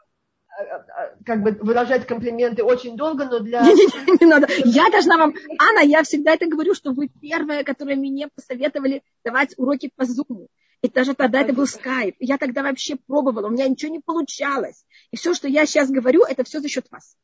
как 1.25 1.43
бы 1.43 1.51
выражать 1.59 2.07
комплименты 2.07 2.63
очень 2.63 2.95
долго, 2.95 3.25
но 3.25 3.39
для... 3.39 3.59
Не, 3.59 3.73
не, 3.73 4.17
не 4.21 4.25
надо. 4.25 4.47
Я 4.63 4.89
должна 4.89 5.17
вам... 5.17 5.33
Анна, 5.59 5.79
я 5.81 6.03
всегда 6.03 6.31
это 6.31 6.47
говорю, 6.47 6.75
что 6.75 6.93
вы 6.93 7.09
первая, 7.09 7.65
которая 7.65 7.97
мне 7.97 8.29
посоветовали 8.33 9.03
давать 9.25 9.53
уроки 9.57 9.91
по 9.93 10.03
Zoom. 10.03 10.47
И 10.81 10.89
даже 10.89 11.13
тогда 11.13 11.41
это 11.41 11.53
был 11.53 11.67
скайп. 11.67 12.15
Я 12.19 12.37
тогда 12.37 12.63
вообще 12.63 12.95
пробовала, 12.95 13.47
у 13.47 13.51
меня 13.51 13.67
ничего 13.67 13.91
не 13.91 13.99
получалось. 13.99 14.85
И 15.11 15.17
все, 15.17 15.33
что 15.33 15.47
я 15.47 15.65
сейчас 15.65 15.89
говорю, 15.91 16.23
это 16.23 16.43
все 16.43 16.59
за 16.59 16.67
счет 16.67 16.87
вас. 16.89 17.15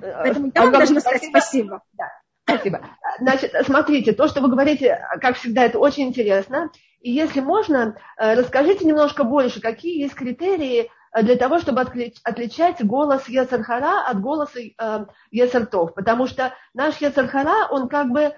Поэтому 0.00 0.52
я 0.54 0.62
вам 0.62 0.72
должна 0.72 1.00
сказать 1.00 1.24
спасибо. 1.24 1.82
Да. 1.92 2.10
Спасибо. 2.46 2.82
Значит, 3.20 3.52
смотрите, 3.64 4.12
то, 4.12 4.28
что 4.28 4.40
вы 4.42 4.48
говорите, 4.48 5.00
как 5.20 5.36
всегда, 5.36 5.64
это 5.64 5.78
очень 5.78 6.08
интересно. 6.08 6.70
И 7.00 7.10
если 7.10 7.40
можно, 7.40 7.96
э, 8.16 8.34
расскажите 8.34 8.84
немножко 8.84 9.24
больше, 9.24 9.60
какие 9.60 10.02
есть 10.02 10.14
критерии 10.14 10.90
э, 11.12 11.22
для 11.22 11.36
того, 11.36 11.58
чтобы 11.58 11.80
отличать 11.80 12.84
голос 12.84 13.28
Ецархара 13.28 14.06
от 14.06 14.20
голоса 14.20 14.60
э, 14.60 15.06
Ецартов. 15.30 15.94
Потому 15.94 16.26
что 16.26 16.52
наш 16.74 16.98
Ецархара, 16.98 17.68
он 17.70 17.88
как 17.88 18.10
бы 18.10 18.34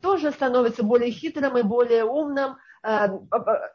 тоже 0.00 0.30
становится 0.30 0.82
более 0.82 1.10
хитрым 1.10 1.58
и 1.58 1.62
более 1.62 2.04
умным, 2.04 2.56
Э, 2.56 2.71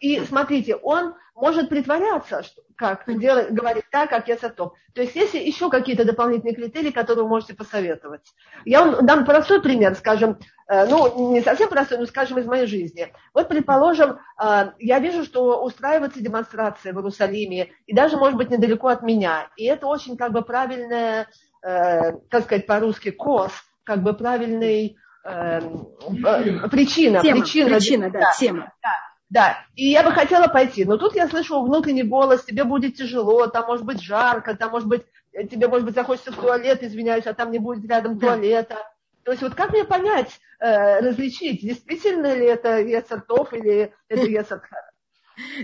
и 0.02 0.20
смотрите, 0.26 0.76
он 0.76 1.16
может 1.34 1.70
притворяться, 1.70 2.44
как 2.76 3.04
делать, 3.20 3.52
говорить 3.52 3.86
так, 3.92 4.10
как 4.10 4.28
я 4.28 4.38
сатов. 4.38 4.74
То 4.94 5.02
есть 5.02 5.16
есть 5.16 5.34
еще 5.34 5.70
какие-то 5.70 6.04
дополнительные 6.04 6.56
критерии, 6.56 6.92
которые 6.92 7.24
вы 7.24 7.30
можете 7.30 7.54
посоветовать. 7.54 8.34
Я 8.66 8.84
вам 8.84 9.06
дам 9.06 9.24
простой 9.24 9.62
пример, 9.62 9.96
скажем, 9.96 10.40
э, 10.68 10.86
ну, 10.88 11.32
не 11.32 11.42
совсем 11.42 11.70
простой, 11.70 12.00
но, 12.00 12.06
скажем, 12.06 12.40
из 12.40 12.46
моей 12.46 12.66
жизни. 12.66 13.14
Вот, 13.34 13.48
предположим, 13.48 14.18
э, 14.42 14.72
я 14.80 15.00
вижу, 15.00 15.24
что 15.24 15.64
устраивается 15.64 16.22
демонстрация 16.22 16.92
в 16.92 16.98
Иерусалиме, 16.98 17.72
и 17.86 17.94
даже, 17.94 18.18
может 18.18 18.38
быть, 18.38 18.50
недалеко 18.50 18.88
от 18.88 19.04
меня. 19.04 19.50
И 19.56 19.66
это 19.66 19.88
очень, 19.88 20.18
как 20.18 20.32
бы, 20.32 20.42
правильная, 20.42 21.28
как 21.62 22.44
сказать 22.44 22.66
по-русски, 22.66 23.12
кос, 23.12 23.52
как 23.84 24.02
бы 24.02 24.14
правильный 24.14 24.98
э, 25.28 26.70
причина, 26.70 27.22
тема, 27.22 27.42
причина, 27.42 27.70
причина, 27.70 28.10
да, 28.10 28.20
да, 28.20 28.32
тема. 28.40 28.74
Да, 28.82 28.94
да, 29.30 29.66
и 29.76 29.90
я 29.90 30.04
бы 30.04 30.12
хотела 30.12 30.48
пойти, 30.48 30.86
но 30.86 30.98
тут 30.98 31.16
я 31.16 31.28
слышу 31.28 31.62
внутренний 31.62 32.04
голос, 32.04 32.46
тебе 32.46 32.64
будет 32.64 32.96
тяжело, 32.96 33.48
там 33.48 33.66
может 33.68 33.86
быть 33.86 34.02
жарко, 34.02 34.56
там 34.56 34.72
может 34.72 34.88
быть, 34.88 35.04
э, 35.34 35.46
тебе 35.46 35.68
может 35.68 35.86
быть 35.86 35.96
захочется 35.96 36.32
в 36.32 36.36
туалет, 36.38 36.82
извиняюсь, 36.82 37.26
а 37.26 37.34
там 37.34 37.52
не 37.52 37.60
будет 37.60 37.88
рядом 37.90 38.18
да. 38.18 38.28
туалета. 38.28 38.78
То 39.24 39.32
есть 39.32 39.44
вот 39.44 39.56
как 39.56 39.72
мне 39.72 39.84
понять, 39.84 40.40
э, 40.60 41.02
различить, 41.02 41.62
действительно 41.62 42.34
ли 42.34 42.46
это 42.46 42.80
Ецартов 42.80 43.52
или 43.54 43.94
это 44.08 44.22
Ецартхара? 44.26 44.92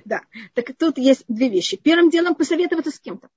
Да, 0.04 0.22
так 0.54 0.66
тут 0.78 0.98
есть 0.98 1.24
две 1.30 1.48
вещи. 1.48 1.78
Первым 1.78 2.10
делом 2.10 2.36
посоветоваться 2.36 2.92
с 2.92 3.00
кем-то. 3.00 3.30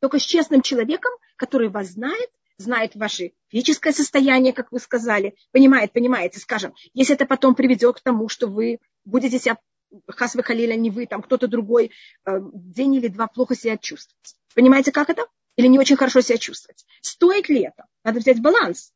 Только 0.00 0.18
с 0.18 0.22
честным 0.22 0.62
человеком, 0.62 1.12
который 1.36 1.68
вас 1.68 1.88
знает, 1.88 2.30
знает 2.58 2.94
ваше 2.94 3.32
физическое 3.48 3.92
состояние, 3.92 4.52
как 4.52 4.72
вы 4.72 4.78
сказали, 4.78 5.34
понимает, 5.52 5.92
понимаете, 5.92 6.40
скажем, 6.40 6.74
если 6.92 7.14
это 7.14 7.26
потом 7.26 7.54
приведет 7.54 7.96
к 7.96 8.02
тому, 8.02 8.28
что 8.28 8.46
вы 8.46 8.80
будете 9.04 9.38
себя, 9.38 9.58
хас 10.08 10.36
халиля, 10.36 10.74
не 10.74 10.90
вы, 10.90 11.06
там 11.06 11.22
кто-то 11.22 11.48
другой, 11.48 11.90
э, 12.26 12.38
день 12.52 12.94
или 12.94 13.08
два 13.08 13.26
плохо 13.26 13.54
себя 13.54 13.76
чувствовать. 13.76 14.36
Понимаете, 14.54 14.92
как 14.92 15.10
это? 15.10 15.26
Или 15.56 15.68
не 15.68 15.78
очень 15.78 15.96
хорошо 15.96 16.20
себя 16.20 16.38
чувствовать. 16.38 16.84
Стоит 17.00 17.48
ли 17.48 17.62
это? 17.62 17.86
Надо 18.02 18.20
взять 18.20 18.40
баланс. 18.40 18.92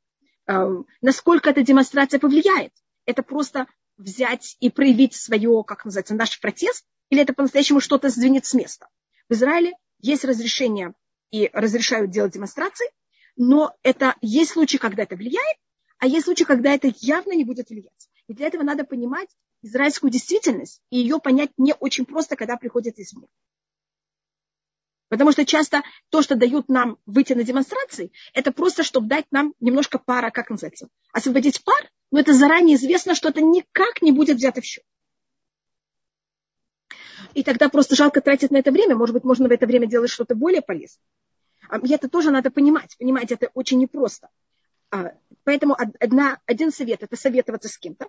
Э, 0.46 0.68
насколько 1.00 1.50
эта 1.50 1.62
демонстрация 1.62 2.20
повлияет? 2.20 2.72
Это 3.06 3.22
просто 3.22 3.66
взять 3.96 4.56
и 4.60 4.70
проявить 4.70 5.14
свое, 5.14 5.64
как 5.64 5.84
называется, 5.84 6.14
наш 6.14 6.40
протест, 6.40 6.84
или 7.10 7.22
это 7.22 7.32
по-настоящему 7.32 7.80
что-то 7.80 8.08
сдвинет 8.08 8.46
с 8.46 8.54
места? 8.54 8.88
В 9.28 9.32
Израиле 9.32 9.72
есть 10.00 10.24
разрешение 10.24 10.94
и 11.30 11.50
разрешают 11.52 12.10
делать 12.10 12.32
демонстрации, 12.32 12.86
но 13.38 13.74
это 13.82 14.16
есть 14.20 14.50
случаи, 14.50 14.76
когда 14.76 15.04
это 15.04 15.16
влияет, 15.16 15.56
а 15.98 16.06
есть 16.06 16.24
случаи, 16.24 16.44
когда 16.44 16.74
это 16.74 16.92
явно 16.98 17.32
не 17.32 17.44
будет 17.44 17.70
влиять. 17.70 18.10
И 18.26 18.34
для 18.34 18.48
этого 18.48 18.62
надо 18.62 18.84
понимать 18.84 19.28
израильскую 19.62 20.10
действительность, 20.10 20.82
и 20.90 20.98
ее 20.98 21.18
понять 21.18 21.50
не 21.56 21.72
очень 21.72 22.04
просто, 22.04 22.36
когда 22.36 22.56
приходит 22.56 22.98
извне. 22.98 23.26
Потому 25.08 25.32
что 25.32 25.46
часто 25.46 25.82
то, 26.10 26.20
что 26.20 26.34
дают 26.34 26.68
нам 26.68 26.98
выйти 27.06 27.32
на 27.32 27.42
демонстрации, 27.42 28.12
это 28.34 28.52
просто, 28.52 28.82
чтобы 28.82 29.08
дать 29.08 29.24
нам 29.30 29.54
немножко 29.60 29.98
пара, 29.98 30.30
как 30.30 30.50
называется, 30.50 30.88
освободить 31.12 31.64
пар, 31.64 31.90
но 32.10 32.20
это 32.20 32.34
заранее 32.34 32.76
известно, 32.76 33.14
что 33.14 33.30
это 33.30 33.40
никак 33.40 34.02
не 34.02 34.12
будет 34.12 34.36
взято 34.36 34.60
в 34.60 34.64
счет. 34.64 34.84
И 37.34 37.42
тогда 37.42 37.68
просто 37.68 37.94
жалко 37.94 38.20
тратить 38.20 38.50
на 38.50 38.58
это 38.58 38.70
время. 38.70 38.96
Может 38.96 39.14
быть, 39.14 39.24
можно 39.24 39.48
в 39.48 39.52
это 39.52 39.66
время 39.66 39.86
делать 39.86 40.10
что-то 40.10 40.34
более 40.34 40.62
полезное. 40.62 41.02
А, 41.68 41.78
и 41.78 41.92
это 41.92 42.08
тоже 42.08 42.30
надо 42.30 42.50
понимать. 42.50 42.96
Понимаете, 42.98 43.34
это 43.34 43.50
очень 43.54 43.78
непросто. 43.78 44.28
А, 44.90 45.12
поэтому 45.44 45.76
одна, 46.00 46.40
один 46.46 46.72
совет– 46.72 47.02
это 47.04 47.16
советоваться 47.16 47.68
с 47.68 47.78
кем-то, 47.78 48.08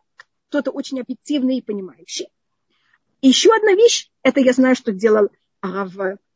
кто-то 0.50 0.72
очень 0.72 1.00
объективный 1.00 1.58
и 1.58 1.62
понимающий. 1.62 2.30
И 3.22 3.28
еще 3.28 3.54
одна 3.56 3.74
вещь, 3.74 4.10
это 4.24 4.40
я 4.40 4.54
знаю, 4.54 4.76
что 4.76 4.92
делал 4.92 5.30
Рав 5.62 5.92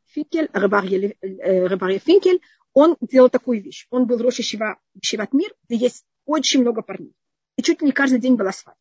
Финкель, 0.07 0.49
Рабарья 0.51 1.99
Финкель, 1.99 2.41
он 2.73 2.97
делал 3.01 3.29
такую 3.29 3.61
вещь. 3.61 3.87
Он 3.89 4.05
был 4.05 4.17
Роша 4.17 4.43
Шиват 4.43 5.33
Мир, 5.33 5.55
где 5.63 5.75
есть 5.75 6.05
очень 6.25 6.61
много 6.61 6.81
парней. 6.81 7.15
И 7.55 7.61
чуть 7.61 7.81
ли 7.81 7.87
не 7.87 7.91
каждый 7.91 8.19
день 8.19 8.35
была 8.35 8.51
свадьба. 8.51 8.79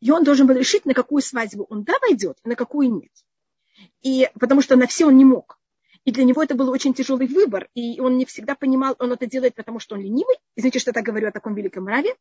И 0.00 0.10
он 0.10 0.22
должен 0.22 0.46
был 0.46 0.54
решить, 0.54 0.86
на 0.86 0.94
какую 0.94 1.22
свадьбу 1.22 1.66
он 1.68 1.82
да 1.82 1.94
войдет, 2.00 2.38
а 2.44 2.48
на 2.48 2.54
какую 2.54 2.94
нет. 2.94 3.10
И 4.02 4.30
потому 4.38 4.62
что 4.62 4.76
на 4.76 4.86
все 4.86 5.06
он 5.06 5.16
не 5.16 5.24
мог. 5.24 5.57
И 6.08 6.10
для 6.10 6.24
него 6.24 6.42
это 6.42 6.54
был 6.54 6.70
очень 6.70 6.94
тяжелый 6.94 7.26
выбор. 7.26 7.68
И 7.74 8.00
он 8.00 8.16
не 8.16 8.24
всегда 8.24 8.54
понимал, 8.54 8.96
он 8.98 9.12
это 9.12 9.26
делает, 9.26 9.54
потому 9.54 9.78
что 9.78 9.94
он 9.94 10.00
ленивый. 10.00 10.36
Извините, 10.56 10.78
что 10.78 10.88
я 10.88 10.94
так 10.94 11.04
говорю 11.04 11.28
о 11.28 11.32
таком 11.32 11.54
великом 11.54 11.84
мраве. 11.84 12.14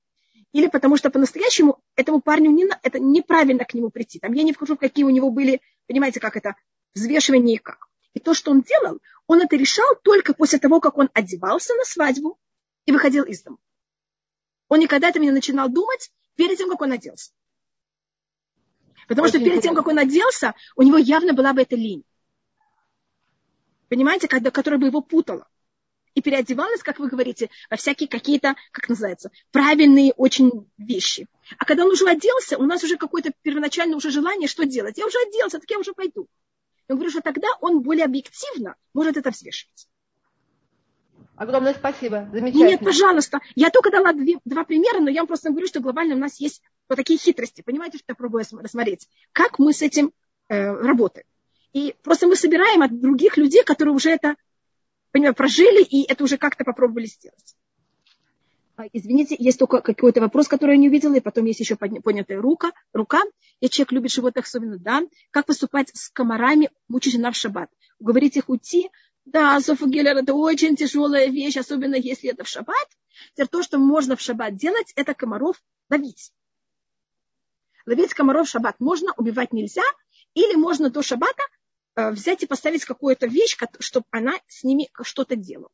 Или 0.52 0.68
потому 0.68 0.98
что 0.98 1.10
по-настоящему 1.10 1.80
этому 1.96 2.20
парню 2.20 2.52
не, 2.52 2.66
это 2.84 3.00
неправильно 3.00 3.64
к 3.64 3.74
нему 3.74 3.90
прийти. 3.90 4.20
Там 4.20 4.34
я 4.34 4.44
не 4.44 4.52
вхожу, 4.52 4.76
какие 4.76 5.06
у 5.06 5.10
него 5.10 5.32
были, 5.32 5.62
понимаете, 5.88 6.20
как 6.20 6.36
это, 6.36 6.58
взвешивание 6.96 7.56
и 7.56 7.60
как. 7.60 7.88
И 8.14 8.20
то, 8.20 8.34
что 8.34 8.52
он 8.52 8.62
делал, 8.62 9.00
он 9.26 9.40
это 9.40 9.56
решал 9.56 9.96
только 10.04 10.34
после 10.34 10.60
того, 10.60 10.82
как 10.82 10.98
он 10.98 11.10
одевался 11.14 11.74
на 11.76 11.86
свадьбу 11.86 12.38
и 12.88 12.92
выходил 12.92 13.24
из 13.24 13.42
дома. 13.42 13.58
Он 14.68 14.82
никогда 14.82 15.08
это 15.08 15.20
не 15.20 15.32
начинал 15.32 15.70
думать 15.70 16.12
перед 16.36 16.58
тем, 16.58 16.70
как 16.70 16.82
он 16.82 16.92
оделся. 16.92 17.32
Потому 19.08 19.28
Очень 19.28 19.40
что 19.40 19.46
перед 19.46 19.62
тем, 19.64 19.76
как 19.76 19.88
он 19.88 19.98
оделся, 19.98 20.56
у 20.76 20.82
него 20.82 20.98
явно 20.98 21.32
была 21.32 21.54
бы 21.54 21.62
эта 21.62 21.78
лень 21.78 22.04
понимаете, 23.90 24.28
когда, 24.28 24.52
которая 24.52 24.80
бы 24.80 24.88
его 24.88 25.02
путала. 25.02 25.48
И 26.14 26.22
переодевалась, 26.22 26.82
как 26.82 26.98
вы 26.98 27.10
говорите, 27.10 27.50
во 27.70 27.78
всякие 27.78 28.10
какие-то, 28.10 28.56
как 28.72 28.90
называется, 28.90 29.30
правильные 29.52 30.14
очень 30.14 30.68
вещи. 30.80 31.28
А 31.60 31.66
когда 31.66 31.86
он 31.86 31.92
уже 31.92 32.10
оделся, 32.10 32.58
у 32.58 32.64
нас 32.64 32.84
уже 32.84 32.98
какое-то 32.98 33.32
первоначальное 33.44 33.96
уже 33.96 34.10
желание, 34.10 34.48
что 34.48 34.66
делать? 34.66 34.98
Я 34.98 35.06
уже 35.06 35.18
оделся, 35.28 35.60
так 35.60 35.70
я 35.70 35.78
уже 35.78 35.94
пойду. 35.94 36.28
Я 36.90 36.96
говорю, 36.96 37.12
что 37.12 37.22
тогда 37.22 37.48
он 37.62 37.82
более 37.82 38.06
объективно 38.06 38.76
может 38.94 39.18
это 39.18 39.30
взвешивать. 39.30 39.88
Огромное 41.36 41.76
спасибо. 41.76 42.28
Замечательно. 42.32 42.68
Нет, 42.68 42.80
пожалуйста. 42.80 43.40
Я 43.54 43.70
только 43.70 43.92
дала 43.92 44.12
две, 44.12 44.40
два 44.44 44.64
примера, 44.64 45.00
но 45.00 45.12
я 45.12 45.22
вам 45.22 45.28
просто 45.28 45.52
говорю, 45.52 45.68
что 45.68 45.82
глобально 45.82 46.16
у 46.16 46.18
нас 46.18 46.40
есть 46.40 46.64
вот 46.90 46.96
такие 46.96 47.20
хитрости. 47.20 47.62
Понимаете, 47.62 48.00
что 48.00 48.06
я 48.10 48.16
пробую 48.16 48.44
рассмотреть? 48.52 49.08
Как 49.34 49.60
мы 49.60 49.72
с 49.72 49.84
этим 49.84 50.14
э, 50.50 50.74
работаем. 50.74 51.28
И 51.74 51.96
просто 52.04 52.28
мы 52.28 52.36
собираем 52.36 52.82
от 52.82 53.00
других 53.00 53.38
людей, 53.38 53.64
которые 53.64 53.94
уже 53.94 54.10
это 54.12 54.36
понимаю, 55.12 55.36
прожили 55.36 55.84
и 55.84 56.04
это 56.10 56.24
уже 56.24 56.38
как-то 56.38 56.64
попробовали 56.64 57.06
сделать. 57.06 57.56
А, 58.76 58.84
извините, 58.94 59.36
есть 59.40 59.58
только 59.58 59.82
какой-то 59.82 60.22
вопрос, 60.22 60.48
который 60.48 60.74
я 60.74 60.78
не 60.78 60.88
увидела, 60.88 61.16
и 61.16 61.20
потом 61.20 61.46
есть 61.46 61.60
еще 61.60 61.76
поднятая 61.76 62.40
рука. 62.40 62.72
рука. 62.94 63.24
И 63.60 63.70
человек 63.70 63.92
любит 63.92 64.12
животных 64.12 64.46
особенно, 64.46 64.78
да. 64.78 65.02
Как 65.32 65.48
поступать 65.48 65.90
с 65.96 66.10
комарами, 66.10 66.70
мучительно 66.88 67.32
в 67.32 67.36
шаббат? 67.36 67.70
Уговорить 68.00 68.38
их 68.38 68.50
уйти? 68.50 68.92
Да, 69.26 69.60
Софа 69.60 69.88
Геллер, 69.88 70.16
это 70.18 70.36
очень 70.36 70.76
тяжелая 70.76 71.28
вещь, 71.28 71.58
особенно 71.58 71.96
если 71.96 72.30
это 72.30 72.44
в 72.44 72.48
шаббат. 72.48 72.88
Теперь 73.34 73.48
то, 73.48 73.64
что 73.64 73.80
можно 73.80 74.16
в 74.16 74.22
шаббат 74.22 74.56
делать, 74.56 74.94
это 74.96 75.16
комаров 75.16 75.60
ловить. 75.90 76.32
Ловить 77.88 78.14
комаров 78.14 78.48
в 78.48 78.52
шаббат 78.52 78.80
можно, 78.80 79.12
убивать 79.18 79.54
нельзя. 79.54 79.82
Или 80.36 80.56
можно 80.56 80.92
до 80.92 81.02
шаббата 81.02 81.42
взять 81.98 82.44
и 82.44 82.48
поставить 82.48 82.86
какую-то 82.86 83.28
вещь, 83.28 83.58
чтобы 83.80 84.06
она 84.12 84.34
с 84.48 84.64
ними 84.64 84.90
что-то 85.02 85.36
делала. 85.36 85.72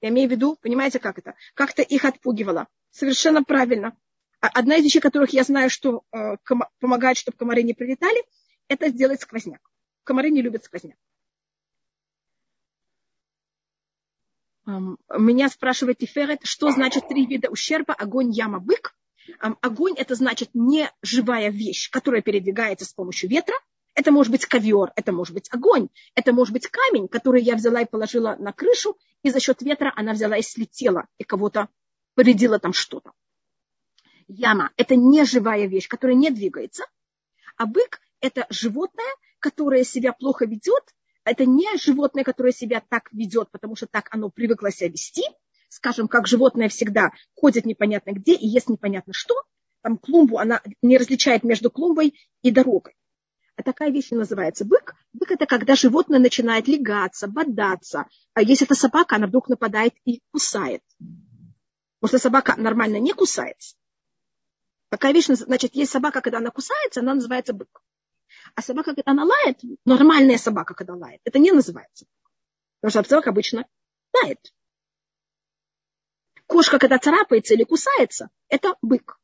Я 0.00 0.08
имею 0.08 0.28
в 0.28 0.32
виду, 0.32 0.56
понимаете, 0.60 0.98
как 0.98 1.18
это? 1.18 1.34
Как-то 1.54 1.82
их 1.82 2.04
отпугивала. 2.04 2.68
Совершенно 2.90 3.44
правильно. 3.44 3.96
А 4.40 4.48
одна 4.48 4.76
из 4.76 4.84
вещей, 4.84 5.00
которых 5.00 5.30
я 5.30 5.44
знаю, 5.44 5.70
что 5.70 6.04
э, 6.12 6.36
помогает, 6.80 7.16
чтобы 7.16 7.36
комары 7.36 7.62
не 7.62 7.74
прилетали, 7.74 8.24
это 8.68 8.88
сделать 8.88 9.20
сквозняк. 9.20 9.60
Комары 10.04 10.30
не 10.30 10.42
любят 10.42 10.64
сквозняк. 10.64 10.96
Меня 14.66 15.48
спрашивает 15.48 15.98
Тиферет, 15.98 16.40
что 16.44 16.70
значит 16.70 17.08
три 17.08 17.24
вида 17.26 17.50
ущерба, 17.50 17.94
огонь, 17.94 18.30
яма, 18.32 18.58
бык. 18.58 18.96
Огонь– 19.38 19.94
это 19.96 20.14
значит 20.14 20.50
не 20.54 20.90
живая 21.02 21.50
вещь, 21.50 21.90
которая 21.90 22.22
передвигается 22.22 22.84
с 22.84 22.92
помощью 22.92 23.28
ветра– 23.28 23.54
это 23.96 24.12
может 24.12 24.30
быть 24.30 24.44
ковер, 24.44 24.92
это 24.94 25.10
может 25.10 25.34
быть 25.34 25.48
огонь, 25.50 25.88
это 26.14 26.32
может 26.32 26.52
быть 26.52 26.68
камень, 26.68 27.08
который 27.08 27.42
я 27.42 27.56
взяла 27.56 27.80
и 27.80 27.90
положила 27.90 28.36
на 28.38 28.52
крышу, 28.52 28.96
и 29.22 29.30
за 29.30 29.40
счет 29.40 29.62
ветра 29.62 29.92
она 29.96 30.12
взяла 30.12 30.36
и 30.36 30.42
слетела, 30.42 31.06
и 31.16 31.24
кого-то 31.24 31.68
повредила 32.14 32.58
там 32.58 32.74
что-то. 32.74 33.12
Яма– 34.28 34.70
это 34.76 34.96
не 34.96 35.24
живая 35.24 35.66
вещь, 35.66 35.88
которая 35.88 36.14
не 36.14 36.30
двигается, 36.30 36.84
а 37.56 37.64
бык– 37.64 38.00
это 38.20 38.46
животное, 38.50 39.12
которое 39.38 39.82
себя 39.82 40.12
плохо 40.12 40.44
ведет, 40.44 40.94
это 41.24 41.46
не 41.46 41.76
животное, 41.78 42.22
которое 42.22 42.52
себя 42.52 42.82
так 42.86 43.10
ведет, 43.12 43.50
потому 43.50 43.76
что 43.76 43.86
так 43.86 44.08
оно 44.10 44.28
привыкло 44.28 44.70
себя 44.70 44.90
вести, 44.90 45.22
скажем, 45.68 46.06
как 46.06 46.26
животное 46.26 46.68
всегда 46.68 47.12
ходит 47.34 47.64
непонятно 47.64 48.10
где 48.10 48.34
и 48.34 48.46
ест 48.46 48.68
непонятно 48.68 49.14
что, 49.14 49.34
там 49.80 49.96
клумбу, 49.96 50.38
она 50.38 50.60
не 50.82 50.98
различает 50.98 51.44
между 51.44 51.70
клумбой 51.70 52.14
и 52.42 52.50
дорогой. 52.50 52.94
Такая 53.66 53.90
вещь 53.90 54.12
называется 54.12 54.64
бык. 54.64 54.94
Бык 55.12 55.32
это 55.32 55.44
когда 55.44 55.74
животное 55.74 56.20
начинает 56.20 56.68
легаться, 56.68 57.26
бодаться. 57.26 58.06
А 58.32 58.40
если 58.40 58.64
это 58.64 58.76
собака, 58.76 59.16
она 59.16 59.26
вдруг 59.26 59.48
нападает 59.48 59.92
и 60.04 60.22
кусает. 60.30 60.84
Потому 61.98 62.10
что 62.10 62.18
собака 62.18 62.54
нормально 62.56 63.00
не 63.00 63.12
кусается. 63.12 63.74
Такая 64.88 65.12
вещь, 65.12 65.26
значит, 65.26 65.74
есть 65.74 65.90
собака, 65.90 66.20
когда 66.20 66.38
она 66.38 66.50
кусается, 66.52 67.00
она 67.00 67.14
называется 67.14 67.54
бык. 67.54 67.82
А 68.54 68.62
собака, 68.62 68.94
когда 68.94 69.10
она 69.10 69.24
лает, 69.24 69.58
нормальная 69.84 70.38
собака, 70.38 70.74
когда 70.74 70.94
лает, 70.94 71.20
это 71.24 71.40
не 71.40 71.50
называется. 71.50 72.06
Потому 72.80 73.02
что 73.02 73.10
собака 73.10 73.30
обычно 73.30 73.66
лает. 74.22 74.54
Кошка, 76.46 76.78
когда 76.78 77.00
царапается 77.00 77.54
или 77.54 77.64
кусается, 77.64 78.30
это 78.46 78.76
бык. 78.80 79.18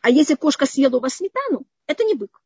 А 0.00 0.08
если 0.08 0.34
кошка 0.34 0.64
съела 0.64 0.96
у 0.96 1.00
вас 1.00 1.16
сметану, 1.16 1.66
это 1.86 2.04
не 2.04 2.14
бык. 2.14 2.40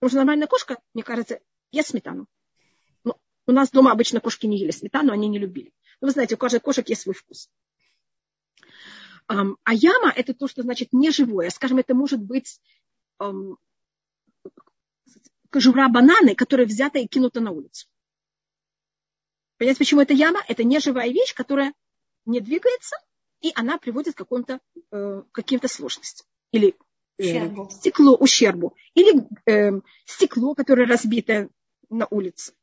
Потому 0.00 0.10
что 0.10 0.16
нормальная 0.16 0.48
кошка, 0.48 0.80
мне 0.94 1.02
кажется, 1.02 1.40
ест 1.72 1.90
сметану. 1.90 2.26
Но 3.04 3.18
у 3.46 3.52
нас 3.52 3.70
дома 3.70 3.92
обычно 3.92 4.20
кошки 4.20 4.46
не 4.46 4.58
ели 4.58 4.70
сметану, 4.70 5.12
они 5.12 5.28
не 5.28 5.38
любили. 5.38 5.74
Но 6.00 6.06
вы 6.08 6.12
знаете, 6.12 6.36
у 6.36 6.38
каждой 6.38 6.60
кошек 6.60 6.88
есть 6.88 7.02
свой 7.02 7.14
вкус. 7.14 7.50
А 9.26 9.74
яма– 9.74 10.10
это 10.16 10.34
то, 10.34 10.48
что 10.48 10.62
значит 10.62 10.92
неживое. 10.92 11.50
Скажем, 11.50 11.78
это 11.78 11.94
может 11.94 12.20
быть 12.20 12.60
кожура 15.50 15.88
бананы, 15.88 16.34
которая 16.34 16.66
взята 16.66 16.98
и 16.98 17.06
кинута 17.06 17.40
на 17.40 17.50
улицу. 17.50 17.86
Понимаете, 19.58 19.78
почему 19.78 20.00
это 20.00 20.14
яма? 20.14 20.40
Это 20.48 20.64
неживая 20.64 21.10
вещь, 21.10 21.34
которая 21.34 21.74
не 22.24 22.40
двигается, 22.40 22.96
и 23.42 23.52
она 23.54 23.76
приводит 23.76 24.14
к 24.14 24.24
каким-то 24.24 25.66
э, 25.66 25.68
сложностям. 25.68 26.26
Или 26.52 26.76
э, 27.20 27.70
стекло, 27.70 28.16
ущербу. 28.16 28.74
Или 28.94 29.26
э, 29.46 29.80
стекло, 30.04 30.54
которое 30.54 30.86
разбито 30.86 31.48
на 31.88 32.06
улице. 32.10 32.54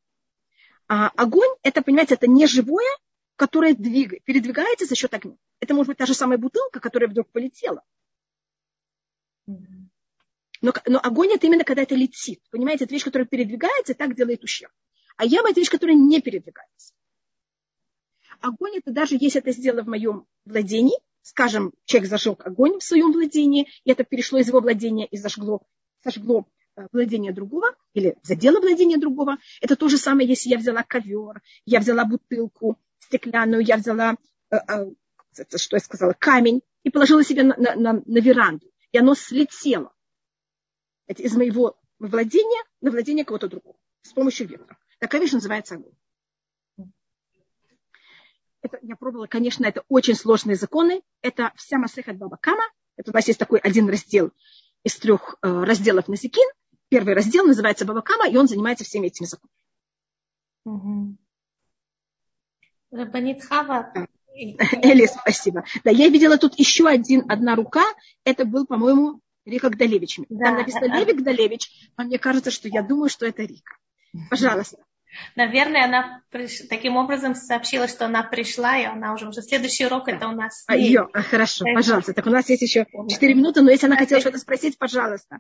А 0.88 1.10
огонь, 1.10 1.50
это, 1.64 1.82
понимаете, 1.82 2.16
это 2.16 2.28
не 2.28 2.48
живое, 2.48 2.88
которое 3.36 3.76
двигает, 3.76 4.24
передвигается 4.24 4.86
за 4.86 4.96
счет 4.96 5.14
огня. 5.14 5.36
Это 5.60 5.74
может 5.74 5.88
быть 5.88 5.98
та 5.98 6.06
же 6.06 6.14
самая 6.14 6.38
бутылка, 6.38 6.80
которая 6.80 7.10
вдруг 7.10 7.30
полетела. 7.30 7.84
Но, 9.46 10.74
но 10.86 11.00
огонь 11.04 11.34
это 11.34 11.46
именно 11.48 11.64
когда 11.64 11.84
это 11.84 11.96
летит. 11.96 12.42
Понимаете, 12.50 12.86
это 12.86 12.94
вещь, 12.94 13.04
которая 13.04 13.28
передвигается, 13.28 13.94
и 13.94 13.96
так 13.96 14.16
делает 14.16 14.44
ущерб. 14.44 14.72
А 15.16 15.26
яма 15.26 15.52
это 15.52 15.60
вещь, 15.60 15.70
которая 15.70 15.96
не 15.96 16.22
передвигается. 16.22 16.94
Огонь 18.40 18.78
это 18.78 18.92
даже 18.92 19.18
если 19.20 19.42
это 19.42 19.52
сделано 19.52 19.84
в 19.84 19.88
моем 19.88 20.26
владении, 20.46 20.98
скажем, 21.28 21.74
человек 21.84 22.10
зажег 22.10 22.46
огонь 22.46 22.80
в 22.80 22.84
своем 22.84 23.12
владении, 23.12 23.68
и 23.84 23.92
это 23.92 24.06
перешло 24.06 24.40
из 24.40 24.48
его 24.48 24.62
владения 24.62 25.06
и 25.06 25.18
зажгло, 25.18 25.62
сожгло 26.02 26.48
э, 26.78 26.88
владение 26.94 27.34
другого 27.34 27.76
или 27.94 28.16
задело 28.24 28.62
владение 28.62 28.98
другого. 28.98 29.38
Это 29.60 29.76
то 29.76 29.90
же 29.90 29.98
самое, 29.98 30.28
если 30.28 30.50
я 30.50 30.58
взяла 30.58 30.84
ковер, 30.84 31.42
я 31.66 31.82
взяла 31.82 32.06
бутылку 32.06 32.80
стеклянную, 33.00 33.62
я 33.62 33.76
взяла, 33.76 34.16
э, 34.52 34.56
э, 34.56 34.86
что 35.58 35.76
я 35.76 35.82
сказала, 35.82 36.14
камень 36.18 36.62
и 36.84 36.90
положила 36.90 37.26
себе 37.26 37.44
на, 37.44 37.58
на, 37.58 37.76
на, 37.76 38.02
на 38.06 38.20
веранду, 38.20 38.72
и 38.94 38.98
оно 38.98 39.14
слетело 39.14 39.94
это 41.08 41.24
из 41.24 41.36
моего 41.36 41.78
владения 42.00 42.64
на 42.80 42.90
владение 42.90 43.26
кого-то 43.26 43.50
другого 43.50 43.76
с 44.02 44.14
помощью 44.14 44.48
ветра. 44.48 44.78
Такая 45.00 45.20
вещь 45.20 45.34
называется 45.34 45.76
огонь 45.76 45.97
это, 48.68 48.80
я 48.82 48.96
пробовала, 48.96 49.28
конечно, 49.28 49.66
это 49.66 49.84
очень 49.90 50.16
сложные 50.16 50.56
законы. 50.56 51.02
Это 51.22 51.52
вся 51.56 51.78
Масехат 51.78 52.18
Бабакама. 52.18 52.64
Это 52.96 53.12
у 53.12 53.14
нас 53.14 53.28
есть 53.28 53.40
такой 53.40 53.60
один 53.60 53.90
раздел 53.90 54.32
из 54.84 54.96
трех 54.98 55.36
э, 55.42 55.64
разделов 55.64 56.08
Назикин. 56.08 56.48
Первый 56.90 57.14
раздел 57.16 57.46
называется 57.46 57.86
Бабакама, 57.86 58.28
и 58.30 58.38
он 58.38 58.48
занимается 58.48 58.86
всеми 58.86 59.08
этими 59.08 59.26
законами. 59.26 59.54
Угу. 60.66 61.18
Рабанит 62.92 63.44
Хава. 63.44 63.92
Эли, 64.34 65.06
спасибо. 65.08 65.64
Да, 65.84 65.92
я 65.92 66.10
видела 66.10 66.38
тут 66.38 66.58
еще 66.60 66.88
один, 66.88 67.30
одна 67.30 67.56
рука. 67.56 67.84
Это 68.24 68.46
был, 68.46 68.66
по-моему, 68.66 69.22
Рика 69.46 69.70
Гдалевич. 69.70 70.20
Да, 70.30 70.46
Там 70.46 70.56
написано 70.58 70.88
да. 70.90 71.00
Левик 71.00 71.22
Гдалевич, 71.22 71.90
а 71.96 72.04
мне 72.04 72.20
кажется, 72.20 72.52
что 72.52 72.68
я 72.68 72.84
думаю, 72.84 73.10
что 73.10 73.26
это 73.26 73.44
Рика. 73.44 73.78
Пожалуйста. 74.30 74.78
Наверное, 75.36 75.86
она 75.86 76.22
приш... 76.30 76.68
таким 76.70 76.96
образом 76.98 77.36
сообщила, 77.36 77.88
что 77.88 78.06
она 78.06 78.24
пришла, 78.24 78.78
и 78.78 78.86
она 78.86 79.14
уже 79.14 79.28
уже 79.28 79.42
следующий 79.42 79.86
урок 79.86 80.08
это 80.08 80.28
у 80.28 80.32
нас. 80.32 80.64
А, 80.68 80.76
ее, 80.76 81.08
а, 81.14 81.22
хорошо, 81.22 81.66
это... 81.66 81.76
пожалуйста. 81.76 82.14
Так 82.14 82.26
у 82.28 82.30
нас 82.30 82.50
есть 82.50 82.62
еще 82.62 82.86
4 82.86 83.34
минуты, 83.34 83.62
но 83.62 83.72
если 83.72 83.88
она 83.88 83.98
хотела 83.98 84.22
что-то 84.22 84.38
спросить, 84.38 84.78
пожалуйста. 84.78 85.40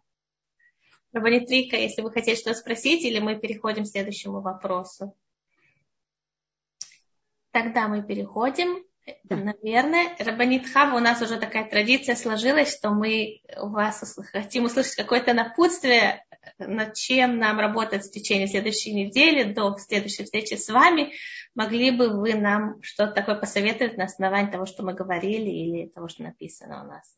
Рабанит 1.13 1.49
Рика, 1.49 1.75
если 1.75 2.01
вы 2.01 2.11
хотите 2.11 2.35
что-то 2.35 2.57
спросить, 2.57 3.03
или 3.03 3.19
мы 3.19 3.35
переходим 3.39 3.83
к 3.83 3.87
следующему 3.87 4.41
вопросу. 4.41 5.15
Тогда 7.51 7.87
мы 7.87 8.03
переходим. 8.03 8.83
Да. 9.23 9.37
Наверное, 9.37 10.15
Рабанит 10.19 10.69
Хава, 10.69 10.97
у 10.97 10.99
нас 10.99 11.21
уже 11.21 11.37
такая 11.37 11.69
традиция 11.69 12.15
сложилась, 12.15 12.75
что 12.75 12.89
мы 12.89 13.41
у 13.57 13.69
вас 13.69 14.17
хотим 14.33 14.65
услышать 14.65 14.95
какое-то 14.95 15.33
напутствие 15.33 16.25
над 16.59 16.93
чем 16.95 17.37
нам 17.37 17.59
работать 17.59 18.05
в 18.05 18.11
течение 18.11 18.47
следующей 18.47 18.93
недели 18.93 19.51
до 19.51 19.77
следующей 19.77 20.23
встречи 20.23 20.55
с 20.55 20.69
вами, 20.69 21.13
могли 21.55 21.91
бы 21.91 22.09
вы 22.09 22.35
нам 22.35 22.81
что-то 22.81 23.13
такое 23.13 23.35
посоветовать 23.35 23.97
на 23.97 24.05
основании 24.05 24.51
того, 24.51 24.65
что 24.65 24.83
мы 24.83 24.93
говорили 24.93 25.49
или 25.49 25.87
того, 25.89 26.07
что 26.07 26.23
написано 26.23 26.83
у 26.83 26.87
нас? 26.87 27.17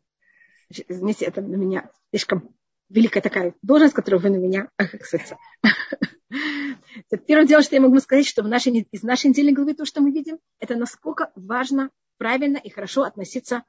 Извините, 0.88 1.26
это 1.26 1.42
на 1.42 1.56
меня 1.56 1.90
слишком 2.12 2.56
великая 2.90 3.22
такая 3.22 3.54
должность, 3.62 3.94
которую 3.94 4.22
вы 4.22 4.30
на 4.30 4.38
меня, 4.38 4.70
кстати. 5.00 5.38
Первое 7.28 7.46
дело, 7.48 7.62
что 7.64 7.76
я 7.76 7.82
могу 7.82 8.00
сказать, 8.00 8.28
что 8.28 8.44
в 8.44 8.48
нашей, 8.48 8.88
из 8.92 9.04
нашей 9.04 9.28
недельной 9.28 9.54
главы 9.54 9.74
то, 9.74 9.86
что 9.86 10.02
мы 10.02 10.12
видим, 10.12 10.40
это 10.60 10.76
насколько 10.76 11.32
важно 11.36 11.92
правильно 12.18 12.58
и 12.58 12.70
хорошо 12.70 13.04
относиться 13.04 13.64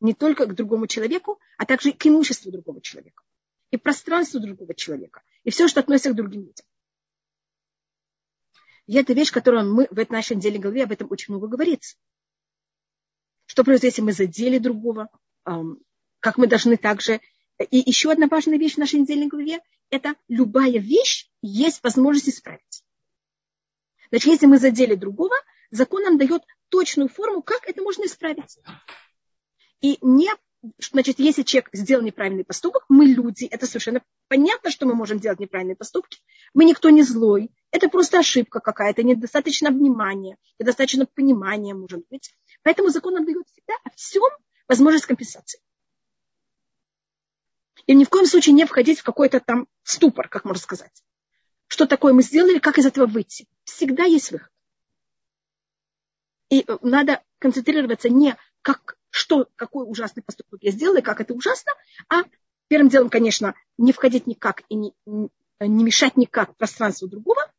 не 0.00 0.14
только 0.14 0.46
к 0.46 0.54
другому 0.54 0.86
человеку, 0.86 1.38
а 1.58 1.66
также 1.66 1.92
к 1.92 2.06
имуществу 2.06 2.50
другого 2.50 2.80
человека 2.80 3.22
и 3.70 3.76
пространство 3.76 4.40
другого 4.40 4.74
человека, 4.74 5.22
и 5.44 5.50
все, 5.50 5.68
что 5.68 5.80
относится 5.80 6.10
к 6.10 6.16
другим 6.16 6.42
людям. 6.42 6.66
И 8.86 8.94
это 8.94 9.12
вещь, 9.12 9.30
которую 9.30 9.72
мы 9.72 9.86
в 9.90 9.98
этой 9.98 10.12
нашей 10.12 10.36
неделе 10.36 10.58
голове 10.58 10.84
об 10.84 10.92
этом 10.92 11.08
очень 11.10 11.32
много 11.32 11.46
говорится. 11.46 11.96
Что 13.46 13.62
произойдет, 13.62 13.92
если 13.92 14.02
мы 14.02 14.12
задели 14.12 14.58
другого, 14.58 15.08
как 15.44 16.38
мы 16.38 16.46
должны 16.46 16.76
также... 16.76 17.20
И 17.70 17.78
еще 17.78 18.10
одна 18.10 18.26
важная 18.26 18.58
вещь 18.58 18.74
в 18.74 18.78
нашей 18.78 19.00
недельной 19.00 19.28
главе– 19.28 19.60
это 19.90 20.14
любая 20.28 20.78
вещь 20.78 21.30
есть 21.42 21.82
возможность 21.84 22.30
исправить. 22.30 22.84
Значит, 24.08 24.26
если 24.26 24.46
мы 24.46 24.58
задели 24.58 24.94
другого, 24.94 25.34
закон 25.70 26.02
нам 26.02 26.16
дает 26.16 26.42
точную 26.68 27.08
форму, 27.08 27.42
как 27.42 27.68
это 27.68 27.82
можно 27.82 28.06
исправить. 28.06 28.58
И 29.82 29.98
не 30.00 30.30
значит, 30.78 31.18
если 31.18 31.42
человек 31.42 31.70
сделал 31.72 32.02
неправильный 32.02 32.44
поступок, 32.44 32.84
мы 32.88 33.06
люди, 33.06 33.44
это 33.44 33.66
совершенно 33.66 34.02
понятно, 34.28 34.70
что 34.70 34.86
мы 34.86 34.94
можем 34.94 35.18
делать 35.18 35.40
неправильные 35.40 35.76
поступки. 35.76 36.20
Мы 36.54 36.64
никто 36.64 36.90
не 36.90 37.02
злой. 37.02 37.50
Это 37.70 37.88
просто 37.88 38.18
ошибка 38.18 38.60
какая-то, 38.60 39.02
недостаточно 39.02 39.70
внимания, 39.70 40.36
недостаточно 40.58 41.06
понимания, 41.06 41.74
может 41.74 42.06
быть. 42.10 42.34
Поэтому 42.62 42.90
закон 42.90 43.14
нам 43.14 43.24
всегда 43.24 43.74
о 43.84 43.90
всем 43.90 44.22
возможность 44.68 45.06
компенсации. 45.06 45.60
И 47.86 47.94
ни 47.94 48.04
в 48.04 48.10
коем 48.10 48.26
случае 48.26 48.54
не 48.54 48.66
входить 48.66 49.00
в 49.00 49.04
какой-то 49.04 49.40
там 49.40 49.66
ступор, 49.82 50.28
как 50.28 50.44
можно 50.44 50.62
сказать. 50.62 51.02
Что 51.66 51.86
такое 51.86 52.12
мы 52.12 52.22
сделали, 52.22 52.58
как 52.58 52.78
из 52.78 52.86
этого 52.86 53.06
выйти. 53.06 53.48
Всегда 53.64 54.04
есть 54.04 54.30
выход. 54.30 54.50
И 56.50 56.66
надо 56.82 57.22
концентрироваться 57.38 58.08
не 58.08 58.36
как 58.62 58.96
что, 59.10 59.48
какой 59.56 59.88
ужасный 59.88 60.22
поступок 60.22 60.62
я 60.62 60.70
сделала, 60.70 60.98
и 60.98 61.02
как 61.02 61.20
это 61.20 61.34
ужасно, 61.34 61.72
а 62.08 62.22
первым 62.68 62.88
делом, 62.88 63.10
конечно, 63.10 63.54
не 63.78 63.92
входить 63.92 64.26
никак 64.26 64.62
и 64.68 64.74
не, 64.74 64.94
не 65.06 65.84
мешать 65.84 66.16
никак 66.16 66.56
пространству 66.56 67.08
другого. 67.08 67.52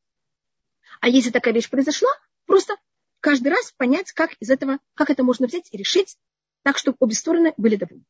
А 1.02 1.10
если 1.10 1.30
такая 1.30 1.54
вещь 1.54 1.70
произошла, 1.70 2.10
просто 2.46 2.76
каждый 3.20 3.50
раз 3.50 3.74
понять, 3.76 4.12
как 4.12 4.34
из 4.40 4.50
этого, 4.50 4.80
как 4.94 5.10
это 5.10 5.24
можно 5.24 5.48
взять 5.48 5.68
и 5.72 5.78
решить, 5.78 6.18
так, 6.64 6.78
чтобы 6.78 6.98
обе 7.00 7.16
стороны 7.16 7.54
были 7.58 7.76
довольны. 7.76 8.06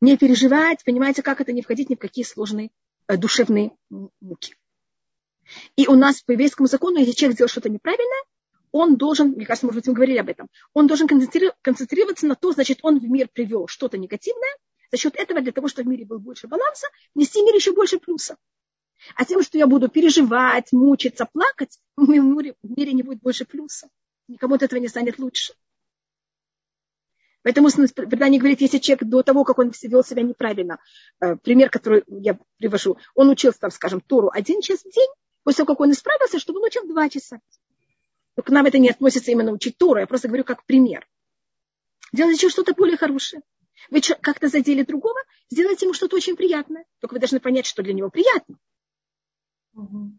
Не 0.00 0.16
переживать, 0.16 0.84
понимаете, 0.84 1.22
как 1.22 1.40
это 1.40 1.52
не 1.52 1.62
входить 1.62 1.90
ни 1.90 1.94
в 1.94 1.98
какие 1.98 2.24
сложные 2.24 2.70
э, 3.06 3.16
душевные 3.16 3.72
муки. 4.20 4.56
И 5.76 5.86
у 5.88 5.94
нас 5.94 6.22
по 6.22 6.32
еврейскому 6.32 6.68
закону, 6.68 6.98
если 6.98 7.12
человек 7.12 7.34
сделал 7.34 7.48
что-то 7.48 7.68
неправильное, 7.68 8.22
он 8.72 8.96
должен, 8.96 9.30
мне 9.30 9.46
кажется, 9.46 9.66
может 9.66 9.80
быть, 9.80 9.88
мы 9.88 9.94
говорили 9.94 10.18
об 10.18 10.28
этом, 10.28 10.48
он 10.72 10.86
должен 10.86 11.06
концентрироваться 11.08 12.26
на 12.26 12.34
то, 12.34 12.52
значит, 12.52 12.78
он 12.82 12.98
в 12.98 13.04
мир 13.04 13.28
привел 13.32 13.66
что-то 13.66 13.98
негативное, 13.98 14.56
за 14.90 14.98
счет 14.98 15.16
этого, 15.16 15.40
для 15.40 15.52
того, 15.52 15.68
чтобы 15.68 15.88
в 15.88 15.90
мире 15.90 16.04
был 16.04 16.18
больше 16.18 16.48
баланса, 16.48 16.86
нести 17.14 17.40
в 17.40 17.44
мир 17.44 17.54
еще 17.54 17.72
больше 17.72 17.98
плюсов. 17.98 18.36
А 19.14 19.24
тем, 19.24 19.42
что 19.42 19.56
я 19.56 19.66
буду 19.66 19.88
переживать, 19.88 20.72
мучиться, 20.72 21.26
плакать, 21.26 21.78
в 21.96 22.08
мире, 22.08 22.54
в 22.62 22.76
мире 22.76 22.92
не 22.92 23.02
будет 23.02 23.20
больше 23.20 23.44
плюса. 23.44 23.88
Никому 24.28 24.54
от 24.54 24.62
этого 24.62 24.78
не 24.78 24.88
станет 24.88 25.18
лучше. 25.18 25.54
Поэтому 27.42 27.68
предание 27.70 28.38
говорит, 28.38 28.60
если 28.60 28.78
человек 28.78 29.04
до 29.04 29.22
того, 29.22 29.44
как 29.44 29.58
он 29.58 29.72
вел 29.82 30.04
себя 30.04 30.22
неправильно, 30.22 30.78
э, 31.20 31.36
пример, 31.36 31.70
который 31.70 32.04
я 32.06 32.38
привожу, 32.58 32.98
он 33.14 33.30
учился, 33.30 33.60
там, 33.60 33.70
скажем, 33.70 34.02
Тору 34.02 34.30
один 34.30 34.60
час 34.60 34.80
в 34.80 34.90
день, 34.90 35.08
после 35.42 35.64
того, 35.64 35.74
как 35.74 35.80
он 35.80 35.92
исправился, 35.92 36.38
чтобы 36.38 36.58
он 36.60 36.66
учил 36.66 36.86
два 36.86 37.08
часа. 37.08 37.40
Но 38.40 38.44
к 38.44 38.48
нам 38.48 38.64
это 38.64 38.78
не 38.78 38.88
относится 38.88 39.30
именно 39.30 39.52
учить 39.52 39.76
Тору, 39.76 40.00
я 40.00 40.06
просто 40.06 40.28
говорю 40.28 40.44
как 40.44 40.64
пример. 40.64 41.06
Делайте 42.10 42.48
что-то 42.48 42.72
более 42.72 42.96
хорошее. 42.96 43.42
Вы 43.90 44.00
как-то 44.00 44.48
задели 44.48 44.82
другого, 44.82 45.20
сделайте 45.50 45.84
ему 45.84 45.92
что-то 45.92 46.16
очень 46.16 46.36
приятное. 46.36 46.86
Только 47.00 47.12
вы 47.12 47.18
должны 47.18 47.38
понять, 47.38 47.66
что 47.66 47.82
для 47.82 47.92
него 47.92 48.08
приятно. 48.08 48.58
Угу. 49.74 50.18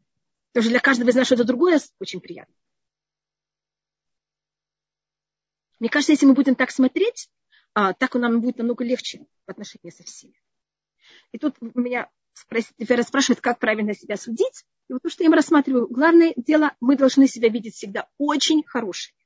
Потому 0.52 0.62
что 0.62 0.70
для 0.70 0.80
каждого 0.80 1.10
из 1.10 1.16
нас 1.16 1.26
что-то 1.26 1.46
другое 1.46 1.82
очень 2.00 2.20
приятно. 2.20 2.54
Мне 5.80 5.90
кажется, 5.90 6.12
если 6.12 6.28
мы 6.28 6.36
будем 6.36 6.54
так 6.54 6.70
смотреть, 6.70 7.28
а, 7.74 7.94
так 7.94 8.14
нам 8.14 8.40
будет 8.40 8.60
намного 8.60 8.84
легче 8.84 9.26
в 9.48 9.50
отношении 9.50 9.90
со 9.90 10.04
всеми. 10.04 10.40
И 11.32 11.40
тут 11.40 11.56
меня 11.60 12.08
теперь 12.78 13.04
спрашивают, 13.04 13.42
как 13.42 13.60
правильно 13.60 13.94
себя 13.94 14.18
судить. 14.18 14.66
И 14.90 14.94
вот 14.94 15.02
то, 15.02 15.10
что 15.10 15.24
я 15.24 15.28
им 15.28 15.34
рассматриваю, 15.34 15.88
главное 15.88 16.34
дело, 16.36 16.76
мы 16.80 16.96
должны 16.96 17.28
себя 17.28 17.50
видеть 17.50 17.76
всегда 17.76 18.08
очень 18.18 18.64
хорошими. 18.66 19.18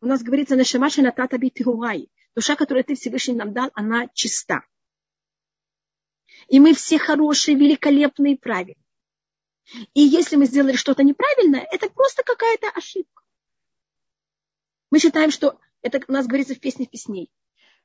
У 0.00 0.06
нас 0.06 0.22
говорится 0.22 0.56
на 0.56 0.64
шамаше 0.64 1.02
на 1.02 1.10
татаби 1.10 1.50
пируай. 1.50 2.08
Душа, 2.34 2.54
которую 2.54 2.84
ты 2.84 2.94
Всевышний 2.94 3.34
нам 3.34 3.52
дал, 3.52 3.70
она 3.74 4.08
чиста. 4.14 4.62
И 6.46 6.60
мы 6.60 6.72
все 6.72 6.98
хорошие, 6.98 7.56
великолепные 7.56 8.36
правильные. 8.38 8.76
И 9.94 10.00
если 10.00 10.36
мы 10.36 10.46
сделали 10.46 10.76
что-то 10.76 11.02
неправильное, 11.02 11.66
это 11.70 11.90
просто 11.90 12.22
какая-то 12.22 12.68
ошибка. 12.70 13.22
Мы 14.90 14.98
считаем, 14.98 15.30
что 15.30 15.60
это 15.82 16.00
у 16.08 16.12
нас 16.12 16.26
говорится 16.26 16.54
в 16.54 16.60
песне 16.60 16.86
песней. 16.86 17.30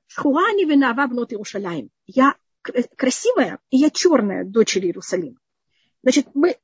Шхуани 0.07 0.65
винава 0.65 1.07
внут 1.07 1.33
Иерушалаем. 1.33 1.89
Я 2.05 2.37
красивая, 2.63 3.59
и 3.69 3.77
я 3.77 3.89
черная, 3.89 4.43
дочери 4.43 4.87
Иерусалима. 4.87 5.37
Значит, 6.01 6.27
мы 6.33 6.57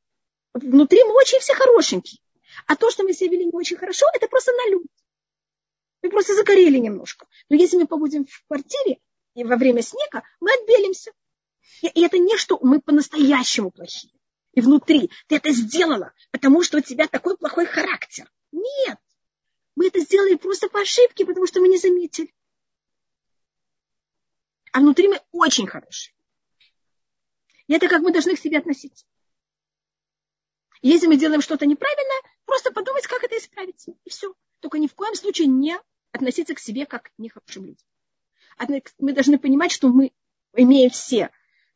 внутри 0.54 1.04
мы 1.04 1.14
очень 1.14 1.39
все 1.39 1.54
хорошенькие. 1.54 2.20
А 2.66 2.76
то, 2.76 2.89
что 2.89 3.04
мы 3.04 3.14
себя 3.14 3.32
вели 3.32 3.45
не 3.45 3.52
очень 3.54 3.78
хорошо, 3.78 4.06
это 4.14 4.28
просто 4.28 4.52
налют. 4.54 4.88
Мы 6.02 6.10
просто 6.10 6.34
загорели 6.36 6.78
немножко. 6.78 7.28
Но 7.50 7.56
если 7.56 7.78
мы 7.78 7.88
побудем 7.88 8.26
в 8.26 8.47
квартире 8.47 9.00
и 9.36 9.43
во 9.43 9.58
время 9.58 9.82
снега, 9.82 10.24
мы 10.39 10.52
отбелимся. 10.54 11.12
И 11.82 12.02
это 12.02 12.18
не 12.18 12.38
что 12.38 12.60
мы 12.62 12.82
по-настоящему 12.82 13.72
плохие. 13.72 14.14
И 14.54 14.62
внутри 14.62 15.12
ты 15.28 15.36
это 15.36 15.52
сделала, 15.52 16.14
потому 16.32 16.64
что 16.64 16.78
у 16.78 16.82
тебя 16.82 17.08
такой 17.08 17.38
плохой 17.38 17.66
характер. 17.66 18.32
Нет. 18.52 18.97
Мы 19.76 19.88
это 19.88 20.00
сделали 20.00 20.36
просто 20.36 20.68
по 20.68 20.82
ошибке, 20.82 21.26
потому 21.26 21.45
что 21.45 21.62
мы 21.62 21.68
не 21.68 21.78
заметили. 21.78 22.34
А 24.72 24.80
внутри 24.80 25.08
мы 25.08 25.20
очень 25.32 25.68
хорошие. 25.68 26.14
И 27.68 27.74
это 27.74 27.88
как 27.88 28.02
мы 28.02 28.12
должны 28.12 28.36
к 28.36 28.40
себе 28.40 28.58
относиться. 28.58 29.06
Если 30.82 31.08
мы 31.08 31.18
делаем 31.18 31.42
что-то 31.42 31.66
неправильное, 31.66 32.22
просто 32.46 32.72
подумать, 32.72 33.06
как 33.06 33.24
это 33.24 33.38
исправить. 33.38 33.88
И 34.06 34.10
все. 34.10 34.34
Только 34.60 34.80
ни 34.80 34.88
в 34.88 34.96
коем 34.96 35.16
случае 35.16 35.48
не 35.48 35.78
относиться 36.12 36.56
к 36.56 36.60
себе 36.60 36.86
как 36.86 37.12
к 37.12 37.12
нехорошим 37.18 37.66
людям. 37.66 37.86
Мы 38.98 39.14
должны 39.14 39.38
понимать, 39.40 39.72
что 39.72 39.90
мы 39.90 40.12
имеем 40.54 40.90
все 40.90 41.30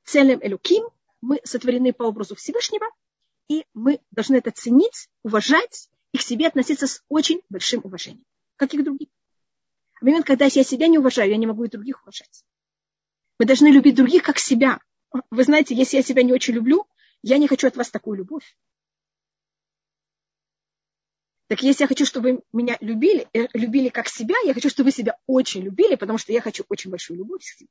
целым 0.03 0.39
элюким, 0.43 0.83
мы 1.21 1.39
сотворены 1.43 1.93
по 1.93 2.03
образу 2.03 2.35
Всевышнего, 2.35 2.85
и 3.47 3.65
мы 3.73 4.01
должны 4.11 4.35
это 4.35 4.51
ценить, 4.51 5.09
уважать 5.21 5.89
и 6.11 6.17
к 6.17 6.21
себе 6.21 6.47
относиться 6.47 6.87
с 6.87 7.03
очень 7.07 7.41
большим 7.49 7.81
уважением, 7.83 8.25
как 8.55 8.73
и 8.73 8.77
к 8.77 8.83
другим. 8.83 9.09
В 10.01 10.03
момент, 10.03 10.25
когда 10.25 10.45
я 10.45 10.63
себя 10.63 10.87
не 10.87 10.97
уважаю, 10.97 11.29
я 11.29 11.37
не 11.37 11.47
могу 11.47 11.63
и 11.63 11.69
других 11.69 12.01
уважать. 12.01 12.43
Мы 13.39 13.45
должны 13.45 13.67
любить 13.67 13.95
других, 13.95 14.23
как 14.23 14.39
себя. 14.39 14.79
Вы 15.29 15.43
знаете, 15.43 15.75
если 15.75 15.97
я 15.97 16.03
себя 16.03 16.23
не 16.23 16.33
очень 16.33 16.53
люблю, 16.53 16.87
я 17.21 17.37
не 17.37 17.47
хочу 17.47 17.67
от 17.67 17.75
вас 17.75 17.89
такую 17.89 18.17
любовь. 18.17 18.55
Так 21.47 21.61
если 21.61 21.83
я 21.83 21.87
хочу, 21.87 22.05
чтобы 22.05 22.31
вы 22.31 22.43
меня 22.51 22.77
любили, 22.79 23.27
э, 23.33 23.47
любили 23.53 23.89
как 23.89 24.07
себя, 24.07 24.35
я 24.43 24.53
хочу, 24.53 24.69
чтобы 24.69 24.87
вы 24.87 24.91
себя 24.91 25.17
очень 25.27 25.61
любили, 25.61 25.95
потому 25.95 26.17
что 26.17 26.31
я 26.33 26.41
хочу 26.41 26.63
очень 26.69 26.89
большую 26.89 27.17
любовь 27.17 27.41
к 27.41 27.43
себе. 27.43 27.69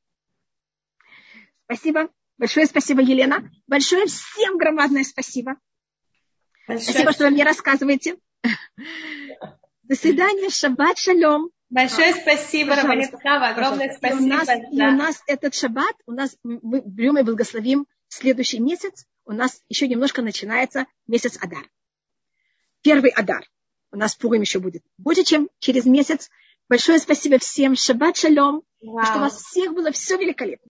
Спасибо. 1.65 2.11
Большое 2.39 2.67
спасибо, 2.67 3.03
Елена. 3.03 3.51
Большое 3.67 4.07
всем 4.07 4.59
громадное 4.59 5.05
спасибо. 5.05 5.57
Большое 6.69 6.93
спасибо, 6.93 7.13
что 7.13 7.25
вы 7.25 7.31
мне 7.31 7.45
рассказываете. 7.45 8.17
До 9.83 9.95
свидания, 9.97 10.49
шаббат 10.51 10.99
шалом. 10.99 11.51
Большое 11.73 12.13
спасибо, 12.13 12.77
Рабанитхава, 12.77 13.49
огромное 13.49 13.95
спасибо. 13.95 14.21
И 14.21 14.25
у, 14.25 14.29
нас, 14.29 14.49
и 14.49 14.83
у 14.83 14.91
нас 14.91 15.23
этот 15.27 15.55
шаббат, 15.55 15.95
у 16.05 16.13
нас 16.13 16.37
мы 16.43 16.83
берем 16.85 17.17
и 17.17 17.23
благословим 17.23 17.87
следующий 18.09 18.61
месяц. 18.61 19.07
У 19.25 19.33
нас 19.33 19.63
еще 19.71 19.89
немножко 19.89 20.21
начинается 20.21 20.85
месяц 21.07 21.39
Адар. 21.41 21.65
Первый 22.83 23.11
Адар. 23.11 23.49
У 23.91 23.97
нас 23.97 24.15
Пурим 24.15 24.43
еще 24.43 24.59
будет 24.59 24.83
больше, 24.99 25.25
чем 25.25 25.49
через 25.61 25.87
месяц. 25.87 26.29
Большое 26.69 26.99
спасибо 26.99 27.39
всем. 27.39 27.75
Шаббат 27.75 28.19
шалом. 28.19 28.63
Вау. 28.83 29.05
Что 29.07 29.17
у 29.17 29.21
вас 29.21 29.37
всех 29.37 29.73
было 29.73 29.93
все 29.93 30.19
великолепно. 30.19 30.61